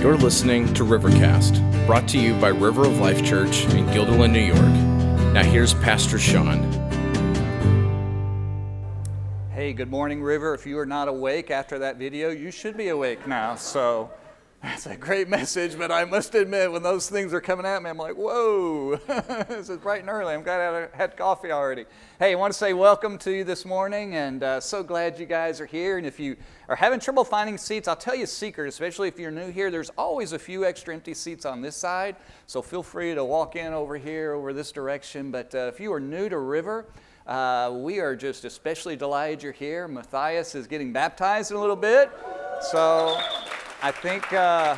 You're 0.00 0.16
listening 0.16 0.72
to 0.72 0.84
Rivercast, 0.84 1.86
brought 1.86 2.08
to 2.08 2.18
you 2.18 2.32
by 2.40 2.48
River 2.48 2.86
of 2.86 3.00
Life 3.00 3.22
Church 3.22 3.64
in 3.64 3.84
Guilderland, 3.88 4.32
New 4.32 4.40
York. 4.40 5.34
Now 5.34 5.42
here's 5.42 5.74
Pastor 5.74 6.18
Sean. 6.18 6.62
Hey, 9.50 9.74
good 9.74 9.90
morning, 9.90 10.22
River. 10.22 10.54
If 10.54 10.64
you 10.64 10.78
are 10.78 10.86
not 10.86 11.08
awake 11.08 11.50
after 11.50 11.78
that 11.80 11.98
video, 11.98 12.30
you 12.30 12.50
should 12.50 12.78
be 12.78 12.88
awake 12.88 13.26
now. 13.26 13.56
So 13.56 14.10
that's 14.62 14.84
a 14.86 14.96
great 14.96 15.26
message, 15.28 15.78
but 15.78 15.90
I 15.90 16.04
must 16.04 16.34
admit, 16.34 16.70
when 16.70 16.82
those 16.82 17.08
things 17.08 17.32
are 17.32 17.40
coming 17.40 17.64
at 17.64 17.82
me, 17.82 17.88
I'm 17.88 17.96
like, 17.96 18.14
whoa, 18.14 18.96
this 19.48 19.70
is 19.70 19.78
bright 19.78 20.00
and 20.00 20.10
early. 20.10 20.34
I'm 20.34 20.42
glad 20.42 20.60
I 20.60 20.96
had 20.96 21.16
coffee 21.16 21.50
already. 21.50 21.86
Hey, 22.18 22.32
I 22.32 22.34
want 22.34 22.52
to 22.52 22.58
say 22.58 22.74
welcome 22.74 23.16
to 23.18 23.30
you 23.30 23.42
this 23.42 23.64
morning, 23.64 24.14
and 24.16 24.42
uh, 24.42 24.60
so 24.60 24.82
glad 24.82 25.18
you 25.18 25.24
guys 25.24 25.62
are 25.62 25.66
here. 25.66 25.96
And 25.96 26.06
if 26.06 26.20
you 26.20 26.36
are 26.68 26.76
having 26.76 27.00
trouble 27.00 27.24
finding 27.24 27.56
seats, 27.56 27.88
I'll 27.88 27.96
tell 27.96 28.14
you 28.14 28.24
a 28.24 28.26
secret, 28.26 28.68
especially 28.68 29.08
if 29.08 29.18
you're 29.18 29.30
new 29.30 29.50
here, 29.50 29.70
there's 29.70 29.90
always 29.96 30.32
a 30.32 30.38
few 30.38 30.66
extra 30.66 30.92
empty 30.92 31.14
seats 31.14 31.46
on 31.46 31.62
this 31.62 31.76
side, 31.76 32.16
so 32.46 32.60
feel 32.60 32.82
free 32.82 33.14
to 33.14 33.24
walk 33.24 33.56
in 33.56 33.72
over 33.72 33.96
here, 33.96 34.34
over 34.34 34.52
this 34.52 34.72
direction. 34.72 35.30
But 35.30 35.54
uh, 35.54 35.70
if 35.72 35.80
you 35.80 35.90
are 35.94 36.00
new 36.00 36.28
to 36.28 36.38
River, 36.38 36.84
uh, 37.26 37.72
we 37.74 38.00
are 38.00 38.14
just 38.14 38.44
especially 38.44 38.94
delighted 38.94 39.42
you're 39.42 39.52
here. 39.52 39.88
Matthias 39.88 40.54
is 40.54 40.66
getting 40.66 40.92
baptized 40.92 41.50
in 41.50 41.56
a 41.56 41.60
little 41.60 41.76
bit, 41.76 42.10
so 42.60 43.18
I 43.82 43.92
think, 43.92 44.30
uh, 44.34 44.76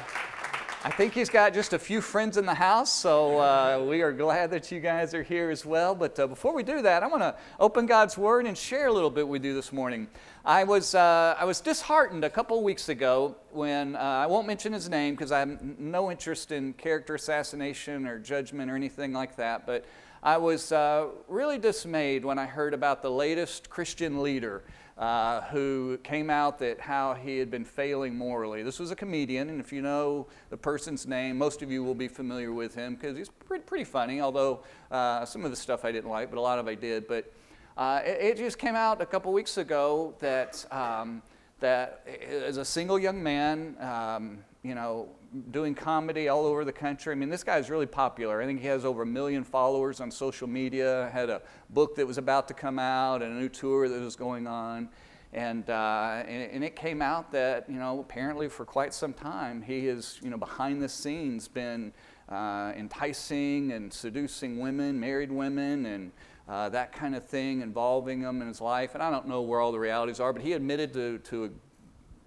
I 0.84 0.90
think 0.92 1.12
he's 1.12 1.28
got 1.28 1.52
just 1.52 1.72
a 1.72 1.78
few 1.78 2.00
friends 2.00 2.36
in 2.36 2.46
the 2.46 2.54
house, 2.54 2.92
so 2.92 3.40
uh, 3.40 3.84
we 3.84 4.00
are 4.00 4.12
glad 4.12 4.52
that 4.52 4.70
you 4.70 4.78
guys 4.78 5.12
are 5.12 5.24
here 5.24 5.50
as 5.50 5.66
well. 5.66 5.92
But 5.92 6.16
uh, 6.20 6.28
before 6.28 6.54
we 6.54 6.62
do 6.62 6.82
that, 6.82 7.02
I 7.02 7.08
want 7.08 7.22
to 7.22 7.34
open 7.58 7.86
God's 7.86 8.16
Word 8.16 8.46
and 8.46 8.56
share 8.56 8.86
a 8.86 8.92
little 8.92 9.10
bit 9.10 9.26
with 9.26 9.44
you 9.44 9.54
this 9.54 9.72
morning. 9.72 10.06
I 10.44 10.62
was, 10.62 10.94
uh, 10.94 11.34
I 11.36 11.44
was 11.44 11.60
disheartened 11.60 12.22
a 12.22 12.30
couple 12.30 12.62
weeks 12.62 12.88
ago 12.88 13.34
when 13.50 13.96
uh, 13.96 13.98
I 13.98 14.26
won't 14.26 14.46
mention 14.46 14.72
his 14.72 14.88
name 14.88 15.14
because 15.14 15.32
I 15.32 15.40
have 15.40 15.80
no 15.80 16.08
interest 16.08 16.52
in 16.52 16.72
character 16.74 17.16
assassination 17.16 18.06
or 18.06 18.20
judgment 18.20 18.70
or 18.70 18.76
anything 18.76 19.12
like 19.12 19.34
that, 19.34 19.66
but 19.66 19.84
I 20.22 20.36
was 20.36 20.70
uh, 20.70 21.08
really 21.26 21.58
dismayed 21.58 22.24
when 22.24 22.38
I 22.38 22.46
heard 22.46 22.72
about 22.72 23.02
the 23.02 23.10
latest 23.10 23.68
Christian 23.68 24.22
leader 24.22 24.62
uh, 25.02 25.40
who 25.46 25.98
came 26.04 26.30
out 26.30 26.60
that 26.60 26.78
how 26.80 27.12
he 27.12 27.36
had 27.36 27.50
been 27.50 27.64
failing 27.64 28.14
morally. 28.14 28.62
This 28.62 28.78
was 28.78 28.92
a 28.92 28.94
comedian, 28.94 29.50
and 29.50 29.58
if 29.58 29.72
you 29.72 29.82
know 29.82 30.28
the 30.48 30.56
person's 30.56 31.08
name, 31.08 31.36
most 31.36 31.60
of 31.60 31.72
you 31.72 31.82
will 31.82 31.96
be 31.96 32.06
familiar 32.06 32.52
with 32.52 32.76
him 32.76 32.94
because 32.94 33.16
he's 33.16 33.28
pretty, 33.28 33.64
pretty 33.64 33.82
funny, 33.82 34.20
although 34.20 34.60
uh, 34.92 35.24
some 35.24 35.44
of 35.44 35.50
the 35.50 35.56
stuff 35.56 35.84
I 35.84 35.90
didn't 35.90 36.08
like, 36.08 36.30
but 36.30 36.38
a 36.38 36.40
lot 36.40 36.60
of 36.60 36.68
I 36.68 36.76
did. 36.76 37.08
But 37.08 37.32
uh, 37.76 38.00
it, 38.04 38.18
it, 38.20 38.36
just 38.36 38.60
came 38.60 38.76
out 38.76 39.00
a 39.00 39.06
couple 39.06 39.32
weeks 39.32 39.58
ago 39.58 40.14
that, 40.20 40.64
um, 40.70 41.20
that 41.58 42.06
as 42.30 42.56
a 42.56 42.64
single 42.64 42.96
young 42.96 43.20
man, 43.20 43.74
um, 43.80 44.38
you 44.62 44.74
know, 44.74 45.08
doing 45.50 45.74
comedy 45.74 46.28
all 46.28 46.46
over 46.46 46.64
the 46.64 46.72
country. 46.72 47.12
I 47.12 47.16
mean, 47.16 47.30
this 47.30 47.42
guy 47.42 47.58
is 47.58 47.70
really 47.70 47.86
popular. 47.86 48.40
I 48.40 48.46
think 48.46 48.60
he 48.60 48.66
has 48.68 48.84
over 48.84 49.02
a 49.02 49.06
million 49.06 49.44
followers 49.44 50.00
on 50.00 50.10
social 50.10 50.46
media, 50.46 51.10
had 51.12 51.30
a 51.30 51.42
book 51.70 51.96
that 51.96 52.06
was 52.06 52.18
about 52.18 52.48
to 52.48 52.54
come 52.54 52.78
out, 52.78 53.22
and 53.22 53.36
a 53.36 53.40
new 53.40 53.48
tour 53.48 53.88
that 53.88 54.00
was 54.00 54.14
going 54.14 54.46
on. 54.46 54.88
And, 55.32 55.68
uh, 55.70 56.22
and, 56.26 56.52
and, 56.52 56.62
it 56.62 56.76
came 56.76 57.00
out 57.00 57.32
that, 57.32 57.68
you 57.68 57.78
know, 57.78 58.00
apparently 58.00 58.50
for 58.50 58.66
quite 58.66 58.92
some 58.92 59.14
time, 59.14 59.62
he 59.62 59.86
has, 59.86 60.18
you 60.22 60.28
know, 60.28 60.36
behind 60.36 60.82
the 60.82 60.90
scenes 60.90 61.48
been 61.48 61.94
uh, 62.28 62.74
enticing 62.76 63.72
and 63.72 63.90
seducing 63.90 64.58
women, 64.58 65.00
married 65.00 65.32
women, 65.32 65.86
and 65.86 66.12
uh, 66.50 66.68
that 66.68 66.92
kind 66.92 67.14
of 67.14 67.24
thing, 67.24 67.62
involving 67.62 68.20
them 68.20 68.42
in 68.42 68.48
his 68.48 68.60
life. 68.60 68.92
And 68.92 69.02
I 69.02 69.10
don't 69.10 69.26
know 69.26 69.40
where 69.40 69.58
all 69.58 69.72
the 69.72 69.78
realities 69.78 70.20
are, 70.20 70.34
but 70.34 70.42
he 70.42 70.52
admitted 70.52 70.92
to, 70.92 71.16
to 71.18 71.50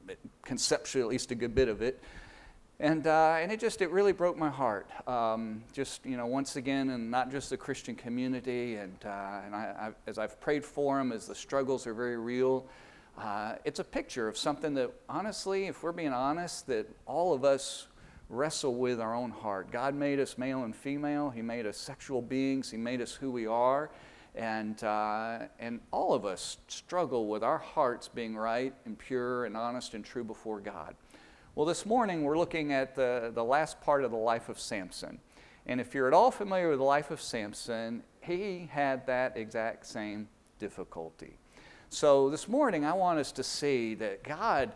a, 0.09 0.13
conceptually 0.41 1.03
at 1.03 1.09
least 1.09 1.29
a 1.29 1.35
good 1.35 1.53
bit 1.53 1.67
of 1.67 1.83
it. 1.83 2.01
And, 2.79 3.07
uh, 3.07 3.37
and 3.39 3.53
it 3.53 3.59
just, 3.61 3.81
it 3.81 3.89
really 3.89 4.11
broke 4.11 4.37
my 4.37 4.49
heart. 4.49 4.87
Um, 5.07 5.63
just, 5.71 6.05
you 6.05 6.17
know, 6.17 6.25
once 6.25 6.57
again, 6.57 6.89
and 6.89 7.09
not 7.09 7.31
just 7.31 7.49
the 7.49 7.55
Christian 7.55 7.95
community, 7.95 8.75
and, 8.75 8.97
uh, 9.05 9.41
and 9.45 9.55
I, 9.55 9.75
I, 9.79 9.91
as 10.07 10.17
I've 10.17 10.39
prayed 10.41 10.65
for 10.65 10.99
him, 10.99 11.13
as 11.13 11.25
the 11.25 11.35
struggles 11.35 11.87
are 11.87 11.93
very 11.93 12.17
real, 12.17 12.65
uh, 13.17 13.55
it's 13.63 13.79
a 13.79 13.83
picture 13.83 14.27
of 14.27 14.37
something 14.37 14.73
that, 14.73 14.91
honestly, 15.07 15.67
if 15.67 15.83
we're 15.83 15.93
being 15.93 16.11
honest, 16.11 16.67
that 16.67 16.85
all 17.05 17.33
of 17.33 17.45
us 17.45 17.87
wrestle 18.27 18.75
with 18.75 18.99
our 18.99 19.15
own 19.15 19.31
heart. 19.31 19.71
God 19.71 19.95
made 19.95 20.19
us 20.19 20.37
male 20.37 20.63
and 20.63 20.75
female, 20.75 21.29
He 21.29 21.41
made 21.41 21.65
us 21.65 21.77
sexual 21.77 22.21
beings, 22.21 22.71
He 22.71 22.77
made 22.77 22.99
us 22.99 23.13
who 23.13 23.31
we 23.31 23.47
are. 23.47 23.89
And, 24.35 24.83
uh, 24.83 25.43
and 25.59 25.79
all 25.91 26.13
of 26.13 26.25
us 26.25 26.57
struggle 26.67 27.27
with 27.27 27.41
our 27.41 27.57
hearts 27.57 28.09
being 28.09 28.35
right 28.35 28.73
and 28.85 28.99
pure 28.99 29.45
and 29.45 29.55
honest 29.55 29.93
and 29.93 30.03
true 30.03 30.25
before 30.25 30.59
God. 30.59 30.95
Well, 31.55 31.65
this 31.65 31.85
morning 31.85 32.25
we're 32.25 32.37
looking 32.37 32.73
at 32.73 32.95
the, 32.95 33.31
the 33.33 33.41
last 33.41 33.79
part 33.79 34.03
of 34.03 34.11
the 34.11 34.17
life 34.17 34.49
of 34.49 34.59
Samson. 34.59 35.19
And 35.65 35.79
if 35.79 35.93
you're 35.93 36.05
at 36.05 36.13
all 36.13 36.29
familiar 36.29 36.67
with 36.69 36.79
the 36.79 36.83
life 36.83 37.11
of 37.11 37.21
Samson, 37.21 38.03
he 38.19 38.67
had 38.69 39.07
that 39.07 39.37
exact 39.37 39.85
same 39.85 40.27
difficulty. 40.59 41.37
So 41.87 42.29
this 42.29 42.49
morning 42.49 42.83
I 42.83 42.91
want 42.91 43.19
us 43.19 43.31
to 43.31 43.41
see 43.41 43.95
that 43.95 44.21
God, 44.21 44.73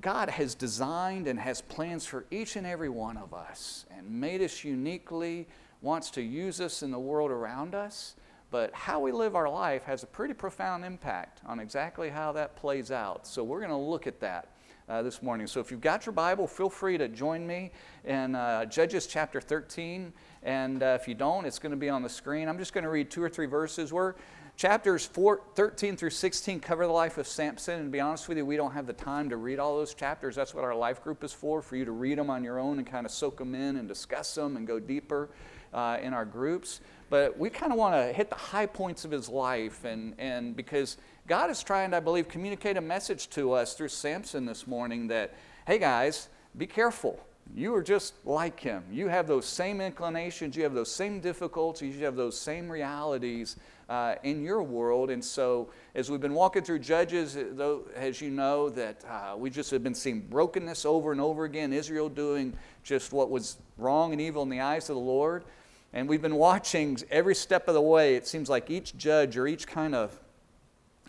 God 0.00 0.30
has 0.30 0.54
designed 0.54 1.26
and 1.26 1.38
has 1.38 1.60
plans 1.60 2.06
for 2.06 2.24
each 2.30 2.56
and 2.56 2.66
every 2.66 2.88
one 2.88 3.18
of 3.18 3.34
us 3.34 3.84
and 3.94 4.10
made 4.10 4.40
us 4.40 4.64
uniquely, 4.64 5.46
wants 5.82 6.10
to 6.12 6.22
use 6.22 6.58
us 6.58 6.82
in 6.82 6.90
the 6.90 6.98
world 6.98 7.30
around 7.30 7.74
us. 7.74 8.14
But 8.50 8.72
how 8.72 8.98
we 8.98 9.12
live 9.12 9.36
our 9.36 9.50
life 9.50 9.82
has 9.82 10.04
a 10.04 10.06
pretty 10.06 10.32
profound 10.32 10.86
impact 10.86 11.42
on 11.44 11.60
exactly 11.60 12.08
how 12.08 12.32
that 12.32 12.56
plays 12.56 12.90
out. 12.90 13.26
So 13.26 13.44
we're 13.44 13.60
going 13.60 13.68
to 13.68 13.76
look 13.76 14.06
at 14.06 14.20
that 14.20 14.48
uh, 14.88 15.02
this 15.02 15.22
morning. 15.22 15.46
So 15.46 15.60
if 15.60 15.70
you've 15.70 15.80
got 15.80 16.06
your 16.06 16.12
Bible, 16.12 16.46
feel 16.46 16.70
free 16.70 16.98
to 16.98 17.08
join 17.08 17.46
me 17.46 17.70
in 18.04 18.34
uh, 18.34 18.64
Judges 18.64 19.06
chapter 19.06 19.40
13. 19.40 20.12
And 20.42 20.82
uh, 20.82 20.98
if 21.00 21.06
you 21.06 21.14
don't, 21.14 21.44
it's 21.44 21.58
going 21.58 21.70
to 21.70 21.76
be 21.76 21.88
on 21.88 22.02
the 22.02 22.08
screen. 22.08 22.48
I'm 22.48 22.58
just 22.58 22.72
going 22.72 22.84
to 22.84 22.90
read 22.90 23.10
two 23.10 23.22
or 23.22 23.28
three 23.28 23.46
verses. 23.46 23.92
We're 23.92 24.14
chapters 24.56 25.06
four, 25.06 25.42
13 25.54 25.96
through 25.96 26.10
16 26.10 26.60
cover 26.60 26.86
the 26.86 26.92
life 26.92 27.18
of 27.18 27.26
Samson. 27.26 27.74
And 27.74 27.88
to 27.88 27.90
be 27.90 28.00
honest 28.00 28.28
with 28.28 28.38
you, 28.38 28.46
we 28.46 28.56
don't 28.56 28.72
have 28.72 28.86
the 28.86 28.92
time 28.92 29.28
to 29.30 29.36
read 29.36 29.58
all 29.58 29.76
those 29.76 29.94
chapters. 29.94 30.34
That's 30.34 30.54
what 30.54 30.64
our 30.64 30.74
life 30.74 31.02
group 31.02 31.22
is 31.22 31.32
for, 31.32 31.62
for 31.62 31.76
you 31.76 31.84
to 31.84 31.92
read 31.92 32.18
them 32.18 32.30
on 32.30 32.42
your 32.42 32.58
own 32.58 32.78
and 32.78 32.86
kind 32.86 33.04
of 33.06 33.12
soak 33.12 33.38
them 33.38 33.54
in 33.54 33.76
and 33.76 33.86
discuss 33.86 34.34
them 34.34 34.56
and 34.56 34.66
go 34.66 34.80
deeper 34.80 35.28
uh, 35.72 35.98
in 36.02 36.14
our 36.14 36.24
groups. 36.24 36.80
But 37.10 37.38
we 37.38 37.50
kind 37.50 37.72
of 37.72 37.78
want 37.78 37.94
to 37.94 38.12
hit 38.12 38.28
the 38.28 38.36
high 38.36 38.66
points 38.66 39.04
of 39.04 39.10
his 39.10 39.28
life, 39.28 39.84
and, 39.84 40.14
and 40.18 40.54
because 40.54 40.98
God 41.28 41.50
is 41.50 41.62
trying, 41.62 41.92
I 41.92 42.00
believe, 42.00 42.26
communicate 42.26 42.78
a 42.78 42.80
message 42.80 43.28
to 43.30 43.52
us 43.52 43.74
through 43.74 43.88
Samson 43.88 44.46
this 44.46 44.66
morning 44.66 45.08
that, 45.08 45.34
hey 45.66 45.78
guys, 45.78 46.30
be 46.56 46.66
careful. 46.66 47.22
You 47.54 47.74
are 47.74 47.82
just 47.82 48.14
like 48.24 48.58
him. 48.58 48.82
You 48.90 49.08
have 49.08 49.26
those 49.26 49.44
same 49.44 49.82
inclinations, 49.82 50.56
you 50.56 50.62
have 50.62 50.72
those 50.72 50.90
same 50.90 51.20
difficulties, 51.20 51.96
you 51.96 52.06
have 52.06 52.16
those 52.16 52.38
same 52.38 52.72
realities 52.72 53.56
uh, 53.90 54.14
in 54.22 54.42
your 54.42 54.62
world. 54.62 55.10
And 55.10 55.22
so, 55.22 55.68
as 55.94 56.10
we've 56.10 56.18
been 56.20 56.32
walking 56.32 56.62
through 56.62 56.78
Judges, 56.78 57.36
though, 57.52 57.82
as 57.94 58.22
you 58.22 58.30
know, 58.30 58.70
that 58.70 59.04
uh, 59.04 59.36
we 59.36 59.50
just 59.50 59.70
have 59.70 59.82
been 59.82 59.94
seeing 59.94 60.20
brokenness 60.20 60.86
over 60.86 61.12
and 61.12 61.20
over 61.20 61.44
again, 61.44 61.74
Israel 61.74 62.08
doing 62.08 62.54
just 62.84 63.12
what 63.12 63.28
was 63.28 63.58
wrong 63.76 64.12
and 64.12 64.20
evil 64.20 64.42
in 64.42 64.48
the 64.48 64.60
eyes 64.60 64.88
of 64.88 64.96
the 64.96 65.02
Lord. 65.02 65.44
And 65.92 66.08
we've 66.08 66.22
been 66.22 66.36
watching 66.36 66.96
every 67.10 67.34
step 67.34 67.68
of 67.68 67.74
the 67.74 67.82
way. 67.82 68.14
It 68.14 68.26
seems 68.26 68.48
like 68.48 68.70
each 68.70 68.96
judge 68.96 69.36
or 69.36 69.46
each 69.46 69.66
kind 69.66 69.94
of, 69.94 70.18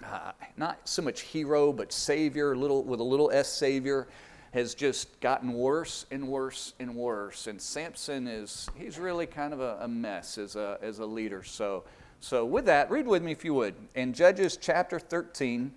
uh, 0.03 0.31
not 0.57 0.87
so 0.87 1.01
much 1.01 1.21
hero, 1.21 1.73
but 1.73 1.91
savior, 1.91 2.55
little, 2.55 2.83
with 2.83 2.99
a 2.99 3.03
little 3.03 3.31
s 3.31 3.51
savior, 3.51 4.07
has 4.53 4.73
just 4.73 5.19
gotten 5.19 5.53
worse 5.53 6.05
and 6.11 6.27
worse 6.27 6.73
and 6.79 6.95
worse. 6.95 7.47
And 7.47 7.61
Samson 7.61 8.27
is, 8.27 8.69
he's 8.75 8.97
really 8.97 9.27
kind 9.27 9.53
of 9.53 9.59
a, 9.59 9.77
a 9.81 9.87
mess 9.87 10.37
as 10.37 10.55
a, 10.55 10.77
as 10.81 10.99
a 10.99 11.05
leader. 11.05 11.43
So, 11.43 11.83
so, 12.21 12.45
with 12.45 12.65
that, 12.65 12.91
read 12.91 13.07
with 13.07 13.23
me 13.23 13.31
if 13.31 13.45
you 13.45 13.53
would. 13.53 13.75
In 13.95 14.11
Judges 14.11 14.57
chapter 14.57 14.99
13, 14.99 15.71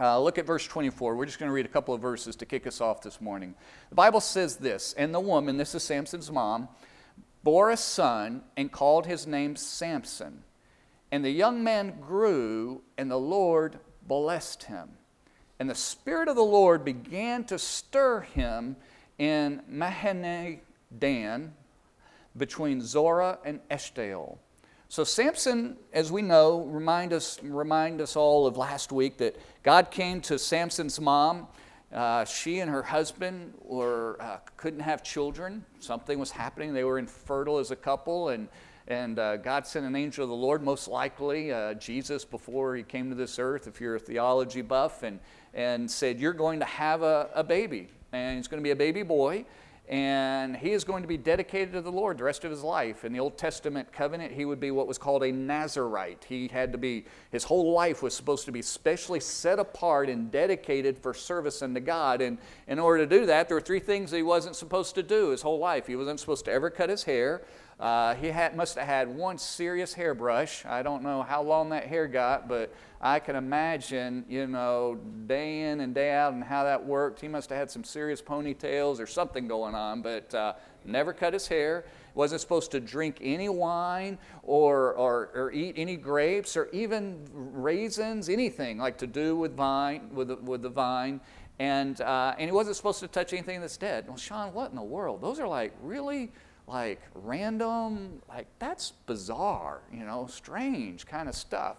uh, 0.00 0.20
look 0.20 0.38
at 0.38 0.46
verse 0.46 0.66
24. 0.66 1.16
We're 1.16 1.26
just 1.26 1.38
going 1.38 1.48
to 1.48 1.54
read 1.54 1.64
a 1.64 1.70
couple 1.70 1.94
of 1.94 2.00
verses 2.00 2.36
to 2.36 2.46
kick 2.46 2.66
us 2.66 2.80
off 2.80 3.02
this 3.02 3.20
morning. 3.20 3.54
The 3.88 3.94
Bible 3.94 4.20
says 4.20 4.56
this 4.56 4.94
And 4.98 5.14
the 5.14 5.20
woman, 5.20 5.56
this 5.56 5.74
is 5.74 5.82
Samson's 5.82 6.30
mom, 6.30 6.68
bore 7.42 7.70
a 7.70 7.76
son 7.76 8.42
and 8.56 8.70
called 8.70 9.06
his 9.06 9.26
name 9.26 9.56
Samson. 9.56 10.42
And 11.12 11.24
the 11.24 11.30
young 11.30 11.62
man 11.62 12.00
grew, 12.00 12.82
and 12.98 13.08
the 13.08 13.18
Lord 13.18 13.78
blessed 14.08 14.64
him. 14.64 14.88
And 15.60 15.70
the 15.70 15.74
Spirit 15.76 16.26
of 16.26 16.34
the 16.34 16.42
Lord 16.42 16.84
began 16.84 17.44
to 17.44 17.58
stir 17.58 18.22
him 18.22 18.74
in 19.18 19.62
Dan, 20.98 21.54
between 22.36 22.80
Zorah 22.80 23.38
and 23.44 23.60
Eshtaol. 23.70 24.38
So 24.88 25.04
Samson, 25.04 25.76
as 25.92 26.10
we 26.10 26.22
know, 26.22 26.62
remind 26.62 27.12
us, 27.12 27.38
remind 27.42 28.00
us 28.00 28.16
all 28.16 28.46
of 28.46 28.56
last 28.56 28.90
week 28.90 29.18
that 29.18 29.36
God 29.62 29.90
came 29.90 30.20
to 30.22 30.38
Samson's 30.38 31.00
mom 31.00 31.46
uh, 31.92 32.24
she 32.24 32.60
and 32.60 32.70
her 32.70 32.82
husband 32.82 33.52
were, 33.60 34.16
uh, 34.18 34.38
couldn't 34.56 34.80
have 34.80 35.02
children. 35.02 35.64
Something 35.78 36.18
was 36.18 36.30
happening. 36.30 36.72
They 36.72 36.84
were 36.84 36.98
infertile 36.98 37.58
as 37.58 37.70
a 37.70 37.76
couple, 37.76 38.30
and, 38.30 38.48
and 38.92 39.18
uh, 39.18 39.38
God 39.38 39.66
sent 39.66 39.86
an 39.86 39.96
angel 39.96 40.24
of 40.24 40.28
the 40.28 40.36
Lord, 40.36 40.62
most 40.62 40.86
likely 40.86 41.50
uh, 41.50 41.72
Jesus, 41.74 42.26
before 42.26 42.76
he 42.76 42.82
came 42.82 43.08
to 43.08 43.14
this 43.14 43.38
earth, 43.38 43.66
if 43.66 43.80
you're 43.80 43.96
a 43.96 43.98
theology 43.98 44.60
buff, 44.60 45.02
and, 45.02 45.18
and 45.54 45.90
said, 45.90 46.20
You're 46.20 46.34
going 46.34 46.58
to 46.60 46.66
have 46.66 47.00
a, 47.00 47.30
a 47.34 47.42
baby, 47.42 47.88
and 48.12 48.38
it's 48.38 48.48
going 48.48 48.62
to 48.62 48.64
be 48.64 48.72
a 48.72 48.76
baby 48.76 49.02
boy. 49.02 49.46
and 49.88 50.56
he 50.56 50.72
is 50.72 50.84
going 50.84 51.02
to 51.02 51.08
be 51.08 51.16
dedicated 51.16 51.72
to 51.72 51.80
the 51.80 51.90
Lord 51.90 52.18
the 52.18 52.24
rest 52.24 52.44
of 52.44 52.50
his 52.50 52.62
life. 52.62 53.04
In 53.04 53.12
the 53.12 53.18
Old 53.18 53.36
Testament 53.36 53.92
covenant, 53.92 54.32
he 54.32 54.44
would 54.44 54.60
be 54.60 54.70
what 54.70 54.86
was 54.86 54.98
called 54.98 55.24
a 55.24 55.32
Nazarite. 55.32 56.24
He 56.28 56.48
had 56.48 56.70
to 56.72 56.78
be, 56.78 57.06
his 57.30 57.44
whole 57.44 57.72
life 57.72 58.02
was 58.02 58.14
supposed 58.14 58.44
to 58.44 58.52
be 58.52 58.62
specially 58.62 59.20
set 59.20 59.58
apart 59.58 60.08
and 60.10 60.30
dedicated 60.30 60.98
for 60.98 61.14
service 61.14 61.62
unto 61.62 61.80
God. 61.80 62.20
And 62.20 62.38
in 62.68 62.78
order 62.78 63.06
to 63.06 63.18
do 63.18 63.26
that, 63.26 63.48
there 63.48 63.56
were 63.56 63.62
three 63.62 63.80
things 63.80 64.12
he 64.12 64.22
wasn't 64.22 64.54
supposed 64.54 64.94
to 64.96 65.02
do 65.02 65.30
his 65.30 65.40
whole 65.40 65.58
life. 65.58 65.86
He 65.86 65.96
wasn't 65.96 66.20
supposed 66.20 66.44
to 66.44 66.52
ever 66.52 66.68
cut 66.68 66.90
his 66.90 67.04
hair. 67.04 67.42
Uh, 67.80 68.14
he 68.14 68.28
had, 68.28 68.56
must 68.56 68.76
have 68.76 68.86
had 68.86 69.08
one 69.08 69.38
serious 69.38 69.92
hairbrush. 69.92 70.64
I 70.64 70.82
don't 70.82 71.02
know 71.02 71.22
how 71.22 71.42
long 71.42 71.70
that 71.70 71.86
hair 71.86 72.06
got, 72.06 72.48
but 72.48 72.72
I 73.00 73.18
can 73.18 73.34
imagine, 73.34 74.24
you 74.28 74.46
know, 74.46 75.00
day 75.26 75.62
in 75.62 75.80
and 75.80 75.92
day 75.92 76.12
out 76.12 76.32
and 76.32 76.44
how 76.44 76.62
that 76.64 76.84
worked. 76.84 77.20
He 77.20 77.26
must 77.26 77.50
have 77.50 77.58
had 77.58 77.70
some 77.70 77.82
serious 77.82 78.22
ponytails 78.22 79.00
or 79.00 79.06
something 79.06 79.48
going 79.48 79.74
on, 79.74 80.02
but 80.02 80.32
uh, 80.32 80.52
never 80.84 81.12
cut 81.12 81.32
his 81.32 81.48
hair. 81.48 81.84
Wasn't 82.14 82.40
supposed 82.40 82.70
to 82.72 82.80
drink 82.80 83.18
any 83.20 83.48
wine 83.48 84.18
or, 84.42 84.92
or, 84.92 85.30
or 85.34 85.50
eat 85.50 85.74
any 85.76 85.96
grapes 85.96 86.56
or 86.56 86.68
even 86.72 87.26
raisins, 87.32 88.28
anything 88.28 88.78
like 88.78 88.98
to 88.98 89.06
do 89.06 89.34
with 89.34 89.56
vine, 89.56 90.10
with 90.14 90.28
the, 90.28 90.36
with 90.36 90.62
the 90.62 90.68
vine. 90.68 91.20
And, 91.58 92.00
uh, 92.00 92.34
and 92.38 92.48
he 92.48 92.52
wasn't 92.52 92.76
supposed 92.76 93.00
to 93.00 93.08
touch 93.08 93.32
anything 93.32 93.60
that's 93.60 93.76
dead. 93.76 94.06
Well, 94.06 94.16
Sean, 94.16 94.52
what 94.52 94.70
in 94.70 94.76
the 94.76 94.82
world? 94.82 95.20
Those 95.20 95.40
are 95.40 95.48
like 95.48 95.72
really 95.82 96.30
like 96.66 97.00
random, 97.14 98.22
like 98.28 98.46
that's 98.58 98.92
bizarre, 99.06 99.80
you 99.92 100.04
know, 100.04 100.26
strange 100.26 101.06
kind 101.06 101.28
of 101.28 101.34
stuff. 101.34 101.76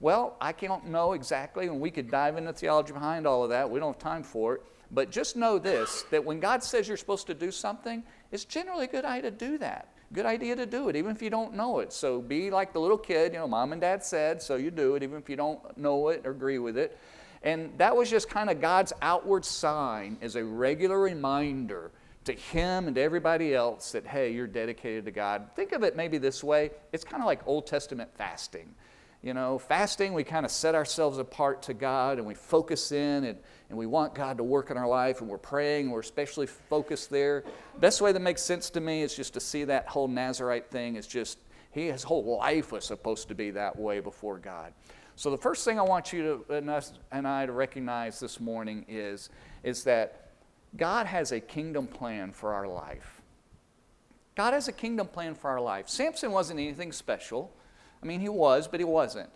Well, 0.00 0.36
I 0.40 0.52
can't 0.52 0.86
know 0.86 1.12
exactly, 1.12 1.66
and 1.66 1.78
we 1.78 1.90
could 1.90 2.10
dive 2.10 2.38
into 2.38 2.52
theology 2.52 2.92
behind 2.92 3.26
all 3.26 3.44
of 3.44 3.50
that. 3.50 3.68
We 3.68 3.80
don't 3.80 3.92
have 3.92 4.02
time 4.02 4.22
for 4.22 4.54
it. 4.54 4.62
But 4.92 5.10
just 5.10 5.36
know 5.36 5.58
this 5.58 6.04
that 6.10 6.24
when 6.24 6.40
God 6.40 6.62
says 6.62 6.88
you're 6.88 6.96
supposed 6.96 7.26
to 7.28 7.34
do 7.34 7.50
something, 7.50 8.02
it's 8.32 8.44
generally 8.44 8.86
a 8.86 8.88
good 8.88 9.04
idea 9.04 9.30
to 9.30 9.36
do 9.36 9.58
that. 9.58 9.88
Good 10.12 10.26
idea 10.26 10.56
to 10.56 10.66
do 10.66 10.88
it, 10.88 10.96
even 10.96 11.12
if 11.12 11.22
you 11.22 11.30
don't 11.30 11.54
know 11.54 11.78
it. 11.78 11.92
So 11.92 12.20
be 12.20 12.50
like 12.50 12.72
the 12.72 12.80
little 12.80 12.98
kid, 12.98 13.32
you 13.32 13.38
know, 13.38 13.46
mom 13.46 13.70
and 13.70 13.80
dad 13.80 14.02
said, 14.02 14.42
so 14.42 14.56
you 14.56 14.72
do 14.72 14.96
it, 14.96 15.04
even 15.04 15.18
if 15.18 15.28
you 15.28 15.36
don't 15.36 15.78
know 15.78 16.08
it 16.08 16.26
or 16.26 16.32
agree 16.32 16.58
with 16.58 16.76
it. 16.76 16.98
And 17.44 17.70
that 17.78 17.96
was 17.96 18.10
just 18.10 18.28
kind 18.28 18.50
of 18.50 18.60
God's 18.60 18.92
outward 19.00 19.44
sign 19.44 20.18
as 20.20 20.34
a 20.34 20.44
regular 20.44 20.98
reminder 20.98 21.92
to 22.30 22.40
him 22.40 22.86
and 22.86 22.94
to 22.96 23.02
everybody 23.02 23.54
else 23.54 23.92
that, 23.92 24.06
hey, 24.06 24.32
you're 24.32 24.46
dedicated 24.46 25.04
to 25.04 25.10
God. 25.10 25.50
Think 25.54 25.72
of 25.72 25.82
it 25.82 25.96
maybe 25.96 26.18
this 26.18 26.42
way 26.44 26.70
it's 26.92 27.04
kind 27.04 27.22
of 27.22 27.26
like 27.26 27.40
Old 27.46 27.66
Testament 27.66 28.10
fasting. 28.14 28.74
You 29.22 29.34
know, 29.34 29.58
fasting, 29.58 30.14
we 30.14 30.24
kind 30.24 30.46
of 30.46 30.50
set 30.50 30.74
ourselves 30.74 31.18
apart 31.18 31.60
to 31.64 31.74
God 31.74 32.16
and 32.16 32.26
we 32.26 32.34
focus 32.34 32.90
in 32.90 33.24
and, 33.24 33.38
and 33.68 33.76
we 33.76 33.84
want 33.84 34.14
God 34.14 34.38
to 34.38 34.44
work 34.44 34.70
in 34.70 34.78
our 34.78 34.88
life 34.88 35.20
and 35.20 35.28
we're 35.28 35.36
praying 35.36 35.90
we're 35.90 36.00
especially 36.00 36.46
focused 36.46 37.10
there. 37.10 37.44
Best 37.78 38.00
way 38.00 38.12
that 38.12 38.20
makes 38.20 38.40
sense 38.40 38.70
to 38.70 38.80
me 38.80 39.02
is 39.02 39.14
just 39.14 39.34
to 39.34 39.40
see 39.40 39.64
that 39.64 39.86
whole 39.88 40.08
Nazarite 40.08 40.70
thing 40.70 40.96
is 40.96 41.06
just, 41.06 41.38
he, 41.70 41.88
his 41.88 42.02
whole 42.02 42.38
life 42.38 42.72
was 42.72 42.86
supposed 42.86 43.28
to 43.28 43.34
be 43.34 43.50
that 43.50 43.78
way 43.78 44.00
before 44.00 44.38
God. 44.38 44.72
So 45.16 45.30
the 45.30 45.36
first 45.36 45.66
thing 45.66 45.78
I 45.78 45.82
want 45.82 46.14
you 46.14 46.44
to, 46.48 46.54
and, 46.54 46.70
us, 46.70 46.94
and 47.12 47.28
I 47.28 47.44
to 47.44 47.52
recognize 47.52 48.20
this 48.20 48.40
morning 48.40 48.86
is, 48.88 49.28
is 49.62 49.84
that 49.84 50.19
God 50.76 51.06
has 51.06 51.32
a 51.32 51.40
kingdom 51.40 51.86
plan 51.86 52.32
for 52.32 52.54
our 52.54 52.66
life. 52.66 53.20
God 54.34 54.54
has 54.54 54.68
a 54.68 54.72
kingdom 54.72 55.06
plan 55.06 55.34
for 55.34 55.50
our 55.50 55.60
life. 55.60 55.88
Samson 55.88 56.30
wasn't 56.30 56.60
anything 56.60 56.92
special. 56.92 57.52
I 58.02 58.06
mean, 58.06 58.20
he 58.20 58.28
was, 58.28 58.68
but 58.68 58.80
he 58.80 58.84
wasn't. 58.84 59.28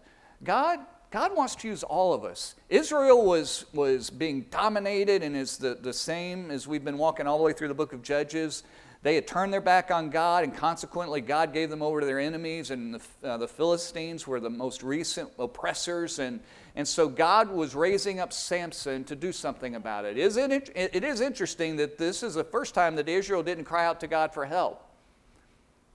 God, 0.43 0.79
God 1.11 1.37
wants 1.37 1.55
to 1.57 1.69
use 1.69 1.83
all 1.83 2.15
of 2.15 2.25
us. 2.25 2.55
Israel 2.69 3.25
was, 3.25 3.67
was 3.75 4.11
being 4.11 4.43
dominated 4.51 5.23
and 5.23 5.37
is 5.37 5.59
the, 5.59 5.75
the 5.75 5.93
same 5.93 6.51
as 6.51 6.67
we've 6.67 6.85
been 6.85 6.99
walking 6.99 7.27
all 7.27 7.39
the 7.39 7.45
way 7.45 7.53
through 7.53 7.69
the 7.69 7.75
book 7.75 7.93
of 7.93 8.03
Judges. 8.03 8.63
They 9.05 9.17
had 9.17 9.27
turned 9.27 9.53
their 9.53 9.61
back 9.61 9.91
on 9.91 10.09
God, 10.09 10.45
and 10.45 10.57
consequently, 10.57 11.21
God 11.21 11.53
gave 11.53 11.69
them 11.69 11.83
over 11.83 12.01
to 12.01 12.07
their 12.07 12.19
enemies, 12.19 12.71
and 12.71 12.95
the, 12.95 13.29
uh, 13.29 13.37
the 13.37 13.47
Philistines 13.47 14.27
were 14.27 14.41
the 14.41 14.49
most 14.49 14.83
recent 14.83 15.31
oppressors. 15.39 16.19
And, 16.19 16.41
and 16.75 16.89
so, 16.89 17.07
God 17.07 17.51
was 17.51 17.75
raising 17.75 18.19
up 18.19 18.33
Samson 18.33 19.05
to 19.05 19.15
do 19.15 19.31
something 19.31 19.75
about 19.75 20.07
it. 20.07 20.17
Isn't 20.17 20.51
it, 20.51 20.71
it 20.75 21.05
is 21.05 21.21
interesting 21.21 21.77
that 21.77 21.99
this 21.99 22.23
is 22.23 22.33
the 22.33 22.45
first 22.45 22.75
time 22.75 22.97
that 22.97 23.07
Israel 23.07 23.43
didn't 23.43 23.65
cry 23.65 23.85
out 23.85 24.01
to 24.01 24.07
God 24.07 24.33
for 24.33 24.47
help. 24.47 24.83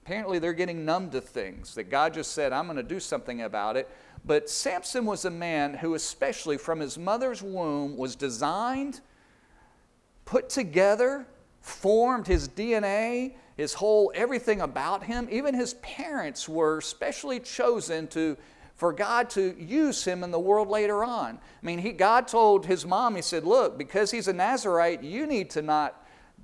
Apparently, 0.04 0.38
they're 0.38 0.52
getting 0.52 0.84
numb 0.84 1.10
to 1.10 1.20
things, 1.20 1.74
that 1.74 1.90
God 1.90 2.14
just 2.14 2.30
said, 2.30 2.52
I'm 2.52 2.66
going 2.66 2.76
to 2.76 2.82
do 2.84 3.00
something 3.00 3.42
about 3.42 3.76
it. 3.76 3.90
But 4.24 4.48
Samson 4.48 5.04
was 5.04 5.24
a 5.24 5.30
man 5.30 5.74
who, 5.74 5.94
especially 5.94 6.58
from 6.58 6.78
his 6.78 6.96
mother's 6.96 7.42
womb, 7.42 7.96
was 7.96 8.14
designed, 8.14 9.00
put 10.26 10.48
together, 10.48 11.26
formed 11.60 12.26
his 12.26 12.48
DNA, 12.48 13.34
his 13.56 13.74
whole 13.74 14.10
everything 14.14 14.60
about 14.60 15.04
him. 15.04 15.28
Even 15.30 15.54
his 15.54 15.74
parents 15.74 16.48
were 16.48 16.80
specially 16.80 17.40
chosen 17.40 18.06
to 18.08 18.36
for 18.80 18.94
God 18.94 19.28
to 19.28 19.54
use 19.62 20.04
him 20.04 20.24
in 20.24 20.30
the 20.30 20.40
world 20.40 20.68
later 20.68 21.04
on. 21.04 21.36
I 21.36 21.66
mean, 21.66 21.78
he, 21.80 21.92
God 21.92 22.26
told 22.26 22.64
his 22.64 22.86
mom, 22.86 23.14
He 23.14 23.20
said, 23.20 23.44
Look, 23.44 23.76
because 23.76 24.10
he's 24.10 24.26
a 24.26 24.32
Nazarite, 24.32 25.02
you 25.02 25.26
need 25.26 25.50
to 25.50 25.60
not 25.60 26.02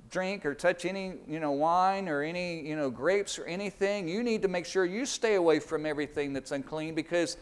drink 0.09 0.45
or 0.45 0.53
touch 0.53 0.85
any 0.85 1.13
you 1.27 1.39
know 1.39 1.51
wine 1.51 2.07
or 2.07 2.21
any 2.21 2.61
you 2.61 2.75
know 2.75 2.89
grapes 2.89 3.37
or 3.37 3.45
anything 3.45 4.07
you 4.07 4.23
need 4.23 4.41
to 4.41 4.47
make 4.47 4.65
sure 4.65 4.85
you 4.85 5.05
stay 5.05 5.35
away 5.35 5.59
from 5.59 5.85
everything 5.85 6.31
that's 6.31 6.51
unclean 6.51 6.95
because 6.95 7.37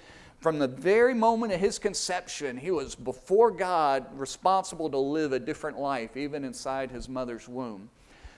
from 0.45 0.59
the 0.59 0.67
very 0.67 1.15
moment 1.15 1.51
of 1.51 1.59
his 1.59 1.79
conception 1.79 2.55
he 2.55 2.69
was 2.69 2.93
before 2.93 3.49
god 3.49 4.05
responsible 4.13 4.91
to 4.91 4.97
live 4.99 5.33
a 5.33 5.39
different 5.39 5.79
life 5.79 6.15
even 6.15 6.45
inside 6.45 6.91
his 6.91 7.09
mother's 7.09 7.49
womb. 7.49 7.89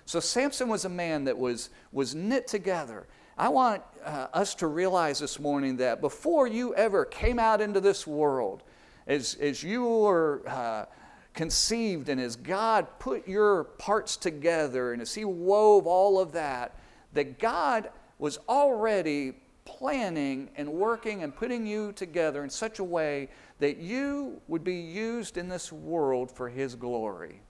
So 0.05 0.21
samson 0.21 0.69
was 0.69 0.85
a 0.85 0.89
man 0.89 1.25
that 1.25 1.37
was 1.37 1.69
was 1.91 2.15
knit 2.15 2.47
together. 2.47 3.07
I 3.37 3.49
want 3.49 3.83
uh, 4.05 4.27
us 4.33 4.55
to 4.55 4.67
realize 4.67 5.19
this 5.19 5.37
morning 5.37 5.75
that 5.77 5.99
before 5.99 6.47
you 6.47 6.73
ever 6.75 7.03
came 7.03 7.39
out 7.39 7.59
into 7.59 7.81
this 7.81 8.07
world 8.07 8.63
as, 9.05 9.35
as 9.41 9.61
you 9.61 9.83
were 9.83 10.43
uh, 10.47 10.85
conceived 11.33 12.07
and 12.07 12.21
as 12.21 12.37
God 12.37 12.87
put 12.99 13.27
your 13.27 13.65
parts 13.65 14.15
together 14.15 14.93
and 14.93 15.01
as 15.01 15.13
He 15.13 15.25
wove 15.25 15.85
all 15.85 16.21
of 16.21 16.31
that, 16.31 16.79
that 17.11 17.37
God 17.37 17.89
was 18.17 18.39
already 18.47 19.33
planning 19.67 20.49
and 20.55 20.71
working 20.71 21.23
and 21.23 21.35
putting 21.35 21.67
you 21.67 21.91
together 21.91 22.43
in 22.43 22.49
such 22.49 22.79
a 22.79 22.83
way 22.83 23.29
that 23.59 23.77
you 23.77 24.41
would 24.47 24.63
be 24.63 24.75
used 24.75 25.37
in 25.37 25.49
this 25.49 25.71
world 25.71 26.31
for 26.31 26.47
His 26.47 26.73
glory. 26.73 27.41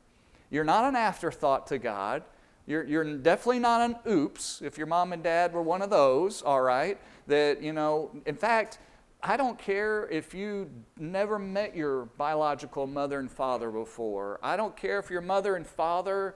You're 0.50 0.64
not 0.64 0.86
an 0.86 0.96
afterthought 0.96 1.68
to 1.68 1.78
God. 1.78 2.24
You're, 2.66 2.84
you're 2.84 3.18
definitely 3.18 3.60
not 3.60 3.82
an 3.82 3.96
oops 4.08 4.62
if 4.64 4.78
your 4.78 4.88
mom 4.88 5.14
and 5.14 5.24
dad 5.24 5.54
were 5.54 5.62
one 5.62 5.82
of 5.82 5.90
those, 5.90 6.42
all 6.42 6.62
right? 6.62 6.98
That, 7.28 7.62
you 7.62 7.72
know, 7.72 8.12
in 8.26 8.36
fact, 8.36 8.80
I 9.22 9.38
don't 9.38 9.58
care 9.58 10.08
if 10.10 10.34
you 10.34 10.70
never 10.98 11.40
met 11.40 11.76
your 11.76 12.06
biological 12.18 12.88
mother 12.88 13.20
and 13.20 13.32
father 13.32 13.70
before. 13.70 14.40
I 14.42 14.58
don't 14.58 14.76
care 14.76 15.00
if 15.00 15.10
your 15.10 15.22
mother 15.22 15.56
and 15.56 15.66
father's 15.66 16.34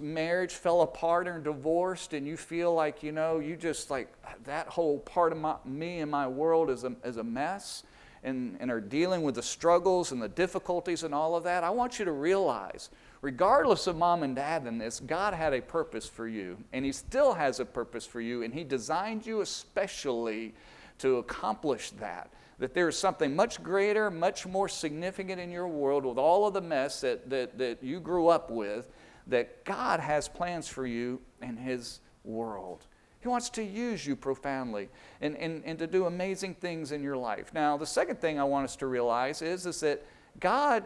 marriage 0.00 0.54
fell 0.54 0.82
apart 0.82 1.26
and 1.26 1.44
divorced 1.44 2.14
and 2.14 2.26
you 2.26 2.36
feel 2.36 2.72
like, 2.72 3.02
you 3.02 3.12
know, 3.12 3.38
you 3.38 3.56
just 3.56 3.90
like 3.90 4.12
that 4.44 4.68
whole 4.68 4.98
part 5.00 5.32
of 5.32 5.38
my, 5.38 5.56
me 5.64 6.00
and 6.00 6.10
my 6.10 6.26
world 6.26 6.70
is 6.70 6.84
a, 6.84 6.94
is 7.04 7.16
a 7.16 7.24
mess 7.24 7.82
and, 8.24 8.56
and 8.60 8.70
are 8.70 8.80
dealing 8.80 9.22
with 9.22 9.34
the 9.34 9.42
struggles 9.42 10.12
and 10.12 10.22
the 10.22 10.28
difficulties 10.28 11.02
and 11.02 11.14
all 11.14 11.34
of 11.34 11.44
that. 11.44 11.64
I 11.64 11.70
want 11.70 11.98
you 11.98 12.04
to 12.04 12.12
realize, 12.12 12.90
regardless 13.20 13.86
of 13.86 13.96
mom 13.96 14.22
and 14.22 14.36
dad 14.36 14.66
in 14.66 14.78
this, 14.78 15.00
God 15.00 15.34
had 15.34 15.52
a 15.52 15.60
purpose 15.60 16.06
for 16.06 16.28
you 16.28 16.56
and 16.72 16.84
He 16.84 16.92
still 16.92 17.34
has 17.34 17.60
a 17.60 17.64
purpose 17.64 18.06
for 18.06 18.20
you 18.20 18.42
and 18.42 18.54
He 18.54 18.64
designed 18.64 19.26
you 19.26 19.40
especially 19.40 20.54
to 20.98 21.16
accomplish 21.16 21.90
that. 21.92 22.30
That 22.58 22.74
there 22.74 22.88
is 22.88 22.96
something 22.96 23.34
much 23.34 23.60
greater, 23.62 24.10
much 24.10 24.46
more 24.46 24.68
significant 24.68 25.40
in 25.40 25.50
your 25.50 25.66
world 25.66 26.04
with 26.04 26.18
all 26.18 26.46
of 26.46 26.54
the 26.54 26.60
mess 26.60 27.00
that, 27.00 27.28
that, 27.28 27.58
that 27.58 27.82
you 27.82 27.98
grew 27.98 28.28
up 28.28 28.50
with, 28.50 28.88
that 29.26 29.64
God 29.64 30.00
has 30.00 30.28
plans 30.28 30.68
for 30.68 30.86
you 30.86 31.20
in 31.40 31.56
His 31.56 32.00
world. 32.24 32.86
He 33.20 33.28
wants 33.28 33.50
to 33.50 33.62
use 33.62 34.04
you 34.04 34.16
profoundly 34.16 34.88
and, 35.20 35.36
and, 35.36 35.62
and 35.64 35.78
to 35.78 35.86
do 35.86 36.06
amazing 36.06 36.54
things 36.54 36.90
in 36.90 37.02
your 37.02 37.16
life. 37.16 37.54
Now, 37.54 37.76
the 37.76 37.86
second 37.86 38.20
thing 38.20 38.40
I 38.40 38.44
want 38.44 38.64
us 38.64 38.74
to 38.76 38.86
realize 38.86 39.42
is, 39.42 39.64
is 39.64 39.80
that 39.80 40.04
God, 40.40 40.82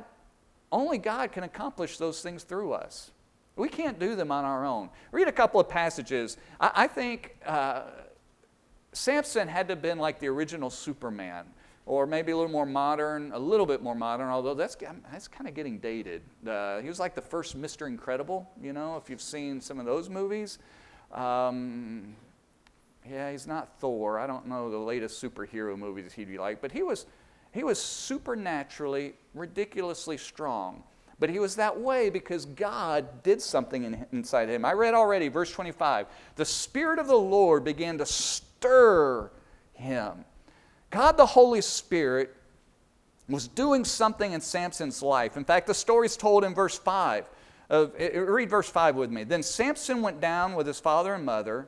only 0.70 0.98
God 0.98 1.32
can 1.32 1.44
accomplish 1.44 1.96
those 1.96 2.20
things 2.20 2.42
through 2.42 2.72
us. 2.72 3.10
We 3.56 3.70
can't 3.70 3.98
do 3.98 4.14
them 4.16 4.30
on 4.30 4.44
our 4.44 4.66
own. 4.66 4.90
Read 5.12 5.28
a 5.28 5.32
couple 5.32 5.60
of 5.60 5.68
passages. 5.68 6.36
I, 6.60 6.70
I 6.74 6.86
think. 6.86 7.36
Uh, 7.44 7.82
Samson 8.96 9.46
had 9.46 9.68
to 9.68 9.72
have 9.72 9.82
been 9.82 9.98
like 9.98 10.20
the 10.20 10.28
original 10.28 10.70
Superman, 10.70 11.44
or 11.86 12.04
maybe 12.04 12.32
a 12.32 12.36
little 12.36 12.50
more 12.50 12.66
modern, 12.66 13.30
a 13.32 13.38
little 13.38 13.64
bit 13.64 13.80
more 13.80 13.94
modern, 13.94 14.28
although 14.28 14.54
that's, 14.54 14.76
that's 15.10 15.28
kind 15.28 15.48
of 15.48 15.54
getting 15.54 15.78
dated. 15.78 16.20
Uh, 16.46 16.80
he 16.80 16.88
was 16.88 16.98
like 16.98 17.14
the 17.14 17.22
first 17.22 17.60
Mr. 17.60 17.86
Incredible, 17.86 18.50
you 18.60 18.72
know, 18.72 18.96
if 18.96 19.08
you've 19.08 19.22
seen 19.22 19.60
some 19.60 19.78
of 19.78 19.86
those 19.86 20.10
movies. 20.10 20.58
Um, 21.12 22.16
yeah, 23.08 23.30
he's 23.30 23.46
not 23.46 23.78
Thor. 23.78 24.18
I 24.18 24.26
don't 24.26 24.48
know 24.48 24.68
the 24.68 24.76
latest 24.76 25.22
superhero 25.22 25.78
movies 25.78 26.12
he'd 26.12 26.26
be 26.26 26.38
like, 26.38 26.60
but 26.60 26.72
he 26.72 26.82
was, 26.82 27.06
he 27.52 27.62
was 27.62 27.80
supernaturally, 27.80 29.14
ridiculously 29.32 30.18
strong. 30.18 30.82
But 31.20 31.30
he 31.30 31.38
was 31.38 31.54
that 31.54 31.78
way 31.78 32.10
because 32.10 32.46
God 32.46 33.22
did 33.22 33.40
something 33.40 33.84
in, 33.84 34.04
inside 34.12 34.48
him. 34.48 34.64
I 34.64 34.72
read 34.72 34.92
already, 34.92 35.28
verse 35.28 35.52
25. 35.52 36.08
The 36.34 36.44
Spirit 36.44 36.98
of 36.98 37.06
the 37.06 37.14
Lord 37.14 37.62
began 37.62 37.96
to 37.98 38.06
stir 38.06 39.30
him. 39.72 40.24
God, 40.90 41.16
the 41.16 41.26
Holy 41.26 41.60
Spirit, 41.60 42.34
was 43.28 43.48
doing 43.48 43.84
something 43.84 44.32
in 44.32 44.40
Samson's 44.40 45.02
life. 45.02 45.36
In 45.36 45.44
fact, 45.44 45.66
the 45.66 45.74
story 45.74 46.06
is 46.06 46.16
told 46.16 46.44
in 46.44 46.54
verse 46.54 46.78
5. 46.78 47.28
Of, 47.68 47.92
eh, 47.98 48.10
eh, 48.12 48.18
read 48.18 48.48
verse 48.48 48.68
5 48.68 48.94
with 48.94 49.10
me. 49.10 49.24
Then 49.24 49.42
Samson 49.42 50.00
went 50.00 50.20
down 50.20 50.54
with 50.54 50.66
his 50.66 50.78
father 50.78 51.14
and 51.14 51.24
mother, 51.24 51.66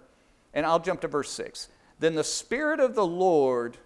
and 0.55 0.65
I'll 0.65 0.79
jump 0.79 1.01
to 1.01 1.09
verse 1.09 1.31
6. 1.31 1.69
Then 1.99 2.15
the 2.15 2.23
Spirit 2.23 2.79
of 2.79 2.95
the 2.95 3.05
Lord, 3.05 3.77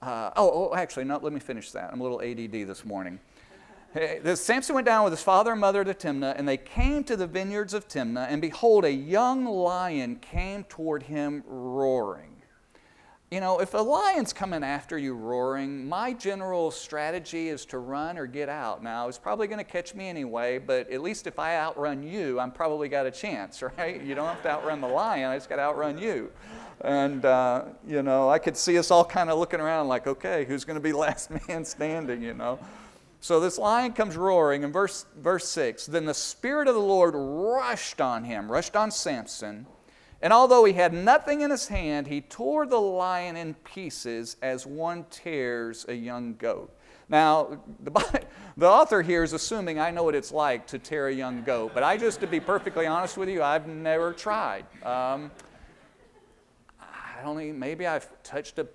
uh, 0.00 0.30
oh, 0.36 0.70
oh, 0.70 0.74
actually, 0.76 1.04
no, 1.04 1.18
let 1.18 1.32
me 1.32 1.40
finish 1.40 1.72
that. 1.72 1.92
I'm 1.92 2.00
a 2.00 2.02
little 2.04 2.22
ADD 2.22 2.68
this 2.68 2.84
morning. 2.84 3.18
Eh, 3.94 4.18
hey, 4.22 4.34
Samson 4.34 4.74
went 4.74 4.84
down 4.84 5.04
with 5.04 5.12
his 5.12 5.22
father 5.22 5.52
and 5.52 5.60
mother 5.60 5.82
to 5.82 5.94
Timnah, 5.94 6.34
and 6.36 6.46
they 6.46 6.58
came 6.58 7.02
to 7.04 7.16
the 7.16 7.26
vineyards 7.26 7.72
of 7.72 7.88
Timnah, 7.88 8.26
and 8.28 8.42
behold, 8.42 8.84
a 8.84 8.92
young 8.92 9.46
lion 9.46 10.16
came 10.16 10.64
toward 10.64 11.04
him 11.04 11.42
roaring. 11.46 12.35
You 13.28 13.40
know, 13.40 13.58
if 13.58 13.74
a 13.74 13.78
lion's 13.78 14.32
coming 14.32 14.62
after 14.62 14.96
you 14.96 15.12
roaring, 15.12 15.88
my 15.88 16.12
general 16.12 16.70
strategy 16.70 17.48
is 17.48 17.64
to 17.66 17.78
run 17.78 18.18
or 18.18 18.26
get 18.28 18.48
out. 18.48 18.84
Now, 18.84 19.08
it's 19.08 19.18
probably 19.18 19.48
going 19.48 19.58
to 19.58 19.64
catch 19.64 19.96
me 19.96 20.08
anyway, 20.08 20.58
but 20.58 20.88
at 20.92 21.02
least 21.02 21.26
if 21.26 21.40
I 21.40 21.56
outrun 21.56 22.04
you, 22.04 22.38
I'm 22.38 22.52
probably 22.52 22.88
got 22.88 23.04
a 23.04 23.10
chance, 23.10 23.62
right? 23.78 24.00
You 24.00 24.14
don't 24.14 24.28
have 24.28 24.44
to 24.44 24.50
outrun 24.50 24.80
the 24.80 24.86
lion, 24.86 25.28
I 25.28 25.36
just 25.36 25.48
got 25.48 25.56
to 25.56 25.62
outrun 25.62 25.98
you. 25.98 26.30
And, 26.82 27.24
uh, 27.24 27.64
you 27.84 28.04
know, 28.04 28.30
I 28.30 28.38
could 28.38 28.56
see 28.56 28.78
us 28.78 28.92
all 28.92 29.04
kind 29.04 29.28
of 29.28 29.40
looking 29.40 29.58
around 29.58 29.88
like, 29.88 30.06
okay, 30.06 30.44
who's 30.44 30.64
going 30.64 30.76
to 30.76 30.80
be 30.80 30.92
last 30.92 31.32
man 31.48 31.64
standing, 31.64 32.22
you 32.22 32.34
know? 32.34 32.60
So 33.20 33.40
this 33.40 33.58
lion 33.58 33.92
comes 33.92 34.16
roaring 34.16 34.62
in 34.62 34.70
verse, 34.70 35.04
verse 35.16 35.48
6. 35.48 35.86
Then 35.86 36.04
the 36.04 36.14
Spirit 36.14 36.68
of 36.68 36.76
the 36.76 36.80
Lord 36.80 37.14
rushed 37.16 38.00
on 38.00 38.22
him, 38.22 38.52
rushed 38.52 38.76
on 38.76 38.92
Samson 38.92 39.66
and 40.22 40.32
although 40.32 40.64
he 40.64 40.72
had 40.72 40.92
nothing 40.92 41.42
in 41.42 41.50
his 41.50 41.68
hand, 41.68 42.06
he 42.06 42.20
tore 42.20 42.66
the 42.66 42.80
lion 42.80 43.36
in 43.36 43.54
pieces 43.54 44.36
as 44.42 44.66
one 44.66 45.04
tears 45.10 45.84
a 45.88 45.94
young 45.94 46.34
goat. 46.36 46.74
Now, 47.08 47.60
the, 47.80 47.90
the, 48.56 48.66
author 48.66 49.02
here 49.02 49.22
is 49.22 49.32
assuming 49.32 49.78
I 49.78 49.90
know 49.90 50.04
what 50.04 50.14
it's 50.14 50.32
like 50.32 50.66
to 50.68 50.78
tear 50.78 51.08
a 51.08 51.14
young 51.14 51.42
goat, 51.42 51.72
but 51.74 51.82
I 51.82 51.96
just, 51.96 52.20
to 52.20 52.26
be 52.26 52.40
perfectly 52.40 52.86
honest 52.86 53.16
with 53.16 53.28
you, 53.28 53.42
I've 53.42 53.68
never 53.68 54.12
tried. 54.12 54.64
Um, 54.82 55.30
I 56.80 57.22
don't 57.22 57.40
even, 57.40 57.58
maybe 57.58 57.86
I've 57.86 58.08
touched 58.22 58.58
a 58.58 58.66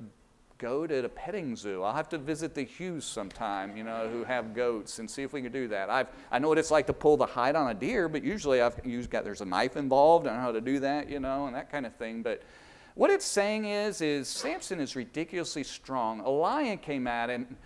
goat 0.62 0.92
at 0.92 1.04
a 1.04 1.10
petting 1.10 1.56
zoo. 1.56 1.82
I'll 1.82 1.96
have 1.96 2.08
to 2.10 2.20
visit 2.20 2.54
the 2.54 2.62
Hughes 2.62 3.04
sometime, 3.04 3.76
you 3.76 3.84
know, 3.84 4.08
who 4.08 4.24
have 4.24 4.54
goats 4.54 5.00
and 5.00 5.10
see 5.10 5.24
if 5.24 5.34
we 5.34 5.42
can 5.42 5.52
do 5.52 5.68
that. 5.70 5.90
I've, 5.90 6.08
I 6.32 6.38
know 6.38 6.50
what 6.50 6.60
it's 6.60 6.70
like 6.70 6.86
to 6.86 6.94
pull 6.94 7.18
the 7.18 7.26
hide 7.26 7.56
on 7.56 7.72
a 7.72 7.74
deer, 7.74 8.08
but 8.08 8.24
usually 8.24 8.62
I've 8.62 8.80
used, 8.86 9.10
got, 9.10 9.24
there's 9.24 9.42
a 9.42 9.46
knife 9.46 9.76
involved. 9.76 10.28
I 10.28 10.36
know 10.36 10.42
how 10.42 10.52
to 10.52 10.62
do 10.62 10.80
that, 10.82 11.10
you 11.10 11.20
know, 11.20 11.48
and 11.48 11.56
that 11.56 11.72
kind 11.72 11.88
of 11.88 11.96
thing. 11.96 12.22
But 12.22 12.44
what 12.94 13.10
it's 13.10 13.26
saying 13.26 13.66
is, 13.66 14.02
is 14.02 14.28
Samson 14.28 14.80
is 14.80 14.96
ridiculously 14.96 15.64
strong. 15.64 16.20
A 16.20 16.30
lion 16.30 16.78
came 16.78 17.08
at 17.08 17.32
him, 17.32 17.58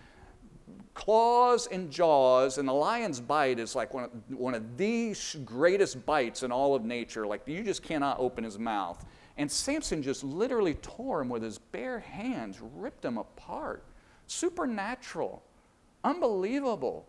claws 0.93 1.67
and 1.67 1.91
jaws, 1.91 2.57
and 2.59 2.65
the 2.65 2.73
lion's 2.73 3.19
bite 3.19 3.59
is 3.59 3.75
like 3.75 3.93
one 3.93 4.05
of, 4.05 4.11
one 4.29 4.55
of 4.55 4.77
the 4.77 5.13
greatest 5.43 6.05
bites 6.05 6.43
in 6.43 6.51
all 6.51 6.73
of 6.73 6.85
nature. 6.85 7.27
Like 7.27 7.41
you 7.45 7.61
just 7.61 7.83
cannot 7.83 8.19
open 8.19 8.45
his 8.45 8.57
mouth. 8.57 9.05
And 9.37 9.51
Samson 9.51 10.01
just 10.01 10.23
literally 10.23 10.75
tore 10.75 11.21
him 11.21 11.29
with 11.29 11.43
his 11.43 11.57
bare 11.57 11.99
hands, 11.99 12.59
ripped 12.61 13.03
him 13.03 13.17
apart. 13.17 13.83
Supernatural, 14.27 15.43
unbelievable. 16.03 17.05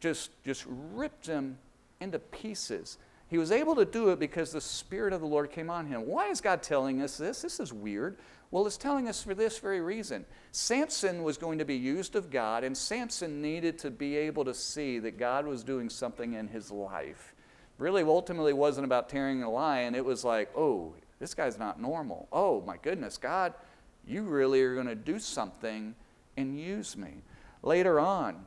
Just, 0.00 0.30
just 0.44 0.64
ripped 0.66 1.26
him 1.26 1.58
into 2.00 2.18
pieces. 2.18 2.98
He 3.28 3.38
was 3.38 3.50
able 3.50 3.74
to 3.76 3.84
do 3.84 4.10
it 4.10 4.18
because 4.18 4.52
the 4.52 4.60
Spirit 4.60 5.12
of 5.12 5.20
the 5.20 5.26
Lord 5.26 5.50
came 5.50 5.68
on 5.68 5.86
him. 5.86 6.06
Why 6.06 6.28
is 6.28 6.40
God 6.40 6.62
telling 6.62 7.02
us 7.02 7.16
this? 7.16 7.42
This 7.42 7.60
is 7.60 7.72
weird. 7.72 8.16
Well, 8.50 8.66
it's 8.66 8.78
telling 8.78 9.08
us 9.08 9.22
for 9.22 9.34
this 9.34 9.58
very 9.58 9.82
reason. 9.82 10.24
Samson 10.52 11.22
was 11.22 11.36
going 11.36 11.58
to 11.58 11.66
be 11.66 11.76
used 11.76 12.16
of 12.16 12.30
God, 12.30 12.64
and 12.64 12.74
Samson 12.76 13.42
needed 13.42 13.78
to 13.80 13.90
be 13.90 14.16
able 14.16 14.46
to 14.46 14.54
see 14.54 14.98
that 15.00 15.18
God 15.18 15.46
was 15.46 15.62
doing 15.62 15.90
something 15.90 16.32
in 16.32 16.48
his 16.48 16.70
life. 16.70 17.34
Really, 17.76 18.02
ultimately, 18.02 18.54
wasn't 18.54 18.86
about 18.86 19.10
tearing 19.10 19.42
a 19.42 19.50
lion. 19.50 19.94
It 19.94 20.04
was 20.04 20.24
like, 20.24 20.50
oh, 20.56 20.94
this 21.18 21.34
guy's 21.34 21.58
not 21.58 21.80
normal. 21.80 22.28
Oh, 22.32 22.62
my 22.62 22.76
goodness, 22.76 23.16
God, 23.16 23.54
you 24.06 24.22
really 24.22 24.62
are 24.62 24.74
going 24.74 24.86
to 24.86 24.94
do 24.94 25.18
something 25.18 25.94
and 26.36 26.58
use 26.58 26.96
me. 26.96 27.22
Later 27.62 27.98
on, 27.98 28.46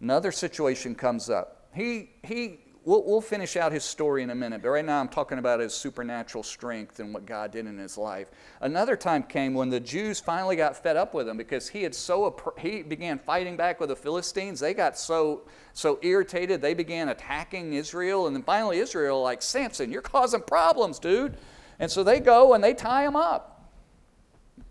another 0.00 0.30
situation 0.30 0.94
comes 0.94 1.30
up. 1.30 1.68
He, 1.74 2.10
he, 2.22 2.60
we'll, 2.84 3.02
we'll 3.04 3.20
finish 3.22 3.56
out 3.56 3.72
his 3.72 3.82
story 3.82 4.22
in 4.22 4.30
a 4.30 4.34
minute, 4.34 4.62
but 4.62 4.68
right 4.68 4.84
now 4.84 5.00
I'm 5.00 5.08
talking 5.08 5.38
about 5.38 5.58
his 5.58 5.72
supernatural 5.72 6.44
strength 6.44 7.00
and 7.00 7.12
what 7.12 7.24
God 7.26 7.50
did 7.50 7.66
in 7.66 7.78
his 7.78 7.96
life. 7.96 8.28
Another 8.60 8.94
time 8.94 9.22
came 9.22 9.54
when 9.54 9.70
the 9.70 9.80
Jews 9.80 10.20
finally 10.20 10.56
got 10.56 10.76
fed 10.80 10.96
up 10.96 11.14
with 11.14 11.28
him 11.28 11.36
because 11.36 11.68
he 11.68 11.82
had 11.82 11.94
so, 11.94 12.36
he 12.58 12.82
began 12.82 13.18
fighting 13.18 13.56
back 13.56 13.80
with 13.80 13.88
the 13.88 13.96
Philistines. 13.96 14.60
They 14.60 14.74
got 14.74 14.98
so, 14.98 15.42
so 15.72 15.98
irritated, 16.02 16.60
they 16.60 16.74
began 16.74 17.08
attacking 17.08 17.72
Israel. 17.72 18.26
And 18.26 18.36
then 18.36 18.42
finally, 18.42 18.78
Israel, 18.78 19.22
like, 19.22 19.40
Samson, 19.42 19.90
you're 19.90 20.02
causing 20.02 20.42
problems, 20.42 20.98
dude. 20.98 21.38
And 21.78 21.90
so 21.90 22.04
they 22.04 22.20
go 22.20 22.54
and 22.54 22.62
they 22.62 22.74
tie 22.74 23.04
him 23.04 23.16
up. 23.16 23.70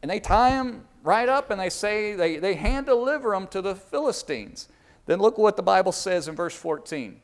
And 0.01 0.09
they 0.09 0.19
tie 0.19 0.51
him 0.51 0.85
right 1.03 1.27
up 1.27 1.51
and 1.51 1.59
they 1.59 1.69
say, 1.69 2.13
they, 2.13 2.37
they 2.37 2.55
hand 2.55 2.85
deliver 2.85 3.33
him 3.33 3.47
to 3.47 3.61
the 3.61 3.75
Philistines. 3.75 4.69
Then 5.05 5.19
look 5.19 5.37
what 5.37 5.57
the 5.57 5.63
Bible 5.63 5.91
says 5.91 6.27
in 6.27 6.35
verse 6.35 6.55
14. 6.55 7.21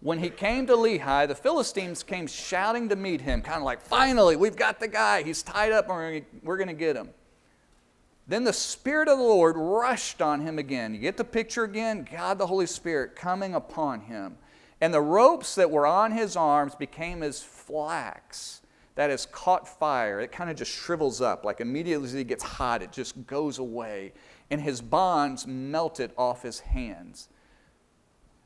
When 0.00 0.18
he 0.18 0.30
came 0.30 0.66
to 0.66 0.72
Lehi, 0.72 1.28
the 1.28 1.34
Philistines 1.34 2.02
came 2.02 2.26
shouting 2.26 2.88
to 2.88 2.96
meet 2.96 3.20
him, 3.20 3.40
kind 3.40 3.58
of 3.58 3.62
like, 3.62 3.80
finally, 3.80 4.34
we've 4.34 4.56
got 4.56 4.80
the 4.80 4.88
guy. 4.88 5.22
He's 5.22 5.42
tied 5.42 5.70
up 5.70 5.88
and 5.88 6.24
we're 6.42 6.56
going 6.56 6.68
to 6.68 6.74
get 6.74 6.96
him. 6.96 7.10
Then 8.26 8.44
the 8.44 8.52
Spirit 8.52 9.08
of 9.08 9.18
the 9.18 9.24
Lord 9.24 9.56
rushed 9.56 10.22
on 10.22 10.40
him 10.40 10.58
again. 10.58 10.94
You 10.94 11.00
get 11.00 11.16
the 11.16 11.24
picture 11.24 11.64
again? 11.64 12.06
God 12.10 12.38
the 12.38 12.46
Holy 12.46 12.66
Spirit 12.66 13.14
coming 13.14 13.54
upon 13.54 14.00
him. 14.00 14.36
And 14.82 14.92
the 14.92 15.00
ropes 15.00 15.54
that 15.54 15.70
were 15.70 15.86
on 15.86 16.10
his 16.10 16.34
arms 16.34 16.74
became 16.74 17.22
as 17.22 17.40
flax 17.40 18.62
that 18.96 19.10
has 19.10 19.26
caught 19.26 19.68
fire. 19.68 20.18
It 20.18 20.32
kind 20.32 20.50
of 20.50 20.56
just 20.56 20.72
shrivels 20.72 21.20
up. 21.20 21.44
Like 21.44 21.60
immediately 21.60 22.08
as 22.08 22.14
it 22.14 22.26
gets 22.26 22.42
hot, 22.42 22.82
it 22.82 22.90
just 22.90 23.24
goes 23.28 23.58
away. 23.58 24.12
And 24.50 24.60
his 24.60 24.82
bonds 24.82 25.46
melted 25.46 26.10
off 26.18 26.42
his 26.42 26.58
hands. 26.58 27.28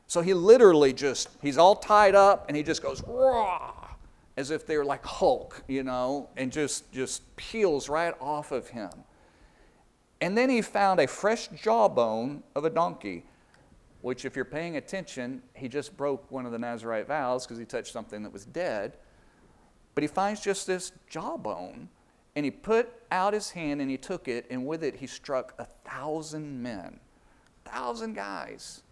So 0.06 0.20
he 0.20 0.34
literally 0.34 0.92
just, 0.92 1.30
he's 1.40 1.56
all 1.56 1.74
tied 1.74 2.14
up 2.14 2.44
and 2.48 2.56
he 2.56 2.62
just 2.62 2.82
goes, 2.82 3.02
raw, 3.06 3.88
as 4.36 4.50
if 4.50 4.66
they 4.66 4.76
were 4.76 4.84
like 4.84 5.04
Hulk, 5.06 5.64
you 5.66 5.84
know, 5.84 6.28
and 6.36 6.52
just, 6.52 6.92
just 6.92 7.34
peels 7.36 7.88
right 7.88 8.14
off 8.20 8.52
of 8.52 8.68
him. 8.68 8.90
And 10.20 10.36
then 10.36 10.50
he 10.50 10.60
found 10.60 11.00
a 11.00 11.06
fresh 11.06 11.48
jawbone 11.48 12.42
of 12.54 12.66
a 12.66 12.70
donkey 12.70 13.24
which, 14.06 14.24
if 14.24 14.36
you're 14.36 14.44
paying 14.44 14.76
attention, 14.76 15.42
he 15.52 15.66
just 15.66 15.96
broke 15.96 16.30
one 16.30 16.46
of 16.46 16.52
the 16.52 16.58
Nazarite 16.60 17.08
vows 17.08 17.44
because 17.44 17.58
he 17.58 17.64
touched 17.64 17.92
something 17.92 18.22
that 18.22 18.32
was 18.32 18.44
dead. 18.44 18.98
But 19.96 20.02
he 20.02 20.06
finds 20.06 20.40
just 20.40 20.64
this 20.64 20.92
jawbone, 21.10 21.88
and 22.36 22.44
he 22.44 22.52
put 22.52 22.88
out 23.10 23.34
his 23.34 23.50
hand 23.50 23.80
and 23.80 23.90
he 23.90 23.96
took 23.96 24.28
it, 24.28 24.46
and 24.48 24.64
with 24.64 24.84
it 24.84 24.94
he 24.94 25.08
struck 25.08 25.54
a 25.58 25.64
thousand 25.64 26.62
men, 26.62 27.00
a 27.66 27.68
thousand 27.68 28.14
guys. 28.14 28.84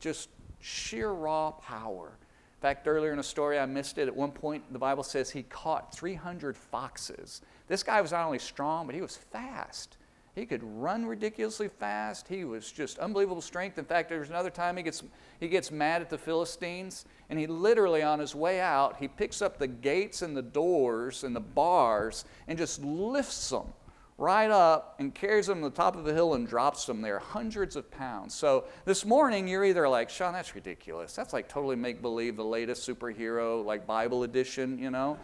Just 0.00 0.30
sheer 0.58 1.12
raw 1.12 1.52
power. 1.52 2.08
In 2.08 2.60
fact, 2.60 2.88
earlier 2.88 3.12
in 3.12 3.20
a 3.20 3.22
story, 3.22 3.56
I 3.56 3.66
missed 3.66 3.98
it. 3.98 4.08
At 4.08 4.16
one 4.16 4.32
point, 4.32 4.64
the 4.72 4.80
Bible 4.80 5.04
says 5.04 5.30
he 5.30 5.44
caught 5.44 5.94
300 5.94 6.56
foxes. 6.56 7.40
This 7.68 7.84
guy 7.84 8.00
was 8.00 8.10
not 8.10 8.26
only 8.26 8.40
strong, 8.40 8.84
but 8.84 8.96
he 8.96 9.00
was 9.00 9.16
fast. 9.16 9.96
He 10.34 10.46
could 10.46 10.62
run 10.64 11.04
ridiculously 11.04 11.68
fast. 11.68 12.26
He 12.26 12.44
was 12.44 12.72
just 12.72 12.98
unbelievable 12.98 13.42
strength. 13.42 13.78
In 13.78 13.84
fact, 13.84 14.08
there's 14.08 14.30
another 14.30 14.48
time 14.48 14.78
he 14.78 14.82
gets, 14.82 15.02
he 15.40 15.48
gets 15.48 15.70
mad 15.70 16.00
at 16.00 16.08
the 16.08 16.16
Philistines, 16.16 17.04
and 17.28 17.38
he 17.38 17.46
literally, 17.46 18.02
on 18.02 18.18
his 18.18 18.34
way 18.34 18.60
out, 18.60 18.96
he 18.96 19.08
picks 19.08 19.42
up 19.42 19.58
the 19.58 19.66
gates 19.66 20.22
and 20.22 20.34
the 20.34 20.42
doors 20.42 21.24
and 21.24 21.36
the 21.36 21.40
bars 21.40 22.24
and 22.48 22.56
just 22.56 22.82
lifts 22.82 23.50
them 23.50 23.74
right 24.16 24.50
up 24.50 24.94
and 25.00 25.14
carries 25.14 25.46
them 25.46 25.62
to 25.62 25.68
the 25.68 25.74
top 25.74 25.96
of 25.96 26.04
the 26.04 26.14
hill 26.14 26.34
and 26.34 26.46
drops 26.46 26.86
them 26.86 27.02
there, 27.02 27.18
hundreds 27.18 27.76
of 27.76 27.90
pounds. 27.90 28.34
So 28.34 28.64
this 28.84 29.04
morning, 29.04 29.48
you're 29.48 29.64
either 29.64 29.88
like, 29.88 30.08
Sean, 30.08 30.32
that's 30.32 30.54
ridiculous. 30.54 31.14
That's 31.14 31.32
like 31.32 31.48
totally 31.48 31.76
make 31.76 32.00
believe, 32.00 32.36
the 32.36 32.44
latest 32.44 32.88
superhero, 32.88 33.64
like 33.64 33.86
Bible 33.86 34.22
edition, 34.22 34.78
you 34.78 34.90
know? 34.90 35.18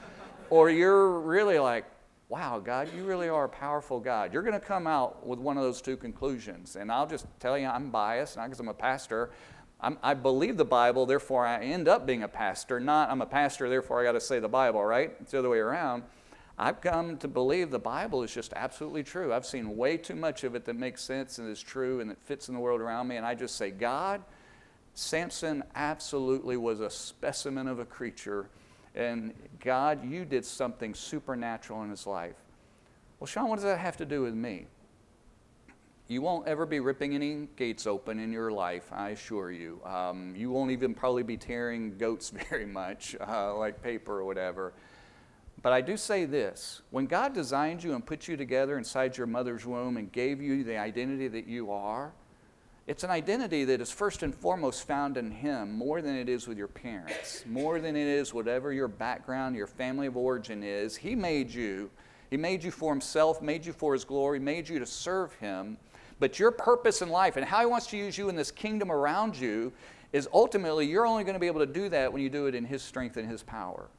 or 0.50 0.70
you're 0.70 1.20
really 1.20 1.58
like, 1.58 1.84
wow, 2.28 2.58
God, 2.58 2.90
you 2.94 3.04
really 3.04 3.28
are 3.28 3.44
a 3.44 3.48
powerful 3.48 4.00
God. 4.00 4.32
You're 4.32 4.42
going 4.42 4.58
to 4.58 4.64
come 4.64 4.86
out 4.86 5.26
with 5.26 5.38
one 5.38 5.56
of 5.56 5.62
those 5.62 5.80
two 5.80 5.96
conclusions. 5.96 6.76
And 6.76 6.92
I'll 6.92 7.06
just 7.06 7.26
tell 7.40 7.56
you, 7.56 7.66
I'm 7.66 7.90
biased, 7.90 8.36
not 8.36 8.44
because 8.44 8.60
I'm 8.60 8.68
a 8.68 8.74
pastor. 8.74 9.30
I'm, 9.80 9.96
i 10.02 10.12
believe 10.12 10.56
the 10.56 10.64
Bible, 10.64 11.06
therefore 11.06 11.46
I 11.46 11.64
end 11.64 11.88
up 11.88 12.06
being 12.06 12.22
a 12.22 12.28
pastor. 12.28 12.80
Not 12.80 13.10
I'm 13.10 13.22
a 13.22 13.26
pastor, 13.26 13.68
therefore 13.68 14.00
I 14.00 14.04
got 14.04 14.12
to 14.12 14.20
say 14.20 14.40
the 14.40 14.48
Bible, 14.48 14.84
right? 14.84 15.12
It's 15.20 15.30
the 15.30 15.38
other 15.38 15.48
way 15.48 15.58
around. 15.58 16.02
I've 16.58 16.80
come 16.80 17.16
to 17.18 17.28
believe 17.28 17.70
the 17.70 17.78
Bible 17.78 18.24
is 18.24 18.34
just 18.34 18.52
absolutely 18.54 19.04
true. 19.04 19.32
I've 19.32 19.46
seen 19.46 19.76
way 19.76 19.96
too 19.96 20.16
much 20.16 20.42
of 20.42 20.56
it 20.56 20.64
that 20.64 20.74
makes 20.74 21.02
sense 21.02 21.38
and 21.38 21.48
is 21.48 21.62
true 21.62 22.00
and 22.00 22.10
that 22.10 22.20
fits 22.20 22.48
in 22.48 22.54
the 22.54 22.60
world 22.60 22.80
around 22.80 23.06
me. 23.06 23.16
And 23.16 23.24
I 23.24 23.36
just 23.36 23.54
say, 23.54 23.70
God, 23.70 24.20
Samson 24.92 25.62
absolutely 25.76 26.56
was 26.56 26.80
a 26.80 26.90
specimen 26.90 27.68
of 27.68 27.78
a 27.78 27.84
creature. 27.84 28.50
And 28.94 29.34
God, 29.60 30.08
you 30.08 30.24
did 30.24 30.44
something 30.44 30.94
supernatural 30.94 31.82
in 31.82 31.90
his 31.90 32.06
life. 32.06 32.36
Well, 33.20 33.26
Sean, 33.26 33.48
what 33.48 33.56
does 33.56 33.64
that 33.64 33.78
have 33.78 33.96
to 33.98 34.06
do 34.06 34.22
with 34.22 34.34
me? 34.34 34.66
You 36.06 36.22
won't 36.22 36.48
ever 36.48 36.64
be 36.64 36.80
ripping 36.80 37.14
any 37.14 37.48
gates 37.56 37.86
open 37.86 38.18
in 38.18 38.32
your 38.32 38.50
life, 38.50 38.90
I 38.92 39.10
assure 39.10 39.52
you. 39.52 39.80
Um, 39.84 40.34
you 40.34 40.50
won't 40.50 40.70
even 40.70 40.94
probably 40.94 41.22
be 41.22 41.36
tearing 41.36 41.98
goats 41.98 42.30
very 42.48 42.64
much, 42.64 43.14
uh, 43.20 43.54
like 43.56 43.82
paper 43.82 44.20
or 44.20 44.24
whatever. 44.24 44.72
But 45.60 45.72
I 45.72 45.80
do 45.80 45.96
say 45.96 46.24
this 46.24 46.82
when 46.90 47.06
God 47.06 47.34
designed 47.34 47.82
you 47.82 47.94
and 47.94 48.06
put 48.06 48.28
you 48.28 48.36
together 48.36 48.78
inside 48.78 49.16
your 49.16 49.26
mother's 49.26 49.66
womb 49.66 49.96
and 49.96 50.10
gave 50.10 50.40
you 50.40 50.64
the 50.64 50.78
identity 50.78 51.28
that 51.28 51.46
you 51.46 51.70
are, 51.72 52.12
it's 52.88 53.04
an 53.04 53.10
identity 53.10 53.64
that 53.64 53.82
is 53.82 53.90
first 53.90 54.22
and 54.22 54.34
foremost 54.34 54.86
found 54.86 55.18
in 55.18 55.30
Him 55.30 55.72
more 55.72 56.00
than 56.00 56.16
it 56.16 56.26
is 56.26 56.48
with 56.48 56.56
your 56.56 56.68
parents, 56.68 57.44
more 57.46 57.78
than 57.80 57.94
it 57.94 58.06
is 58.06 58.32
whatever 58.32 58.72
your 58.72 58.88
background, 58.88 59.54
your 59.54 59.66
family 59.66 60.06
of 60.06 60.16
origin 60.16 60.62
is. 60.62 60.96
He 60.96 61.14
made 61.14 61.50
you. 61.50 61.90
He 62.30 62.38
made 62.38 62.64
you 62.64 62.70
for 62.70 62.90
Himself, 62.90 63.42
made 63.42 63.66
you 63.66 63.74
for 63.74 63.92
His 63.92 64.04
glory, 64.04 64.40
made 64.40 64.66
you 64.66 64.78
to 64.78 64.86
serve 64.86 65.34
Him. 65.34 65.76
But 66.18 66.38
your 66.38 66.50
purpose 66.50 67.02
in 67.02 67.10
life 67.10 67.36
and 67.36 67.44
how 67.44 67.60
He 67.60 67.66
wants 67.66 67.88
to 67.88 67.98
use 67.98 68.16
you 68.16 68.30
in 68.30 68.36
this 68.36 68.50
kingdom 68.50 68.90
around 68.90 69.36
you 69.36 69.70
is 70.14 70.26
ultimately 70.32 70.86
you're 70.86 71.06
only 71.06 71.24
going 71.24 71.34
to 71.34 71.40
be 71.40 71.46
able 71.46 71.60
to 71.60 71.70
do 71.70 71.90
that 71.90 72.10
when 72.10 72.22
you 72.22 72.30
do 72.30 72.46
it 72.46 72.54
in 72.54 72.64
His 72.64 72.80
strength 72.80 73.18
and 73.18 73.30
His 73.30 73.42
power. 73.42 73.90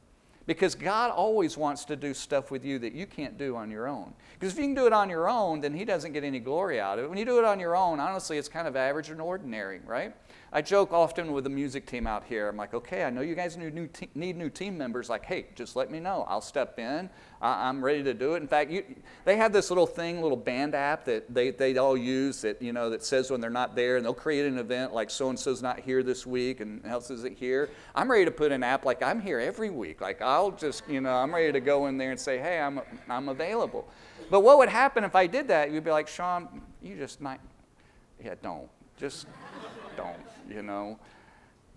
Because 0.46 0.74
God 0.74 1.12
always 1.12 1.58
wants 1.58 1.86
to 1.86 1.96
do 1.96 2.14
stuff 2.14 2.50
with 2.50 2.66
you 2.66 2.80
that 2.80 2.94
you 2.94 3.06
can't 3.06 3.38
do 3.38 3.56
on 3.56 3.70
your 3.70 3.88
own. 3.88 4.14
Because 4.34 4.54
if 4.54 4.60
you 4.60 4.66
can 4.66 4.74
do 4.74 4.88
it 4.88 4.94
on 4.94 5.10
your 5.10 5.30
own, 5.30 5.62
then 5.62 5.74
He 5.74 5.86
doesn't 5.86 6.14
get 6.14 6.24
any 6.24 6.40
glory 6.40 6.80
out 6.80 6.98
of 6.98 7.06
it. 7.06 7.10
When 7.10 7.20
you 7.20 7.26
do 7.26 7.38
it 7.38 7.46
on 7.46 7.60
your 7.60 7.76
own, 7.76 8.00
honestly, 8.00 8.38
it's 8.38 8.50
kind 8.50 8.68
of 8.68 8.76
average 8.76 9.10
and 9.10 9.22
ordinary, 9.22 9.80
right? 9.86 10.14
I 10.52 10.64
joke 10.64 10.92
often 10.92 11.32
with 11.32 11.44
the 11.44 11.50
music 11.50 11.86
team 11.86 12.08
out 12.08 12.24
here. 12.24 12.48
I'm 12.48 12.58
like, 12.58 12.74
okay, 12.74 13.04
I 13.04 13.12
know 13.12 13.22
you 13.22 13.36
guys 13.36 13.56
need 13.56 13.74
new, 13.76 13.86
te- 13.86 14.10
need 14.16 14.36
new 14.36 14.50
team 14.50 14.76
members. 14.76 15.08
Like, 15.08 15.24
hey, 15.24 15.46
just 15.54 15.76
let 15.76 15.92
me 15.92 16.00
know. 16.00 16.26
I'll 16.28 16.42
step 16.42 16.80
in. 16.80 17.10
I- 17.40 17.70
am 17.70 17.86
ready 17.86 18.02
to 18.04 18.16
do 18.16 18.34
it. 18.34 18.38
In 18.38 18.48
fact, 18.48 18.72
you, 18.72 18.84
they 19.26 19.38
have 19.38 19.54
this 19.54 19.70
little 19.70 19.86
thing, 19.86 20.24
little 20.24 20.38
band 20.38 20.74
app 20.74 21.06
that 21.06 21.32
they, 21.32 21.52
they 21.52 21.78
all 21.78 21.96
use 21.96 22.42
that, 22.42 22.62
you 22.64 22.74
know, 22.74 22.90
that 22.90 23.04
says 23.04 23.30
when 23.30 23.42
they're 23.42 23.52
not 23.52 23.76
there, 23.76 23.98
and 23.98 24.06
they'll 24.06 24.14
create 24.14 24.48
an 24.48 24.58
event 24.58 24.92
like 24.92 25.12
so 25.12 25.30
and 25.30 25.38
so's 25.38 25.62
not 25.62 25.80
here 25.82 26.02
this 26.02 26.26
week 26.26 26.62
and 26.62 26.84
else 26.84 27.12
isn't 27.12 27.38
here. 27.38 27.70
I'm 27.94 28.10
ready 28.10 28.26
to 28.26 28.32
put 28.32 28.52
an 28.52 28.64
app 28.64 28.86
like 28.86 29.04
I'm 29.04 29.22
here 29.22 29.40
every 29.40 29.70
week. 29.70 30.02
Like, 30.02 30.20
I'll 30.20 30.39
just, 30.52 30.88
you 30.88 31.02
know, 31.02 31.14
I'm 31.14 31.34
ready 31.34 31.52
to 31.52 31.60
go 31.60 31.88
in 31.88 31.98
there 31.98 32.12
and 32.12 32.20
say, 32.20 32.38
hey, 32.38 32.60
I'm, 32.60 32.82
I'm 33.10 33.30
available. 33.30 33.88
But 34.30 34.42
what 34.42 34.58
would 34.60 34.70
happen 34.70 35.04
if 35.04 35.16
I 35.16 35.28
did 35.28 35.48
that? 35.48 35.72
You'd 35.72 35.84
be 35.84 35.92
like, 35.92 36.08
Sean, 36.08 36.62
you 36.82 36.96
just 36.96 37.22
not, 37.22 37.40
yeah, 38.24 38.36
don't. 38.42 38.70
Just 38.98 39.28
don't 39.98 40.18
you 40.50 40.64
know? 40.64 41.00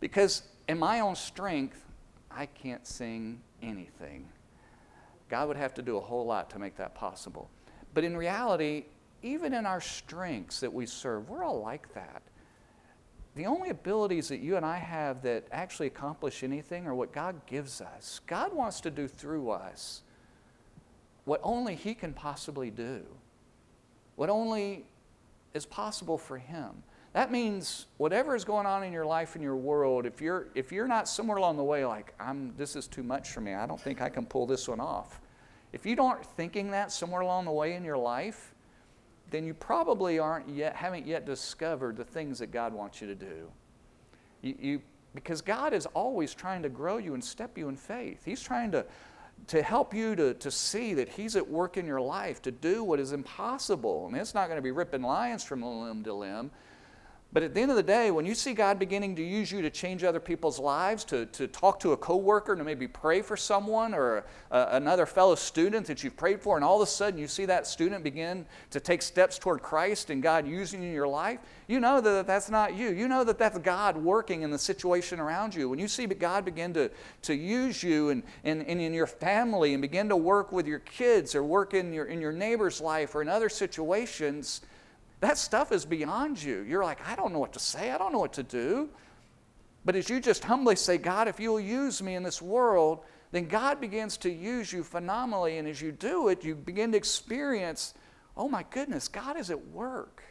Because 0.01 0.43
in 0.69 0.79
my 0.79 1.01
own 1.01 1.15
strength, 1.15 1.85
I 2.31 2.47
can't 2.47 2.87
sing 2.87 3.41
anything. 3.63 4.29
God 5.29 5.49
would 5.49 5.57
have 5.57 5.75
to 5.75 5.83
do 5.83 5.97
a 5.97 6.01
whole 6.01 6.27
lot 6.27 6.51
to 6.51 6.59
make 6.59 6.77
that 6.77 6.95
possible. 6.95 7.51
But 7.95 8.05
in 8.05 8.17
reality, 8.17 8.85
even 9.23 9.55
in 9.55 9.67
our 9.67 9.81
strengths 9.81 10.61
that 10.61 10.73
we 10.73 10.87
serve, 10.87 11.29
we're 11.29 11.45
all 11.45 11.61
like 11.61 11.93
that. 11.95 12.23
The 13.35 13.47
only 13.47 13.71
abilities 13.71 14.29
that 14.29 14.41
you 14.41 14.57
and 14.57 14.67
I 14.67 14.77
have 14.77 15.23
that 15.23 15.47
actually 15.51 15.87
accomplish 15.87 16.43
anything 16.43 16.87
are 16.87 16.95
what 16.95 17.13
God 17.13 17.47
gives 17.47 17.81
us. 17.81 18.21
God 18.27 18.53
wants 18.53 18.81
to 18.83 18.91
do 18.91 19.09
through 19.09 19.51
us 19.51 20.03
what 21.25 21.41
only 21.43 21.75
He 21.75 21.95
can 21.95 22.13
possibly 22.13 22.71
do, 22.71 23.03
what 24.17 24.29
only 24.29 24.85
is 25.55 25.65
possible 25.65 26.19
for 26.19 26.37
Him. 26.37 26.83
That 27.15 27.31
means 27.31 27.87
whatever 27.99 28.35
is 28.35 28.45
going 28.45 28.67
on 28.67 28.83
in 28.83 28.93
your 28.93 29.05
life 29.05 29.35
and 29.35 29.45
your 29.45 29.57
world, 29.57 30.07
if 30.07 30.21
you're, 30.21 30.49
if 30.55 30.73
you're 30.73 30.89
not 30.89 31.09
somewhere 31.09 31.37
along 31.37 31.59
the 31.59 31.65
way 31.65 31.85
like, 31.85 32.15
I'm, 32.19 32.55
this 32.57 32.75
is 32.75 32.87
too 32.87 33.03
much 33.03 33.31
for 33.31 33.41
me, 33.41 33.55
I 33.55 33.67
don't 33.67 33.81
think 33.81 34.01
I 34.01 34.09
can 34.09 34.27
pull 34.27 34.47
this 34.47 34.69
one 34.69 34.81
off. 34.81 35.21
If 35.73 35.87
you 35.87 35.97
aren't 36.03 36.25
thinking 36.25 36.71
that 36.71 36.91
somewhere 36.91 37.21
along 37.21 37.45
the 37.45 37.53
way 37.53 37.75
in 37.75 37.85
your 37.85 37.99
life, 37.99 38.55
then 39.33 39.47
you 39.47 39.55
probably 39.55 40.19
aren't 40.19 40.49
yet, 40.49 40.77
haven't 40.77 41.07
yet 41.07 41.27
discovered 41.27 41.97
the 41.97 42.05
things 42.05 42.39
that 42.39 42.53
God 42.53 42.73
wants 42.73 43.01
you 43.01 43.07
to 43.09 43.15
do. 43.15 43.51
You, 44.43 44.57
you, 44.61 44.83
because 45.15 45.41
God 45.41 45.73
is 45.73 45.87
always 45.87 46.35
trying 46.35 46.63
to 46.63 46.69
grow 46.69 46.99
you 46.99 47.15
and 47.15 47.25
step 47.25 47.57
you 47.57 47.69
in 47.69 47.77
faith. 47.77 48.23
He's 48.25 48.43
trying 48.43 48.71
to, 48.73 48.85
to 49.49 49.63
help 49.63 49.95
you 49.95 50.15
to, 50.17 50.35
to 50.35 50.51
see 50.51 50.95
that 50.95 51.09
He's 51.09 51.35
at 51.35 51.49
work 51.49 51.77
in 51.77 51.87
your 51.87 52.01
life 52.01 52.43
to 52.43 52.51
do 52.51 52.85
what 52.85 53.01
is 53.01 53.13
impossible. 53.13 54.07
And 54.07 54.17
it's 54.17 54.35
not 54.35 54.49
going 54.49 54.59
to 54.59 54.63
be 54.63 54.71
ripping 54.71 55.03
lions 55.03 55.43
from 55.43 55.63
limb 55.63 56.05
to 56.05 56.13
limb, 56.13 56.51
but 57.33 57.43
at 57.43 57.55
the 57.55 57.61
end 57.63 57.71
of 57.71 57.79
the 57.79 57.83
day, 57.83 58.11
when 58.11 58.27
you 58.27 58.35
see 58.35 58.53
God 58.53 58.79
beginning 58.79 59.17
to 59.17 59.23
use 59.23 59.51
you 59.51 59.63
to 59.63 59.71
change 59.71 60.05
other 60.05 60.21
people's 60.21 60.59
lives, 60.59 61.03
to, 61.05 61.25
to 61.27 61.49
talk 61.49 61.81
to 61.81 61.93
a 61.93 61.97
coworker, 61.97 62.55
to 62.55 62.63
maybe 62.63 62.87
pray 62.87 63.23
for 63.23 63.39
someone 63.39 63.95
or 63.95 64.25
a, 64.51 64.69
another 64.73 65.07
fellow 65.07 65.35
student 65.35 65.87
that 65.87 66.05
you've 66.05 66.17
prayed 66.17 66.43
for, 66.43 66.57
and 66.57 66.65
all 66.65 66.77
of 66.77 66.87
a 66.87 66.91
sudden 66.91 67.19
you 67.19 67.27
see 67.27 67.47
that 67.47 67.67
student 67.67 68.05
begin 68.05 68.45
to 68.71 68.81
take 68.81 69.01
steps 69.01 69.39
toward 69.39 69.63
Christ 69.63 70.11
and 70.11 70.23
God 70.23 70.47
using 70.47 70.83
you 70.83 70.89
in 70.89 70.95
your 70.95 71.09
life, 71.09 71.41
you 71.69 71.81
know 71.81 72.03
that 72.03 72.27
that's 72.27 72.51
not 72.51 72.75
you. 72.75 72.91
You 72.91 73.09
know 73.09 73.25
that 73.25 73.39
that's 73.39 73.57
God 73.59 73.97
working 73.97 74.43
in 74.43 74.51
the 74.51 74.59
situation 74.59 75.19
around 75.19 75.55
you. 75.55 75.71
When 75.71 75.79
you 75.79 75.89
see 75.89 76.05
God 76.05 76.45
begin 76.45 76.75
to, 76.75 76.91
to 77.23 77.35
use 77.35 77.83
you 77.83 78.11
and, 78.11 78.23
and, 78.45 78.61
and 78.67 78.79
in 78.79 78.93
your 78.93 79.07
family 79.07 79.73
and 79.73 79.81
begin 79.81 80.11
to 80.11 80.17
work 80.17 80.53
with 80.53 80.67
your 80.67 80.81
kids 80.81 81.35
or 81.35 81.43
work 81.43 81.73
in 81.73 81.95
your, 81.95 82.05
in 82.05 82.21
your 82.21 82.33
neighbor's 82.33 82.79
life 82.79 83.15
or 83.15 83.23
in 83.23 83.29
other 83.31 83.49
situations, 83.49 84.61
that 85.23 85.39
stuff 85.39 85.71
is 85.71 85.85
beyond 85.85 86.43
you. 86.43 86.63
You're 86.63 86.83
like, 86.83 86.99
I 87.07 87.15
don't 87.15 87.33
know 87.33 87.39
what 87.39 87.53
to 87.53 87.61
say, 87.61 87.93
I 87.93 87.99
don't 87.99 88.13
know 88.13 88.19
what 88.19 88.33
to 88.35 88.43
do. 88.43 88.91
But 89.85 89.95
as 89.95 90.11
you 90.11 90.21
just 90.21 90.43
humbly 90.43 90.75
say, 90.75 90.99
God, 90.99 91.29
if 91.29 91.39
you'll 91.39 91.61
use 91.61 92.03
me 92.03 92.17
in 92.17 92.25
this 92.25 92.43
world, 92.43 93.05
then 93.31 93.47
God 93.47 93.81
begins 93.81 94.17
to 94.19 94.31
use 94.31 94.73
you 94.73 94.83
phenomenally. 94.83 95.59
And 95.59 95.69
as 95.69 95.81
you 95.81 95.93
do 95.93 96.27
it, 96.27 96.45
you 96.45 96.57
begin 96.57 96.91
to 96.91 96.99
experience, 96.99 97.95
oh 98.37 98.49
my 98.49 98.65
goodness, 98.71 99.07
God 99.07 99.37
is 99.37 99.51
at 99.51 99.69
work. 99.69 100.25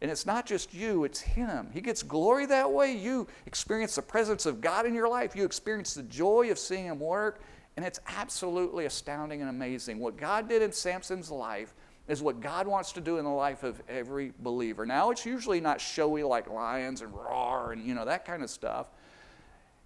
And 0.00 0.10
it's 0.10 0.26
not 0.26 0.46
just 0.46 0.74
you, 0.74 1.04
it's 1.04 1.20
Him. 1.20 1.70
He 1.72 1.80
gets 1.80 2.02
glory 2.02 2.46
that 2.46 2.70
way. 2.70 2.92
You 2.92 3.28
experience 3.46 3.94
the 3.94 4.02
presence 4.02 4.46
of 4.46 4.60
God 4.60 4.84
in 4.84 4.94
your 4.94 5.08
life. 5.08 5.36
You 5.36 5.44
experience 5.44 5.94
the 5.94 6.02
joy 6.02 6.50
of 6.50 6.58
seeing 6.58 6.86
Him 6.86 6.98
work. 6.98 7.40
And 7.76 7.86
it's 7.86 8.00
absolutely 8.18 8.86
astounding 8.86 9.42
and 9.42 9.48
amazing. 9.48 10.00
What 10.00 10.16
God 10.16 10.48
did 10.48 10.60
in 10.60 10.72
Samson's 10.72 11.30
life 11.30 11.72
is 12.06 12.22
what 12.22 12.40
God 12.40 12.66
wants 12.66 12.92
to 12.92 13.00
do 13.00 13.18
in 13.18 13.24
the 13.24 13.30
life 13.30 13.62
of 13.62 13.82
every 13.88 14.32
believer. 14.38 14.84
Now, 14.84 15.10
it's 15.10 15.24
usually 15.24 15.60
not 15.60 15.80
showy 15.80 16.22
like 16.22 16.50
lions 16.50 17.00
and 17.00 17.14
roar 17.14 17.72
and 17.72 17.84
you 17.84 17.94
know 17.94 18.04
that 18.04 18.24
kind 18.24 18.42
of 18.42 18.50
stuff. 18.50 18.88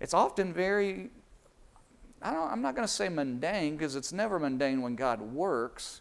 It's 0.00 0.14
often 0.14 0.52
very, 0.52 1.10
I 2.20 2.32
don't, 2.32 2.50
I'm 2.50 2.62
not 2.62 2.74
going 2.74 2.86
to 2.86 2.92
say 2.92 3.08
mundane 3.08 3.76
because 3.76 3.96
it's 3.96 4.12
never 4.12 4.38
mundane 4.38 4.82
when 4.82 4.96
God 4.96 5.20
works, 5.20 6.00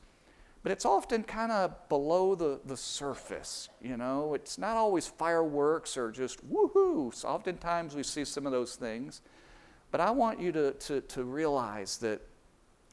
but 0.63 0.71
it's 0.71 0.85
often 0.85 1.23
kind 1.23 1.51
of 1.51 1.87
below 1.87 2.35
the, 2.35 2.59
the 2.65 2.77
surface. 2.77 3.69
You 3.81 3.97
know, 3.97 4.33
it's 4.33 4.57
not 4.57 4.75
always 4.75 5.07
fireworks 5.07 5.97
or 5.97 6.11
just 6.11 6.47
woohoo. 6.51 7.13
So 7.13 7.27
oftentimes 7.27 7.95
we 7.95 8.03
see 8.03 8.25
some 8.25 8.45
of 8.45 8.51
those 8.51 8.75
things. 8.75 9.21
But 9.91 10.01
I 10.01 10.11
want 10.11 10.39
you 10.39 10.51
to, 10.51 10.71
to, 10.73 11.01
to 11.01 11.23
realize 11.23 11.97
that 11.99 12.21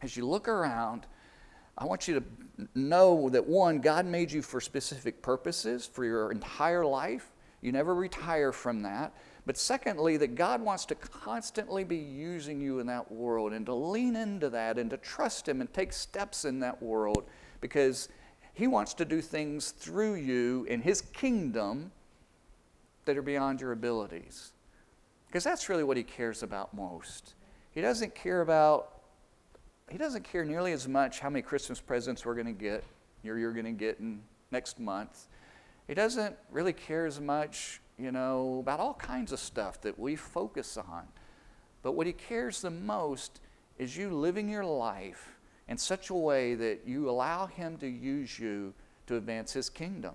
as 0.02 0.16
you 0.16 0.26
look 0.26 0.46
around, 0.46 1.06
I 1.76 1.84
want 1.87 2.06
you 2.06 2.20
to 2.20 2.68
know 2.74 3.28
that 3.30 3.46
one, 3.46 3.80
God 3.80 4.06
made 4.06 4.30
you 4.30 4.42
for 4.42 4.60
specific 4.60 5.22
purposes 5.22 5.87
for 5.87 6.04
your 6.04 6.30
entire 6.30 6.84
life. 6.84 7.32
You 7.60 7.72
never 7.72 7.94
retire 7.94 8.52
from 8.52 8.82
that. 8.82 9.12
But 9.46 9.58
secondly, 9.58 10.16
that 10.18 10.37
God 10.37 10.62
wants 10.62 10.87
to 10.87 10.94
constantly 10.94 11.84
be 11.84 11.96
using 11.96 12.60
you 12.60 12.78
in 12.78 12.87
that 12.87 13.10
world 13.10 13.52
and 13.52 13.66
to 13.66 13.74
lean 13.74 14.16
into 14.16 14.48
that 14.50 14.78
and 14.78 14.88
to 14.90 14.96
trust 14.96 15.48
Him 15.48 15.60
and 15.60 15.72
take 15.72 15.92
steps 15.92 16.44
in 16.44 16.60
that 16.60 16.82
world 16.82 17.24
because 17.60 18.08
He 18.54 18.66
wants 18.66 18.94
to 18.94 19.04
do 19.04 19.20
things 19.20 19.72
through 19.72 20.14
you 20.14 20.64
in 20.68 20.80
His 20.80 21.00
kingdom 21.00 21.90
that 23.04 23.18
are 23.18 23.22
beyond 23.22 23.60
your 23.60 23.72
abilities. 23.72 24.52
Because 25.26 25.44
that's 25.44 25.68
really 25.68 25.84
what 25.84 25.96
He 25.96 26.04
cares 26.04 26.42
about 26.42 26.72
most. 26.72 27.34
He 27.72 27.80
doesn't 27.80 28.14
care 28.14 28.40
about 28.40 28.93
he 29.90 29.99
doesn't 29.99 30.25
care 30.25 30.44
nearly 30.44 30.73
as 30.73 30.88
much 30.88 31.20
how 31.20 31.31
many 31.31 31.42
Christmas 31.42 31.81
presents 31.81 32.25
we're 32.25 32.35
going 32.35 32.47
to 32.47 32.53
get, 32.53 32.85
or 33.27 33.38
you're 33.38 33.53
going 33.53 33.64
to 33.64 33.73
get 33.73 34.01
in 34.01 34.20
next 34.51 34.81
month. 34.81 35.27
He 35.87 35.94
doesn't 35.94 36.37
really 36.51 36.73
care 36.73 37.07
as 37.07 37.20
much, 37.20 37.81
you 37.99 38.11
know, 38.11 38.59
about 38.61 38.81
all 38.81 38.94
kinds 38.94 39.33
of 39.33 39.38
stuff 39.38 39.81
that 39.83 39.99
we 39.99 40.16
focus 40.16 40.77
on. 40.77 41.07
But 41.83 41.92
what 41.92 42.07
he 42.07 42.12
cares 42.12 42.62
the 42.62 42.70
most 42.70 43.40
is 43.79 43.97
you 43.97 44.09
living 44.11 44.49
your 44.49 44.64
life 44.64 45.37
in 45.68 45.77
such 45.77 46.11
a 46.11 46.14
way 46.14 46.55
that 46.55 46.83
you 46.87 47.11
allow 47.11 47.47
him 47.47 47.77
to 47.79 47.87
use 47.87 48.38
you 48.38 48.73
to 49.07 49.16
advance 49.16 49.53
his 49.53 49.68
kingdom. 49.68 50.14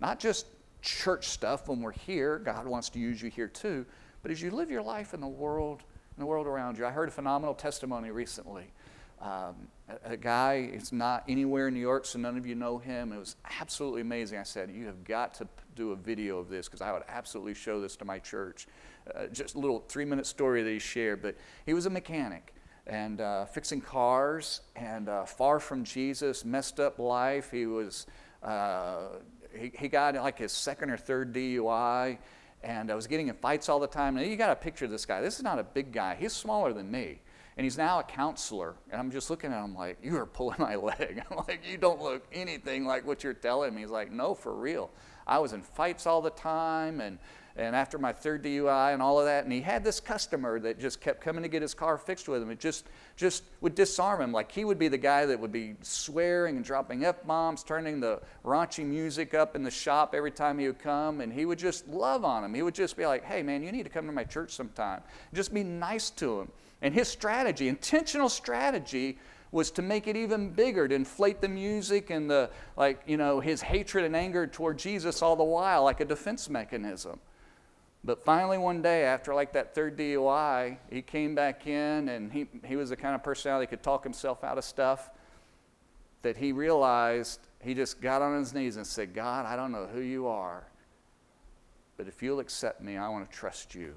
Not 0.00 0.20
just 0.20 0.46
church 0.82 1.28
stuff 1.28 1.68
when 1.68 1.80
we're 1.80 1.92
here, 1.92 2.38
God 2.38 2.66
wants 2.66 2.88
to 2.90 2.98
use 2.98 3.20
you 3.20 3.28
here 3.28 3.48
too, 3.48 3.84
but 4.22 4.30
as 4.30 4.40
you 4.40 4.50
live 4.50 4.70
your 4.70 4.82
life 4.82 5.14
in 5.14 5.20
the 5.20 5.26
world, 5.26 5.82
in 6.16 6.20
the 6.20 6.26
world 6.26 6.46
around 6.46 6.78
you. 6.78 6.86
I 6.86 6.90
heard 6.90 7.08
a 7.08 7.12
phenomenal 7.12 7.54
testimony 7.54 8.10
recently 8.10 8.66
um, 9.20 9.68
a, 10.04 10.16
guy, 10.16 10.70
it's 10.72 10.92
not 10.92 11.24
anywhere 11.28 11.68
in 11.68 11.74
New 11.74 11.80
York, 11.80 12.06
so 12.06 12.18
none 12.18 12.36
of 12.36 12.46
you 12.46 12.54
know 12.54 12.78
him. 12.78 13.12
It 13.12 13.18
was 13.18 13.36
absolutely 13.60 14.00
amazing. 14.00 14.38
I 14.38 14.44
said, 14.44 14.70
You 14.70 14.86
have 14.86 15.04
got 15.04 15.34
to 15.34 15.48
do 15.76 15.92
a 15.92 15.96
video 15.96 16.38
of 16.38 16.48
this 16.48 16.66
because 16.66 16.80
I 16.80 16.92
would 16.92 17.02
absolutely 17.08 17.54
show 17.54 17.80
this 17.80 17.96
to 17.96 18.04
my 18.04 18.18
church. 18.18 18.66
Uh, 19.14 19.26
just 19.26 19.56
a 19.56 19.58
little 19.58 19.80
three 19.88 20.04
minute 20.04 20.26
story 20.26 20.62
that 20.62 20.70
he 20.70 20.78
shared. 20.78 21.22
But 21.22 21.36
he 21.66 21.74
was 21.74 21.86
a 21.86 21.90
mechanic 21.90 22.54
and 22.86 23.20
uh, 23.20 23.44
fixing 23.46 23.80
cars 23.80 24.62
and 24.76 25.08
uh, 25.08 25.24
far 25.24 25.60
from 25.60 25.84
Jesus, 25.84 26.44
messed 26.44 26.80
up 26.80 26.98
life. 26.98 27.50
He 27.50 27.66
was, 27.66 28.06
uh, 28.42 29.08
he, 29.54 29.70
he 29.78 29.88
got 29.88 30.14
like 30.14 30.38
his 30.38 30.52
second 30.52 30.90
or 30.90 30.96
third 30.96 31.34
DUI 31.34 32.18
and 32.62 32.90
I 32.90 32.94
was 32.94 33.06
getting 33.06 33.28
in 33.28 33.34
fights 33.34 33.68
all 33.68 33.80
the 33.80 33.86
time. 33.86 34.16
And 34.16 34.30
you 34.30 34.36
got 34.36 34.48
to 34.48 34.56
picture 34.56 34.86
this 34.86 35.06
guy. 35.06 35.20
This 35.20 35.36
is 35.36 35.42
not 35.42 35.58
a 35.58 35.64
big 35.64 35.92
guy. 35.92 36.16
He's 36.18 36.32
smaller 36.32 36.72
than 36.72 36.90
me. 36.90 37.20
And 37.60 37.66
he's 37.66 37.76
now 37.76 37.98
a 37.98 38.02
counselor. 38.02 38.74
And 38.90 38.98
I'm 38.98 39.10
just 39.10 39.28
looking 39.28 39.52
at 39.52 39.62
him 39.62 39.74
like, 39.74 39.98
you 40.02 40.16
are 40.16 40.24
pulling 40.24 40.56
my 40.58 40.76
leg. 40.76 41.22
I'm 41.30 41.36
like, 41.46 41.60
you 41.70 41.76
don't 41.76 42.00
look 42.00 42.26
anything 42.32 42.86
like 42.86 43.06
what 43.06 43.22
you're 43.22 43.34
telling 43.34 43.74
me. 43.74 43.82
He's 43.82 43.90
like, 43.90 44.10
no, 44.10 44.32
for 44.32 44.54
real. 44.54 44.90
I 45.26 45.40
was 45.40 45.52
in 45.52 45.60
fights 45.60 46.06
all 46.06 46.22
the 46.22 46.30
time 46.30 47.02
and 47.02 47.18
and 47.56 47.76
after 47.76 47.98
my 47.98 48.12
third 48.14 48.44
DUI 48.44 48.94
and 48.94 49.02
all 49.02 49.18
of 49.18 49.26
that, 49.26 49.44
and 49.44 49.52
he 49.52 49.60
had 49.60 49.84
this 49.84 50.00
customer 50.00 50.58
that 50.60 50.78
just 50.78 51.00
kept 51.02 51.20
coming 51.20 51.42
to 51.42 51.48
get 51.48 51.60
his 51.60 51.74
car 51.74 51.98
fixed 51.98 52.28
with 52.28 52.40
him. 52.40 52.50
It 52.50 52.60
just, 52.60 52.86
just 53.16 53.42
would 53.60 53.74
disarm 53.74 54.22
him. 54.22 54.32
Like 54.32 54.50
he 54.50 54.64
would 54.64 54.78
be 54.78 54.88
the 54.88 54.96
guy 54.96 55.26
that 55.26 55.38
would 55.38 55.52
be 55.52 55.74
swearing 55.82 56.56
and 56.56 56.64
dropping 56.64 57.04
F 57.04 57.26
bombs, 57.26 57.62
turning 57.62 58.00
the 58.00 58.22
raunchy 58.44 58.86
music 58.86 59.34
up 59.34 59.56
in 59.56 59.62
the 59.62 59.70
shop 59.70 60.14
every 60.14 60.30
time 60.30 60.58
he 60.58 60.68
would 60.68 60.78
come, 60.78 61.20
and 61.20 61.30
he 61.30 61.44
would 61.44 61.58
just 61.58 61.86
love 61.88 62.24
on 62.24 62.42
him. 62.42 62.54
He 62.54 62.62
would 62.62 62.74
just 62.74 62.96
be 62.96 63.04
like, 63.04 63.24
hey, 63.24 63.42
man, 63.42 63.62
you 63.62 63.72
need 63.72 63.82
to 63.82 63.90
come 63.90 64.06
to 64.06 64.12
my 64.12 64.24
church 64.24 64.52
sometime. 64.52 65.02
Just 65.34 65.52
be 65.52 65.64
nice 65.64 66.08
to 66.10 66.40
him. 66.40 66.52
And 66.82 66.94
his 66.94 67.08
strategy, 67.08 67.68
intentional 67.68 68.28
strategy, 68.28 69.18
was 69.52 69.70
to 69.72 69.82
make 69.82 70.06
it 70.06 70.16
even 70.16 70.50
bigger, 70.50 70.86
to 70.86 70.94
inflate 70.94 71.40
the 71.40 71.48
music 71.48 72.10
and 72.10 72.30
the, 72.30 72.50
like, 72.76 73.02
you 73.06 73.16
know, 73.16 73.40
his 73.40 73.60
hatred 73.60 74.04
and 74.04 74.14
anger 74.14 74.46
toward 74.46 74.78
Jesus 74.78 75.22
all 75.22 75.36
the 75.36 75.44
while, 75.44 75.82
like 75.82 76.00
a 76.00 76.04
defense 76.04 76.48
mechanism. 76.48 77.18
But 78.02 78.24
finally, 78.24 78.56
one 78.56 78.80
day, 78.80 79.04
after 79.04 79.34
like 79.34 79.52
that 79.52 79.74
third 79.74 79.98
DUI, 79.98 80.78
he 80.90 81.02
came 81.02 81.34
back 81.34 81.66
in 81.66 82.08
and 82.08 82.32
he, 82.32 82.46
he 82.64 82.76
was 82.76 82.90
the 82.90 82.96
kind 82.96 83.14
of 83.14 83.22
personality 83.22 83.66
that 83.66 83.70
could 83.70 83.82
talk 83.82 84.04
himself 84.04 84.42
out 84.42 84.56
of 84.56 84.64
stuff 84.64 85.10
that 86.22 86.36
he 86.36 86.52
realized 86.52 87.40
he 87.62 87.74
just 87.74 88.00
got 88.00 88.22
on 88.22 88.38
his 88.38 88.54
knees 88.54 88.76
and 88.76 88.86
said, 88.86 89.14
God, 89.14 89.46
I 89.46 89.56
don't 89.56 89.72
know 89.72 89.86
who 89.86 90.00
you 90.00 90.28
are, 90.28 90.66
but 91.96 92.08
if 92.08 92.22
you'll 92.22 92.40
accept 92.40 92.80
me, 92.80 92.96
I 92.96 93.08
want 93.08 93.30
to 93.30 93.36
trust 93.36 93.74
you 93.74 93.94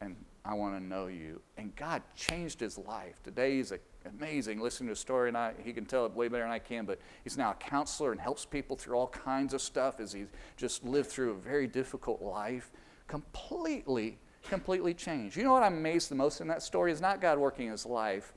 and 0.00 0.14
I 0.48 0.54
want 0.54 0.74
to 0.78 0.82
know 0.82 1.08
you. 1.08 1.42
And 1.58 1.76
God 1.76 2.02
changed 2.16 2.58
his 2.58 2.78
life. 2.78 3.22
Today, 3.22 3.58
he's 3.58 3.70
amazing. 4.06 4.60
Listening 4.60 4.86
to 4.86 4.94
a 4.94 4.96
story, 4.96 5.28
and 5.28 5.36
I, 5.36 5.52
he 5.62 5.74
can 5.74 5.84
tell 5.84 6.06
it 6.06 6.12
way 6.12 6.28
better 6.28 6.44
than 6.44 6.50
I 6.50 6.58
can, 6.58 6.86
but 6.86 6.98
he's 7.22 7.36
now 7.36 7.50
a 7.50 7.54
counselor 7.54 8.12
and 8.12 8.20
helps 8.20 8.46
people 8.46 8.74
through 8.74 8.96
all 8.96 9.08
kinds 9.08 9.52
of 9.52 9.60
stuff 9.60 10.00
as 10.00 10.14
he's 10.14 10.28
just 10.56 10.84
lived 10.84 11.10
through 11.10 11.32
a 11.32 11.34
very 11.34 11.66
difficult 11.66 12.22
life 12.22 12.72
completely, 13.08 14.18
completely 14.42 14.94
changed. 14.94 15.36
You 15.36 15.44
know 15.44 15.52
what 15.52 15.62
I'm 15.62 15.76
amazed 15.76 16.10
the 16.10 16.14
most 16.14 16.40
in 16.40 16.48
that 16.48 16.62
story 16.62 16.92
is 16.92 17.00
not 17.02 17.20
God 17.20 17.38
working 17.38 17.70
his 17.70 17.84
life, 17.84 18.32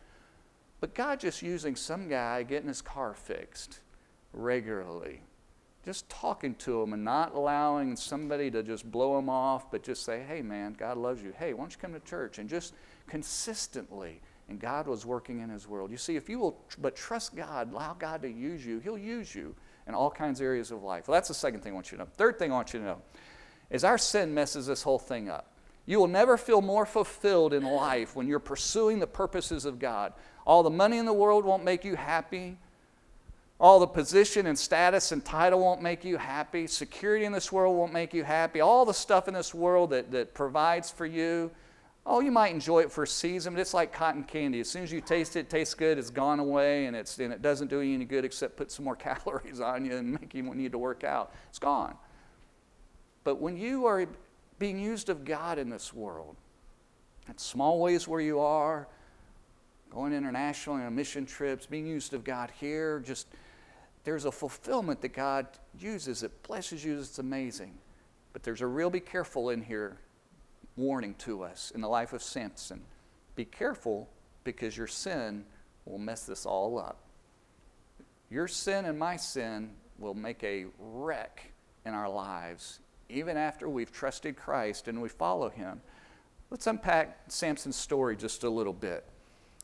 but 0.82 0.94
God 0.94 1.18
just 1.18 1.42
using 1.42 1.78
some 1.78 2.10
guy 2.10 2.44
getting 2.44 2.68
his 2.68 2.82
car 2.82 3.14
fixed 3.14 3.80
regularly. 4.34 5.22
Just 5.84 6.08
talking 6.10 6.54
to 6.56 6.80
them 6.80 6.94
and 6.94 7.04
not 7.04 7.34
allowing 7.34 7.96
somebody 7.96 8.52
to 8.52 8.62
just 8.62 8.90
blow 8.92 9.16
them 9.16 9.30
off, 9.30 9.72
but 9.72 9.82
just 9.82 10.04
say, 10.04 10.24
hey, 10.28 10.42
man, 10.42 10.76
God 10.78 10.98
loves 10.98 11.24
you. 11.24 11.34
Hey, 11.38 11.54
why 11.54 11.62
don't 11.62 11.72
you 11.72 11.80
come 11.80 11.94
to 11.94 12.00
church? 12.02 12.38
And 12.38 12.48
just 12.48 12.74
consistently. 13.08 14.22
And 14.48 14.60
God 14.60 14.86
was 14.86 15.06
working 15.06 15.40
in 15.40 15.50
his 15.50 15.68
world. 15.68 15.90
You 15.92 15.98
see, 15.98 16.16
if 16.16 16.30
you 16.30 16.38
will 16.38 16.60
but 16.80 16.96
trust 16.96 17.36
God, 17.36 17.72
allow 17.72 17.94
God 17.94 18.22
to 18.22 18.30
use 18.30 18.66
you, 18.66 18.80
he'll 18.80 18.98
use 18.98 19.34
you 19.34 19.56
in 19.88 19.96
all 19.96 20.12
kinds 20.12 20.40
of 20.40 20.46
areas 20.46 20.72
of 20.72 20.84
life. 20.84 21.08
Well, 21.08 21.16
that's 21.16 21.30
the 21.30 21.34
second 21.34 21.62
thing 21.62 21.72
I 21.72 21.76
want 21.76 21.92
you 21.92 21.98
to 21.98 22.04
know. 22.04 22.10
Third 22.18 22.38
thing 22.38 22.52
I 22.52 22.56
want 22.56 22.74
you 22.74 22.80
to 22.80 22.86
know 22.86 23.02
is 23.70 23.84
our 23.84 23.98
sin 23.98 24.34
messes 24.34 24.68
this 24.68 24.84
whole 24.84 25.00
thing 25.00 25.30
up. 25.30 25.52
You 25.86 26.00
will 26.00 26.08
never 26.08 26.38
feel 26.38 26.62
more 26.62 26.86
fulfilled 26.86 27.54
in 27.54 27.64
life 27.64 28.16
when 28.16 28.28
you're 28.28 28.40
pursuing 28.40 29.00
the 29.00 29.08
purposes 29.08 29.66
of 29.66 29.80
God. 29.80 30.14
All 30.46 30.64
the 30.64 30.70
money 30.70 30.98
in 30.98 31.06
the 31.06 31.14
world 31.14 31.44
won't 31.44 31.64
make 31.64 31.84
you 31.84 31.96
happy. 31.96 32.58
All 33.62 33.80
the 33.80 33.86
position 33.86 34.48
and 34.48 34.58
status 34.58 35.12
and 35.12 35.24
title 35.24 35.60
won't 35.60 35.84
make 35.84 36.04
you 36.04 36.18
happy. 36.18 36.66
Security 36.66 37.26
in 37.26 37.32
this 37.32 37.52
world 37.52 37.78
won't 37.78 37.94
make 37.94 38.12
you 38.12 38.24
happy. 38.24 38.60
All 38.60 38.86
the 38.86 38.94
stuff 38.94 39.28
in 39.28 39.36
this 39.36 39.54
world 39.54 39.92
that, 39.92 40.10
that 40.10 40.34
provides 40.34 40.90
for 40.90 41.06
you, 41.06 41.52
oh, 42.04 42.22
you 42.22 42.32
might 42.32 42.56
enjoy 42.56 42.80
it 42.80 42.92
for 42.92 43.04
a 43.04 43.08
season, 43.08 43.54
but 43.54 43.60
it's 43.60 43.76
like 43.76 43.94
cotton 43.94 44.24
candy. 44.24 44.62
As 44.62 44.68
soon 44.68 44.82
as 44.82 44.92
you 44.92 45.00
taste 45.00 45.36
it, 45.36 45.42
it 45.42 45.50
tastes 45.52 45.76
good, 45.76 46.00
it's 46.00 46.10
gone 46.10 46.40
away, 46.40 46.88
and, 46.88 46.96
it's, 46.96 47.20
and 47.20 47.32
it 47.32 47.44
doesn't 47.44 47.68
do 47.68 47.82
you 47.82 47.94
any 47.94 48.04
good 48.04 48.26
except 48.26 48.58
put 48.58 48.72
some 48.72 48.84
more 48.84 48.96
calories 48.98 49.60
on 49.60 49.86
you 49.86 49.96
and 49.96 50.14
make 50.14 50.34
you 50.34 50.42
need 50.56 50.72
to 50.72 50.80
work 50.80 51.04
out. 51.04 51.32
It's 51.50 51.60
gone. 51.60 51.94
But 53.24 53.40
when 53.40 53.58
you 53.58 53.86
are 53.86 54.08
being 54.58 54.80
used 54.80 55.08
of 55.10 55.24
God 55.24 55.60
in 55.60 55.70
this 55.70 55.94
world, 55.94 56.36
in 57.28 57.38
small 57.38 57.80
ways 57.80 58.08
where 58.08 58.22
you 58.22 58.40
are, 58.40 58.88
going 59.92 60.14
internationally 60.14 60.82
on 60.82 60.96
mission 60.96 61.28
trips, 61.28 61.68
being 61.68 61.86
used 61.86 62.16
of 62.16 62.24
God 62.24 62.50
here, 62.60 63.00
just 63.06 63.28
there's 64.04 64.26
a 64.26 64.32
fulfillment 64.32 65.02
that 65.02 65.14
God 65.14 65.48
uses. 65.80 66.24
It 66.24 66.44
blesses 66.44 66.84
you. 66.84 67.00
It's 67.00 67.20
amazing. 67.20 67.74
But 68.34 68.44
there's 68.44 68.62
a 68.62 68.68
real 68.68 68.90
be 68.90 69.00
careful 69.00 69.50
in 69.50 69.62
here 69.62 69.98
warning 70.76 71.16
to 71.16 71.44
us 71.44 71.72
in 71.76 71.82
the 71.82 71.90
life 71.90 72.14
of 72.14 72.24
Samson. 72.24 72.82
Be 73.36 73.46
careful 73.46 74.10
because 74.44 74.76
your 74.76 74.88
sin 74.88 75.46
will 75.86 76.00
mess 76.00 76.26
this 76.26 76.46
all 76.46 76.80
up. 76.80 77.00
Your 78.30 78.48
sin 78.48 78.86
and 78.86 78.98
my 78.98 79.18
sin 79.18 79.72
will 80.00 80.14
make 80.14 80.44
a 80.44 80.66
wreck 80.80 81.52
in 81.86 81.94
our 81.94 82.10
lives 82.10 82.80
even 83.10 83.38
after 83.38 83.68
we've 83.68 83.92
trusted 83.92 84.38
Christ 84.38 84.88
and 84.88 85.02
we 85.02 85.10
follow 85.10 85.50
him. 85.50 85.82
Let's 86.50 86.68
unpack 86.68 87.20
Samson's 87.28 87.76
story 87.76 88.16
just 88.16 88.44
a 88.44 88.50
little 88.50 88.74
bit. 88.74 89.06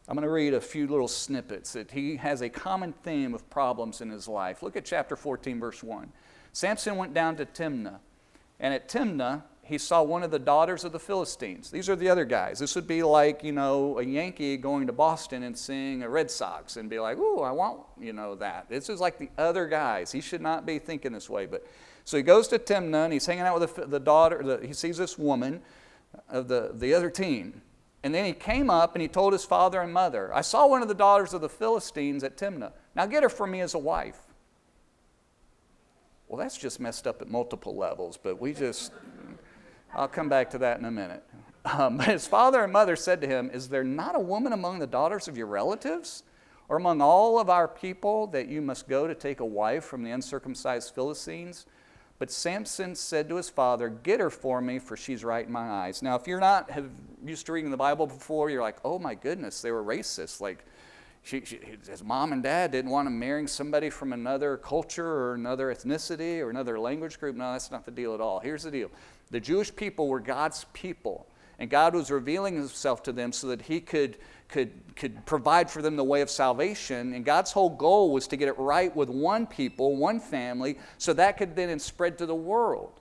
I'm 0.08 0.16
going 0.16 0.24
to 0.24 0.32
read 0.32 0.54
a 0.54 0.62
few 0.62 0.88
little 0.88 1.10
snippets 1.10 1.74
that 1.74 1.92
he 1.92 2.16
has 2.16 2.42
a 2.42 2.50
common 2.50 2.94
theme 2.94 3.34
of 3.34 3.50
problems 3.50 4.00
in 4.00 4.10
his 4.10 4.28
life. 4.28 4.64
Look 4.64 4.78
at 4.78 4.86
chapter 4.86 5.18
14, 5.18 5.60
verse 5.60 5.84
1. 5.84 6.12
Samson 6.54 6.96
went 6.96 7.14
down 7.14 7.36
to 7.36 7.46
Timnah, 7.46 8.00
and 8.60 8.74
at 8.74 8.88
Timnah, 8.88 9.44
he 9.64 9.78
saw 9.78 10.02
one 10.02 10.24
of 10.24 10.32
the 10.32 10.40
daughters 10.40 10.86
of 10.86 10.94
the 10.94 11.00
Philistines. 11.00 11.70
These 11.70 11.90
are 11.90 11.96
the 11.98 12.08
other 12.08 12.24
guys. 12.24 12.60
This 12.60 12.74
would 12.76 12.88
be 12.88 13.04
like, 13.04 13.44
you 13.44 13.52
know, 13.52 14.00
a 14.00 14.04
Yankee 14.04 14.56
going 14.56 14.88
to 14.88 14.94
Boston 14.94 15.44
and 15.44 15.58
seeing 15.58 16.04
a 16.04 16.10
Red 16.10 16.32
Sox 16.32 16.78
and 16.78 16.90
be 16.90 17.00
like, 17.00 17.18
ooh, 17.18 17.42
I 17.42 17.52
want, 17.52 17.82
you 18.00 18.14
know, 18.14 18.36
that. 18.36 18.70
This 18.70 18.88
is 18.88 19.02
like 19.02 19.18
the 19.18 19.30
other 19.38 19.68
guys. 19.68 20.14
He 20.14 20.22
should 20.22 20.42
not 20.42 20.66
be 20.66 20.80
thinking 20.80 21.12
this 21.12 21.30
way, 21.30 21.48
but 21.48 21.68
so 22.06 22.16
he 22.16 22.24
goes 22.24 22.48
to 22.48 22.60
Timnah 22.60 23.04
and 23.04 23.12
he's 23.12 23.26
hanging 23.26 23.44
out 23.44 23.60
with 23.60 23.76
the, 23.76 23.86
the 23.86 24.00
daughter. 24.00 24.42
The, 24.42 24.66
he 24.66 24.72
sees 24.72 24.98
this 24.98 25.18
woman 25.18 25.62
of 26.30 26.48
the, 26.48 26.72
the 26.74 26.94
other 26.94 27.10
team. 27.10 27.62
And 28.04 28.14
then 28.14 28.26
he 28.26 28.34
came 28.34 28.70
up 28.70 28.96
and 28.96 29.02
he 29.02 29.08
told 29.08 29.34
his 29.34 29.44
father 29.44 29.82
and 29.82 29.92
mother, 29.92 30.34
I 30.34 30.42
saw 30.42 30.68
one 30.68 30.82
of 30.82 30.88
the 30.88 30.94
daughters 30.94 31.34
of 31.34 31.42
the 31.42 31.50
Philistines 31.50 32.24
at 32.24 32.38
Timnah. 32.38 32.72
Now 32.96 33.06
get 33.06 33.24
her 33.24 33.30
for 33.30 33.48
me 33.48 33.62
as 33.62 33.74
a 33.74 33.80
wife. 33.80 34.20
Well, 36.28 36.38
that's 36.38 36.58
just 36.58 36.80
messed 36.80 37.08
up 37.08 37.22
at 37.22 37.30
multiple 37.30 37.76
levels, 37.76 38.18
but 38.18 38.40
we 38.40 38.54
just, 38.54 38.92
I'll 39.94 40.08
come 40.08 40.30
back 40.30 40.50
to 40.52 40.58
that 40.60 40.78
in 40.80 40.86
a 40.86 40.92
minute. 40.92 41.24
Um, 41.66 41.98
but 41.98 42.08
his 42.08 42.28
father 42.28 42.64
and 42.64 42.72
mother 42.72 42.96
said 42.96 43.22
to 43.22 43.28
him, 43.28 43.50
Is 43.52 43.70
there 43.70 43.84
not 43.84 44.16
a 44.16 44.20
woman 44.20 44.54
among 44.54 44.80
the 44.80 44.88
daughters 44.88 45.28
of 45.28 45.38
your 45.38 45.48
relatives? 45.48 46.24
Or 46.70 46.78
among 46.78 47.02
all 47.02 47.40
of 47.40 47.50
our 47.50 47.68
people 47.68 48.28
that 48.28 48.50
you 48.50 48.62
must 48.62 48.90
go 48.90 49.08
to 49.08 49.16
take 49.16 49.40
a 49.40 49.46
wife 49.46 49.86
from 49.86 50.04
the 50.04 50.12
uncircumcised 50.12 50.94
Philistines? 50.94 51.66
But 52.20 52.32
Samson 52.32 52.96
said 52.96 53.30
to 53.30 53.36
his 53.36 53.50
father, 53.50 53.90
Get 53.90 54.20
her 54.20 54.30
for 54.30 54.60
me, 54.62 54.80
for 54.80 54.98
she's 54.98 55.24
right 55.24 55.46
in 55.46 55.52
my 55.52 55.70
eyes. 55.70 56.02
Now, 56.02 56.16
if 56.16 56.28
you're 56.28 56.40
not 56.40 56.72
have 56.72 56.90
used 57.24 57.46
to 57.46 57.52
reading 57.54 57.72
the 57.72 57.78
Bible 57.78 58.08
before, 58.08 58.50
you're 58.50 58.62
like, 58.62 58.78
Oh 58.84 58.98
my 58.98 59.16
goodness, 59.16 59.62
they 59.62 59.72
were 59.72 59.84
racist. 59.84 60.42
Like, 60.42 60.66
she, 61.28 61.44
she, 61.44 61.60
his 61.88 62.04
mom 62.04 62.32
and 62.32 62.42
dad 62.42 62.72
didn't 62.72 62.90
want 62.90 63.08
him 63.08 63.20
marrying 63.20 63.48
somebody 63.48 63.90
from 63.90 64.14
another 64.14 64.56
culture 64.56 65.06
or 65.06 65.34
another 65.34 65.74
ethnicity 65.74 66.40
or 66.40 66.50
another 66.50 66.80
language 66.80 67.20
group. 67.20 67.36
No, 67.36 67.52
that's 67.52 67.70
not 67.70 67.84
the 67.84 67.92
deal 67.92 68.14
at 68.14 68.22
all. 68.22 68.40
Here's 68.40 68.64
the 68.64 68.72
deal 68.72 68.90
the 69.30 69.40
Jewish 69.40 69.76
people 69.76 70.08
were 70.08 70.22
God's 70.22 70.66
people, 70.74 71.28
and 71.60 71.70
God 71.70 71.94
was 71.94 72.10
revealing 72.10 72.56
himself 72.56 73.04
to 73.04 73.12
them 73.12 73.32
so 73.32 73.48
that 73.48 73.64
he 73.64 73.82
could 73.82 74.18
could, 74.50 74.96
could 74.96 75.26
provide 75.26 75.70
for 75.70 75.82
them 75.82 75.96
the 75.96 76.04
way 76.04 76.22
of 76.22 76.30
salvation. 76.30 77.14
And 77.14 77.26
God's 77.26 77.52
whole 77.52 77.70
goal 77.70 78.12
was 78.12 78.28
to 78.28 78.38
get 78.38 78.48
it 78.48 78.58
right 78.58 78.96
with 78.96 79.10
one 79.10 79.46
people, 79.48 79.96
one 79.96 80.20
family, 80.20 80.78
so 80.98 81.14
that 81.14 81.38
could 81.38 81.56
then 81.56 81.78
spread 81.80 82.18
to 82.20 82.26
the 82.26 82.36
world. 82.36 83.00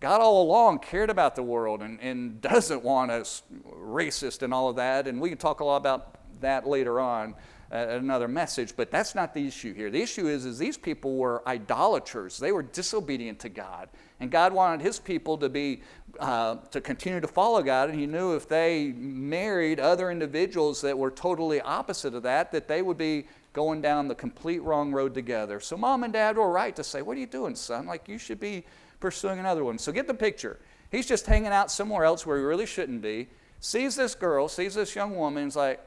God 0.00 0.20
all 0.20 0.42
along 0.42 0.80
cared 0.80 1.10
about 1.10 1.36
the 1.36 1.42
world 1.42 1.80
and, 1.80 2.00
and 2.00 2.40
doesn't 2.40 2.82
want 2.82 3.10
us 3.10 3.42
racist 3.70 4.42
and 4.42 4.52
all 4.52 4.68
of 4.68 4.76
that. 4.76 5.06
And 5.06 5.20
we 5.20 5.28
can 5.28 5.38
talk 5.38 5.60
a 5.60 5.64
lot 5.64 5.76
about 5.76 6.16
that 6.40 6.66
later 6.66 7.00
on 7.00 7.34
uh, 7.72 7.86
another 7.88 8.28
message, 8.28 8.74
but 8.76 8.90
that's 8.90 9.14
not 9.14 9.32
the 9.32 9.46
issue 9.46 9.72
here. 9.72 9.90
The 9.90 10.02
issue 10.02 10.26
is, 10.26 10.44
is 10.44 10.58
these 10.58 10.76
people 10.76 11.16
were 11.16 11.42
idolaters. 11.48 12.36
They 12.36 12.52
were 12.52 12.62
disobedient 12.62 13.38
to 13.40 13.48
God. 13.48 13.88
And 14.22 14.30
God 14.30 14.52
wanted 14.52 14.82
his 14.82 15.00
people 15.00 15.36
to 15.38 15.48
be 15.48 15.82
uh, 16.20 16.54
to 16.70 16.80
continue 16.80 17.18
to 17.18 17.26
follow 17.26 17.60
God, 17.60 17.90
and 17.90 17.98
he 17.98 18.06
knew 18.06 18.36
if 18.36 18.48
they 18.48 18.92
married 18.96 19.80
other 19.80 20.12
individuals 20.12 20.80
that 20.82 20.96
were 20.96 21.10
totally 21.10 21.60
opposite 21.60 22.14
of 22.14 22.22
that, 22.22 22.52
that 22.52 22.68
they 22.68 22.82
would 22.82 22.96
be 22.96 23.26
going 23.52 23.82
down 23.82 24.06
the 24.06 24.14
complete 24.14 24.62
wrong 24.62 24.92
road 24.92 25.12
together. 25.12 25.58
So 25.58 25.76
mom 25.76 26.04
and 26.04 26.12
dad 26.12 26.36
were 26.36 26.52
right 26.52 26.76
to 26.76 26.84
say, 26.84 27.02
What 27.02 27.16
are 27.16 27.20
you 27.20 27.26
doing, 27.26 27.56
son? 27.56 27.86
Like, 27.86 28.06
you 28.06 28.16
should 28.16 28.38
be 28.38 28.62
pursuing 29.00 29.40
another 29.40 29.64
one. 29.64 29.76
So 29.76 29.90
get 29.90 30.06
the 30.06 30.14
picture. 30.14 30.60
He's 30.92 31.06
just 31.06 31.26
hanging 31.26 31.48
out 31.48 31.72
somewhere 31.72 32.04
else 32.04 32.24
where 32.24 32.38
he 32.38 32.44
really 32.44 32.66
shouldn't 32.66 33.02
be, 33.02 33.26
sees 33.58 33.96
this 33.96 34.14
girl, 34.14 34.46
sees 34.46 34.74
this 34.74 34.94
young 34.94 35.16
woman, 35.16 35.48
is 35.48 35.56
like, 35.56 35.80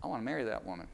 I 0.00 0.06
want 0.06 0.20
to 0.20 0.24
marry 0.24 0.44
that 0.44 0.64
woman. 0.64 0.86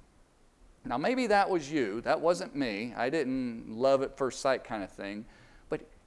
Now, 0.87 0.97
maybe 0.97 1.27
that 1.27 1.51
was 1.51 1.71
you. 1.71 2.01
That 2.01 2.23
wasn't 2.23 2.57
me. 2.57 2.95
I 2.97 3.11
didn't 3.11 3.67
love 3.69 4.01
at 4.01 4.17
first 4.17 4.41
sight 4.41 4.65
kind 4.65 4.83
of 4.83 4.91
thing. 4.91 5.27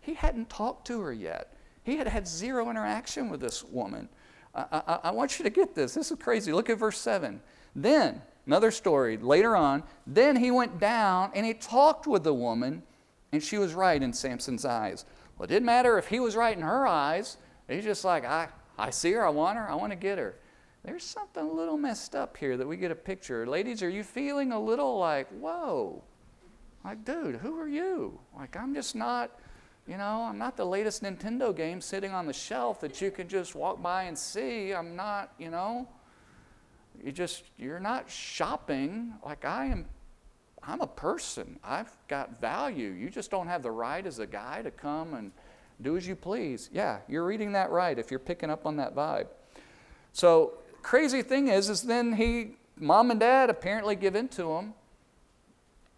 He 0.01 0.15
hadn't 0.15 0.49
talked 0.49 0.87
to 0.87 0.99
her 1.01 1.13
yet. 1.13 1.53
He 1.83 1.97
had 1.97 2.07
had 2.07 2.27
zero 2.27 2.69
interaction 2.69 3.29
with 3.29 3.39
this 3.39 3.63
woman. 3.63 4.09
I, 4.53 4.65
I, 4.71 4.99
I 5.05 5.11
want 5.11 5.39
you 5.39 5.43
to 5.43 5.49
get 5.49 5.73
this. 5.75 5.93
This 5.93 6.11
is 6.11 6.17
crazy. 6.19 6.51
Look 6.51 6.69
at 6.69 6.77
verse 6.77 6.97
7. 6.97 7.41
Then, 7.75 8.21
another 8.45 8.71
story 8.71 9.17
later 9.17 9.55
on, 9.55 9.83
then 10.05 10.35
he 10.35 10.51
went 10.51 10.79
down 10.79 11.31
and 11.33 11.45
he 11.45 11.53
talked 11.53 12.07
with 12.07 12.23
the 12.23 12.33
woman, 12.33 12.83
and 13.31 13.41
she 13.41 13.57
was 13.57 13.73
right 13.73 14.01
in 14.01 14.11
Samson's 14.11 14.65
eyes. 14.65 15.05
Well, 15.37 15.45
it 15.45 15.49
didn't 15.49 15.65
matter 15.65 15.97
if 15.97 16.07
he 16.07 16.19
was 16.19 16.35
right 16.35 16.55
in 16.55 16.63
her 16.63 16.85
eyes. 16.85 17.37
He's 17.67 17.83
just 17.83 18.03
like, 18.03 18.25
I, 18.25 18.49
I 18.77 18.89
see 18.89 19.13
her, 19.13 19.25
I 19.25 19.29
want 19.29 19.57
her, 19.57 19.69
I 19.69 19.75
want 19.75 19.91
to 19.91 19.95
get 19.97 20.17
her. 20.17 20.35
There's 20.83 21.03
something 21.03 21.43
a 21.43 21.51
little 21.51 21.77
messed 21.77 22.15
up 22.15 22.35
here 22.35 22.57
that 22.57 22.67
we 22.67 22.75
get 22.75 22.91
a 22.91 22.95
picture. 22.95 23.45
Ladies, 23.45 23.83
are 23.83 23.89
you 23.89 24.03
feeling 24.03 24.51
a 24.51 24.59
little 24.59 24.97
like, 24.97 25.27
whoa? 25.29 26.03
Like, 26.83 27.05
dude, 27.05 27.35
who 27.35 27.57
are 27.59 27.67
you? 27.67 28.19
Like, 28.35 28.57
I'm 28.57 28.73
just 28.73 28.95
not 28.95 29.31
you 29.91 29.97
know, 29.97 30.23
I'm 30.23 30.37
not 30.37 30.55
the 30.55 30.65
latest 30.65 31.03
Nintendo 31.03 31.53
game 31.53 31.81
sitting 31.81 32.13
on 32.13 32.25
the 32.25 32.31
shelf 32.31 32.79
that 32.79 33.01
you 33.01 33.11
can 33.11 33.27
just 33.27 33.55
walk 33.55 33.83
by 33.83 34.03
and 34.03 34.17
see. 34.17 34.71
I'm 34.73 34.95
not, 34.95 35.33
you 35.37 35.49
know, 35.49 35.85
you 37.03 37.11
just, 37.11 37.43
you're 37.57 37.77
not 37.77 38.09
shopping 38.09 39.13
like 39.25 39.43
I 39.43 39.65
am. 39.65 39.85
I'm 40.63 40.79
a 40.79 40.87
person. 40.87 41.59
I've 41.61 41.91
got 42.07 42.39
value. 42.39 42.87
You 42.87 43.09
just 43.09 43.29
don't 43.31 43.47
have 43.47 43.63
the 43.63 43.71
right 43.71 44.05
as 44.07 44.19
a 44.19 44.25
guy 44.25 44.61
to 44.61 44.71
come 44.71 45.13
and 45.13 45.33
do 45.81 45.97
as 45.97 46.07
you 46.07 46.15
please. 46.15 46.69
Yeah, 46.71 46.99
you're 47.09 47.25
reading 47.25 47.51
that 47.51 47.69
right 47.69 47.99
if 47.99 48.11
you're 48.11 48.19
picking 48.19 48.49
up 48.49 48.65
on 48.65 48.77
that 48.77 48.95
vibe. 48.95 49.27
So, 50.13 50.53
crazy 50.83 51.21
thing 51.21 51.49
is, 51.49 51.69
is 51.69 51.81
then 51.81 52.13
he, 52.13 52.55
mom 52.77 53.11
and 53.11 53.19
dad 53.19 53.49
apparently 53.49 53.97
give 53.97 54.15
in 54.15 54.29
to 54.29 54.53
him, 54.53 54.73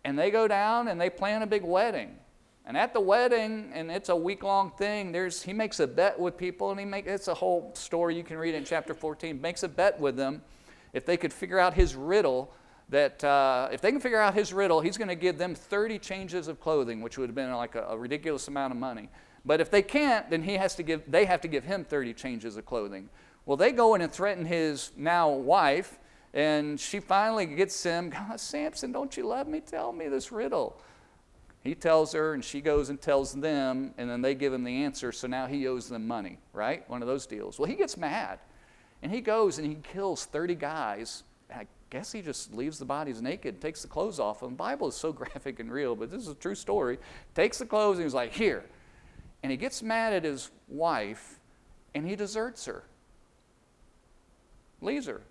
and 0.04 0.18
they 0.18 0.32
go 0.32 0.48
down 0.48 0.88
and 0.88 1.00
they 1.00 1.12
plan 1.12 1.44
a 1.44 1.48
big 1.48 1.62
wedding. 1.62 2.18
And 2.66 2.78
at 2.78 2.94
the 2.94 3.00
wedding, 3.00 3.72
and 3.74 3.92
it's 3.92 4.10
a 4.10 4.16
week 4.16 4.42
long 4.42 4.72
thing, 4.72 5.12
there's, 5.12 5.44
he 5.44 5.52
makes 5.52 5.82
a 5.82 5.88
bet 5.88 6.18
with 6.18 6.38
people, 6.38 6.72
and 6.72 6.80
he 6.80 6.86
make, 6.86 7.08
it's 7.08 7.28
a 7.28 7.34
whole 7.34 7.72
story 7.74 8.16
you 8.16 8.24
can 8.24 8.38
read 8.38 8.56
in 8.56 8.64
chapter 8.64 8.94
14. 8.94 9.42
Makes 9.42 9.64
a 9.64 9.68
bet 9.68 10.00
with 10.00 10.16
them. 10.16 10.42
If 10.94 11.06
they 11.06 11.18
could 11.18 11.34
figure 11.34 11.60
out 11.60 11.74
his 11.74 11.96
riddle, 11.96 12.54
that 12.90 13.22
uh, 13.24 13.70
if 13.72 13.82
they 13.82 13.92
can 13.92 14.00
figure 14.00 14.20
out 14.20 14.34
his 14.34 14.54
riddle, 14.54 14.80
he's 14.80 14.98
going 14.98 15.10
to 15.10 15.16
give 15.16 15.38
them 15.38 15.56
30 15.56 16.00
changes 16.00 16.48
of 16.48 16.62
clothing, 16.62 17.02
which 17.02 17.18
would 17.18 17.28
have 17.28 17.36
been 17.36 17.52
like 17.52 17.76
a, 17.76 17.84
a, 17.90 17.98
ridiculous 17.98 18.48
amount 18.48 18.72
of 18.72 18.80
money. 18.80 19.10
But 19.44 19.60
if 19.60 19.70
they 19.70 19.82
can't, 19.82 20.30
then 20.30 20.44
he 20.44 20.54
has 20.54 20.76
to 20.76 20.84
give, 20.84 21.04
they 21.08 21.26
have 21.26 21.42
to 21.42 21.48
give 21.50 21.66
him 21.66 21.84
30 21.84 22.14
changes 22.14 22.56
of 22.56 22.66
clothing. 22.66 23.10
Well, 23.46 23.58
they 23.58 23.72
go 23.74 23.96
in 23.96 24.02
and 24.02 24.12
threaten 24.12 24.46
his 24.46 24.92
now 24.96 25.30
wife, 25.30 26.00
and 26.34 26.80
she 26.80 27.00
finally 27.00 27.46
gets 27.46 27.82
him, 27.84 28.10
God, 28.10 28.40
Samson, 28.40 28.94
don't 28.94 29.18
you 29.18 29.28
love 29.28 29.48
me? 29.48 29.60
Tell 29.60 29.92
me 29.92 30.08
this 30.08 30.32
riddle. 30.32 30.80
He 31.64 31.76
tells 31.76 32.12
her, 32.12 32.34
and 32.34 32.44
she 32.44 32.60
goes 32.60 32.90
and 32.90 33.00
tells 33.00 33.34
them, 33.34 33.94
and 33.98 34.10
then 34.10 34.22
they 34.22 34.36
give 34.36 34.52
him 34.52 34.66
the 34.66 34.84
answer, 34.84 35.14
so 35.14 35.28
now 35.28 35.48
he 35.48 35.66
owes 35.68 35.88
them 35.88 36.06
money, 36.06 36.38
right? 36.52 36.88
One 36.90 37.02
of 37.02 37.08
those 37.08 37.26
deals. 37.26 37.58
Well, 37.58 37.70
he 37.70 37.76
gets 37.76 37.96
mad, 37.96 38.40
and 39.02 39.12
he 39.12 39.22
goes 39.22 39.60
and 39.60 39.68
he 39.68 39.76
kills 39.76 40.26
30 40.26 40.56
guys. 40.56 41.24
I 41.54 41.68
guess 41.90 42.12
he 42.12 42.22
just 42.22 42.54
leaves 42.54 42.80
the 42.80 42.86
bodies 42.86 43.22
naked, 43.22 43.62
takes 43.62 43.82
the 43.82 43.88
clothes 43.88 44.20
off 44.20 44.42
them. 44.42 44.50
The 44.52 44.56
Bible 44.56 44.90
is 44.90 44.96
so 44.96 45.12
graphic 45.14 45.62
and 45.62 45.72
real, 45.72 45.96
but 45.96 46.12
this 46.12 46.24
is 46.24 46.28
a 46.28 46.36
true 46.36 46.56
story. 46.56 47.00
Takes 47.34 47.60
the 47.60 47.66
clothes, 47.66 47.98
and 47.98 48.06
he's 48.06 48.14
like, 48.14 48.34
Here. 48.34 48.66
And 49.42 49.52
he 49.52 49.58
gets 49.58 49.82
mad 49.82 50.14
at 50.14 50.24
his 50.24 50.52
wife, 50.68 51.40
and 51.94 52.08
he 52.08 52.16
deserts 52.16 52.66
her, 52.66 52.84
leaves 54.82 55.06
her, 55.06 55.22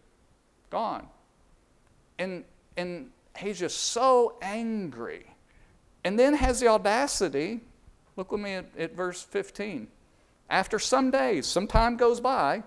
gone. 0.68 1.08
And, 2.18 2.44
and 2.76 3.10
he's 3.38 3.58
just 3.58 3.78
so 3.78 4.36
angry 4.42 5.31
and 6.04 6.18
then 6.18 6.34
has 6.34 6.60
the 6.60 6.68
audacity, 6.68 7.60
look 8.16 8.32
with 8.32 8.40
me 8.40 8.54
at, 8.54 8.66
at 8.78 8.96
verse 8.96 9.22
15. 9.22 9.88
After 10.50 10.78
some 10.78 11.10
days, 11.10 11.46
some 11.46 11.66
time 11.66 11.96
goes 11.96 12.20
by, 12.20 12.62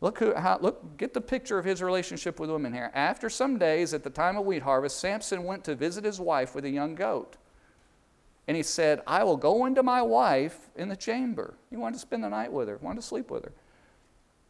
Look, 0.00 0.18
who, 0.18 0.34
how, 0.34 0.58
look, 0.60 0.98
get 0.98 1.14
the 1.14 1.20
picture 1.20 1.58
of 1.58 1.64
his 1.64 1.82
relationship 1.82 2.38
with 2.38 2.50
women 2.50 2.72
here. 2.72 2.90
After 2.94 3.30
some 3.30 3.58
days, 3.58 3.94
at 3.94 4.04
the 4.04 4.10
time 4.10 4.36
of 4.36 4.44
wheat 4.44 4.62
harvest, 4.62 4.98
Samson 4.98 5.44
went 5.44 5.64
to 5.64 5.74
visit 5.74 6.04
his 6.04 6.20
wife 6.20 6.54
with 6.54 6.66
a 6.66 6.70
young 6.70 6.94
goat. 6.94 7.36
And 8.46 8.56
he 8.56 8.62
said, 8.62 9.00
I 9.06 9.24
will 9.24 9.38
go 9.38 9.64
into 9.64 9.82
my 9.82 10.02
wife 10.02 10.68
in 10.76 10.88
the 10.88 10.96
chamber. 10.96 11.54
He 11.70 11.76
wanted 11.76 11.94
to 11.94 12.00
spend 12.00 12.22
the 12.22 12.28
night 12.28 12.52
with 12.52 12.68
her, 12.68 12.76
wanted 12.76 13.00
to 13.00 13.06
sleep 13.06 13.30
with 13.30 13.44
her. 13.44 13.52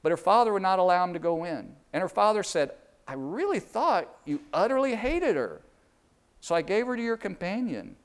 But 0.03 0.11
her 0.11 0.17
father 0.17 0.53
would 0.53 0.63
not 0.63 0.79
allow 0.79 1.05
him 1.05 1.13
to 1.13 1.19
go 1.19 1.45
in. 1.45 1.75
And 1.93 2.03
her 2.03 2.09
father 2.09 2.43
said, 2.43 2.73
I 3.09 3.15
really 3.15 3.61
thought 3.61 4.09
you 4.25 4.41
utterly 4.53 4.97
hated 4.97 5.37
her. 5.37 5.63
So 6.47 6.55
I 6.55 6.63
gave 6.63 6.87
her 6.87 6.95
to 6.95 7.03
your 7.03 7.17
companion. 7.17 7.97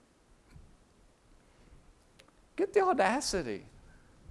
Get 2.56 2.74
the 2.74 2.82
audacity. 2.82 3.66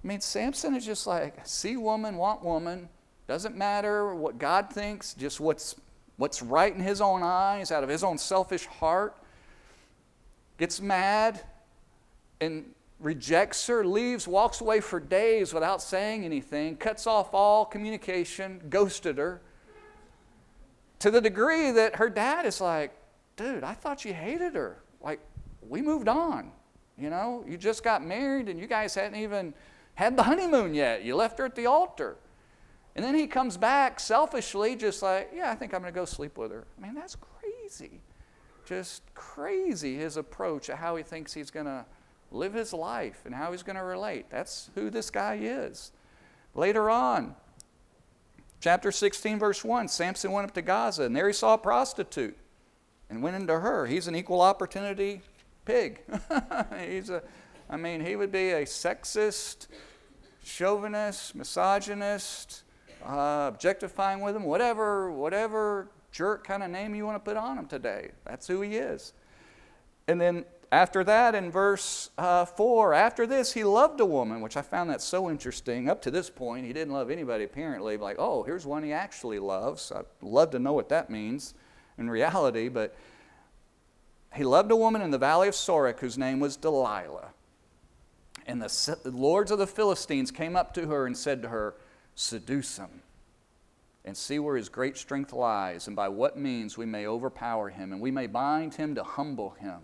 I 0.03 0.05
mean, 0.05 0.19
Samson 0.19 0.75
is 0.75 0.85
just 0.85 1.07
like, 1.07 1.35
see 1.47 1.77
woman, 1.77 2.17
want 2.17 2.43
woman. 2.43 2.89
Doesn't 3.25 3.55
matter 3.55 4.13
what 4.13 4.37
God 4.37 4.69
thinks, 4.69 5.13
just 5.13 5.39
what's, 5.39 5.77
what's 6.17 6.41
right 6.41 6.75
in 6.75 6.81
his 6.81 6.99
own 6.99 7.23
eyes, 7.23 7.71
out 7.71 7.85
of 7.85 7.89
his 7.89 8.03
own 8.03 8.17
selfish 8.17 8.65
heart. 8.65 9.15
Gets 10.57 10.81
mad 10.81 11.39
and 12.41 12.65
rejects 12.99 13.65
her, 13.67 13.85
leaves, 13.85 14.27
walks 14.27 14.59
away 14.59 14.81
for 14.81 14.99
days 14.99 15.53
without 15.53 15.81
saying 15.81 16.25
anything, 16.25 16.75
cuts 16.75 17.07
off 17.07 17.33
all 17.33 17.63
communication, 17.63 18.61
ghosted 18.69 19.17
her. 19.17 19.39
To 20.99 21.11
the 21.11 21.21
degree 21.21 21.71
that 21.71 21.95
her 21.95 22.09
dad 22.09 22.45
is 22.45 22.59
like, 22.59 22.93
dude, 23.35 23.63
I 23.63 23.73
thought 23.73 24.05
you 24.05 24.13
hated 24.13 24.55
her. 24.55 24.77
Like, 25.01 25.19
we 25.67 25.81
moved 25.81 26.07
on. 26.07 26.51
You 26.97 27.09
know, 27.09 27.43
you 27.47 27.57
just 27.57 27.83
got 27.83 28.03
married 28.03 28.49
and 28.49 28.59
you 28.59 28.67
guys 28.67 28.93
hadn't 28.93 29.19
even 29.19 29.53
had 29.95 30.15
the 30.15 30.23
honeymoon 30.23 30.73
yet. 30.73 31.03
You 31.03 31.15
left 31.15 31.39
her 31.39 31.45
at 31.45 31.55
the 31.55 31.65
altar. 31.65 32.17
And 32.95 33.03
then 33.03 33.15
he 33.15 33.25
comes 33.25 33.57
back 33.57 33.99
selfishly, 33.99 34.75
just 34.75 35.01
like, 35.01 35.31
yeah, 35.33 35.49
I 35.49 35.55
think 35.55 35.73
I'm 35.73 35.81
going 35.81 35.93
to 35.93 35.99
go 35.99 36.05
sleep 36.05 36.37
with 36.37 36.51
her. 36.51 36.65
I 36.77 36.85
mean, 36.85 36.93
that's 36.93 37.15
crazy. 37.15 38.01
Just 38.65 39.01
crazy 39.13 39.95
his 39.95 40.17
approach 40.17 40.69
of 40.69 40.77
how 40.77 40.95
he 40.95 41.03
thinks 41.03 41.33
he's 41.33 41.49
going 41.49 41.65
to 41.65 41.85
live 42.31 42.53
his 42.53 42.73
life 42.73 43.21
and 43.25 43.33
how 43.33 43.51
he's 43.51 43.63
going 43.63 43.77
to 43.77 43.83
relate. 43.83 44.25
That's 44.29 44.69
who 44.75 44.89
this 44.89 45.09
guy 45.09 45.39
is. 45.41 45.91
Later 46.53 46.89
on, 46.89 47.35
chapter 48.59 48.91
16, 48.91 49.39
verse 49.39 49.63
1, 49.63 49.87
Samson 49.87 50.31
went 50.31 50.47
up 50.47 50.53
to 50.53 50.61
Gaza, 50.61 51.03
and 51.03 51.15
there 51.15 51.27
he 51.27 51.33
saw 51.33 51.53
a 51.53 51.57
prostitute 51.57 52.37
and 53.11 53.21
went 53.21 53.35
into 53.35 53.59
her. 53.59 53.85
He's 53.85 54.07
an 54.07 54.15
equal 54.15 54.41
opportunity 54.41 55.21
pig. 55.65 56.01
He's 56.87 57.09
a, 57.09 57.21
I 57.69 57.77
mean, 57.77 58.03
he 58.03 58.15
would 58.15 58.31
be 58.31 58.51
a 58.51 58.63
sexist, 58.63 59.67
chauvinist, 60.43 61.35
misogynist, 61.35 62.63
uh, 63.05 63.51
objectifying 63.53 64.21
with 64.21 64.35
him, 64.35 64.43
whatever, 64.43 65.11
whatever 65.11 65.89
jerk 66.11 66.45
kind 66.47 66.63
of 66.63 66.71
name 66.71 66.95
you 66.95 67.05
want 67.05 67.23
to 67.23 67.29
put 67.29 67.37
on 67.37 67.57
him 67.57 67.65
today. 67.65 68.11
That's 68.25 68.47
who 68.47 68.61
he 68.61 68.77
is. 68.77 69.13
And 70.07 70.19
then 70.19 70.45
after 70.71 71.03
that, 71.03 71.35
in 71.35 71.51
verse 71.51 72.11
uh, 72.17 72.45
4, 72.45 72.93
after 72.93 73.27
this, 73.27 73.53
he 73.53 73.65
loved 73.65 73.99
a 73.99 74.05
woman, 74.05 74.39
which 74.39 74.55
I 74.55 74.61
found 74.61 74.89
that 74.89 75.01
so 75.01 75.29
interesting. 75.29 75.89
Up 75.89 76.01
to 76.03 76.11
this 76.11 76.29
point, 76.29 76.65
he 76.65 76.71
didn't 76.71 76.93
love 76.93 77.09
anybody 77.09 77.43
apparently. 77.43 77.97
Like, 77.97 78.15
oh, 78.19 78.43
here's 78.43 78.65
one 78.65 78.83
he 78.83 78.93
actually 78.93 79.39
loves. 79.39 79.91
I'd 79.91 80.05
love 80.21 80.51
to 80.51 80.59
know 80.59 80.71
what 80.71 80.87
that 80.89 81.09
means 81.09 81.53
in 81.97 82.09
reality, 82.09 82.69
but 82.69 82.95
he 84.33 84.43
loved 84.43 84.71
a 84.71 84.75
woman 84.75 85.01
in 85.01 85.11
the 85.11 85.17
valley 85.17 85.47
of 85.47 85.53
Sorek 85.53 85.99
whose 85.99 86.17
name 86.17 86.39
was 86.39 86.55
Delilah. 86.55 87.29
And 88.47 88.61
the, 88.61 88.97
lords 89.05 89.51
of 89.51 89.59
the 89.59 89.67
Philistines 89.67 90.31
came 90.31 90.55
up 90.55 90.73
to 90.73 90.87
her 90.87 91.05
and 91.05 91.15
said 91.15 91.41
to 91.43 91.49
her, 91.49 91.75
Seduce 92.15 92.77
him 92.77 93.01
and 94.03 94.17
see 94.17 94.39
where 94.39 94.57
his 94.57 94.69
great 94.69 94.97
strength 94.97 95.31
lies, 95.31 95.87
and 95.87 95.95
by 95.95 96.09
what 96.09 96.37
means 96.37 96.77
we 96.77 96.85
may 96.85 97.05
overpower 97.05 97.69
him, 97.69 97.91
and 97.91 98.01
we 98.01 98.09
may 98.09 98.25
bind 98.25 98.73
him 98.73 98.95
to 98.95 99.03
humble 99.03 99.51
him. 99.51 99.79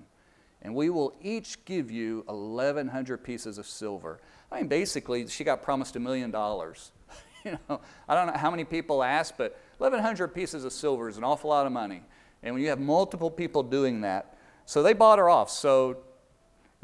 And 0.62 0.74
we 0.74 0.90
will 0.90 1.14
each 1.22 1.64
give 1.66 1.92
you 1.92 2.24
1,100 2.26 3.24
pieces 3.24 3.60
of 3.60 3.68
silver. 3.68 4.20
I 4.52 4.58
mean, 4.58 4.68
basically, 4.68 5.28
she 5.28 5.44
got 5.44 5.62
promised 5.62 5.96
a 5.96 6.00
million 6.00 6.32
dollars. 6.32 6.92
You 7.46 7.58
know, 7.70 7.80
I 8.10 8.16
don't 8.16 8.28
know 8.28 8.38
how 8.38 8.52
many 8.52 8.66
people 8.66 9.02
asked, 9.02 9.38
but 9.38 9.58
1,100 9.78 10.30
pieces 10.30 10.66
of 10.66 10.74
silver 10.74 11.08
is 11.10 11.18
an 11.18 11.24
awful 11.24 11.50
lot 11.50 11.66
of 11.66 11.72
money. 11.72 12.04
And 12.44 12.54
when 12.54 12.64
you 12.64 12.70
have 12.70 12.80
multiple 12.80 13.32
people 13.32 13.64
doing 13.64 14.02
that, 14.02 14.38
so 14.66 14.84
they 14.84 14.94
bought 14.94 15.20
her 15.20 15.30
off. 15.30 15.50
So 15.50 15.98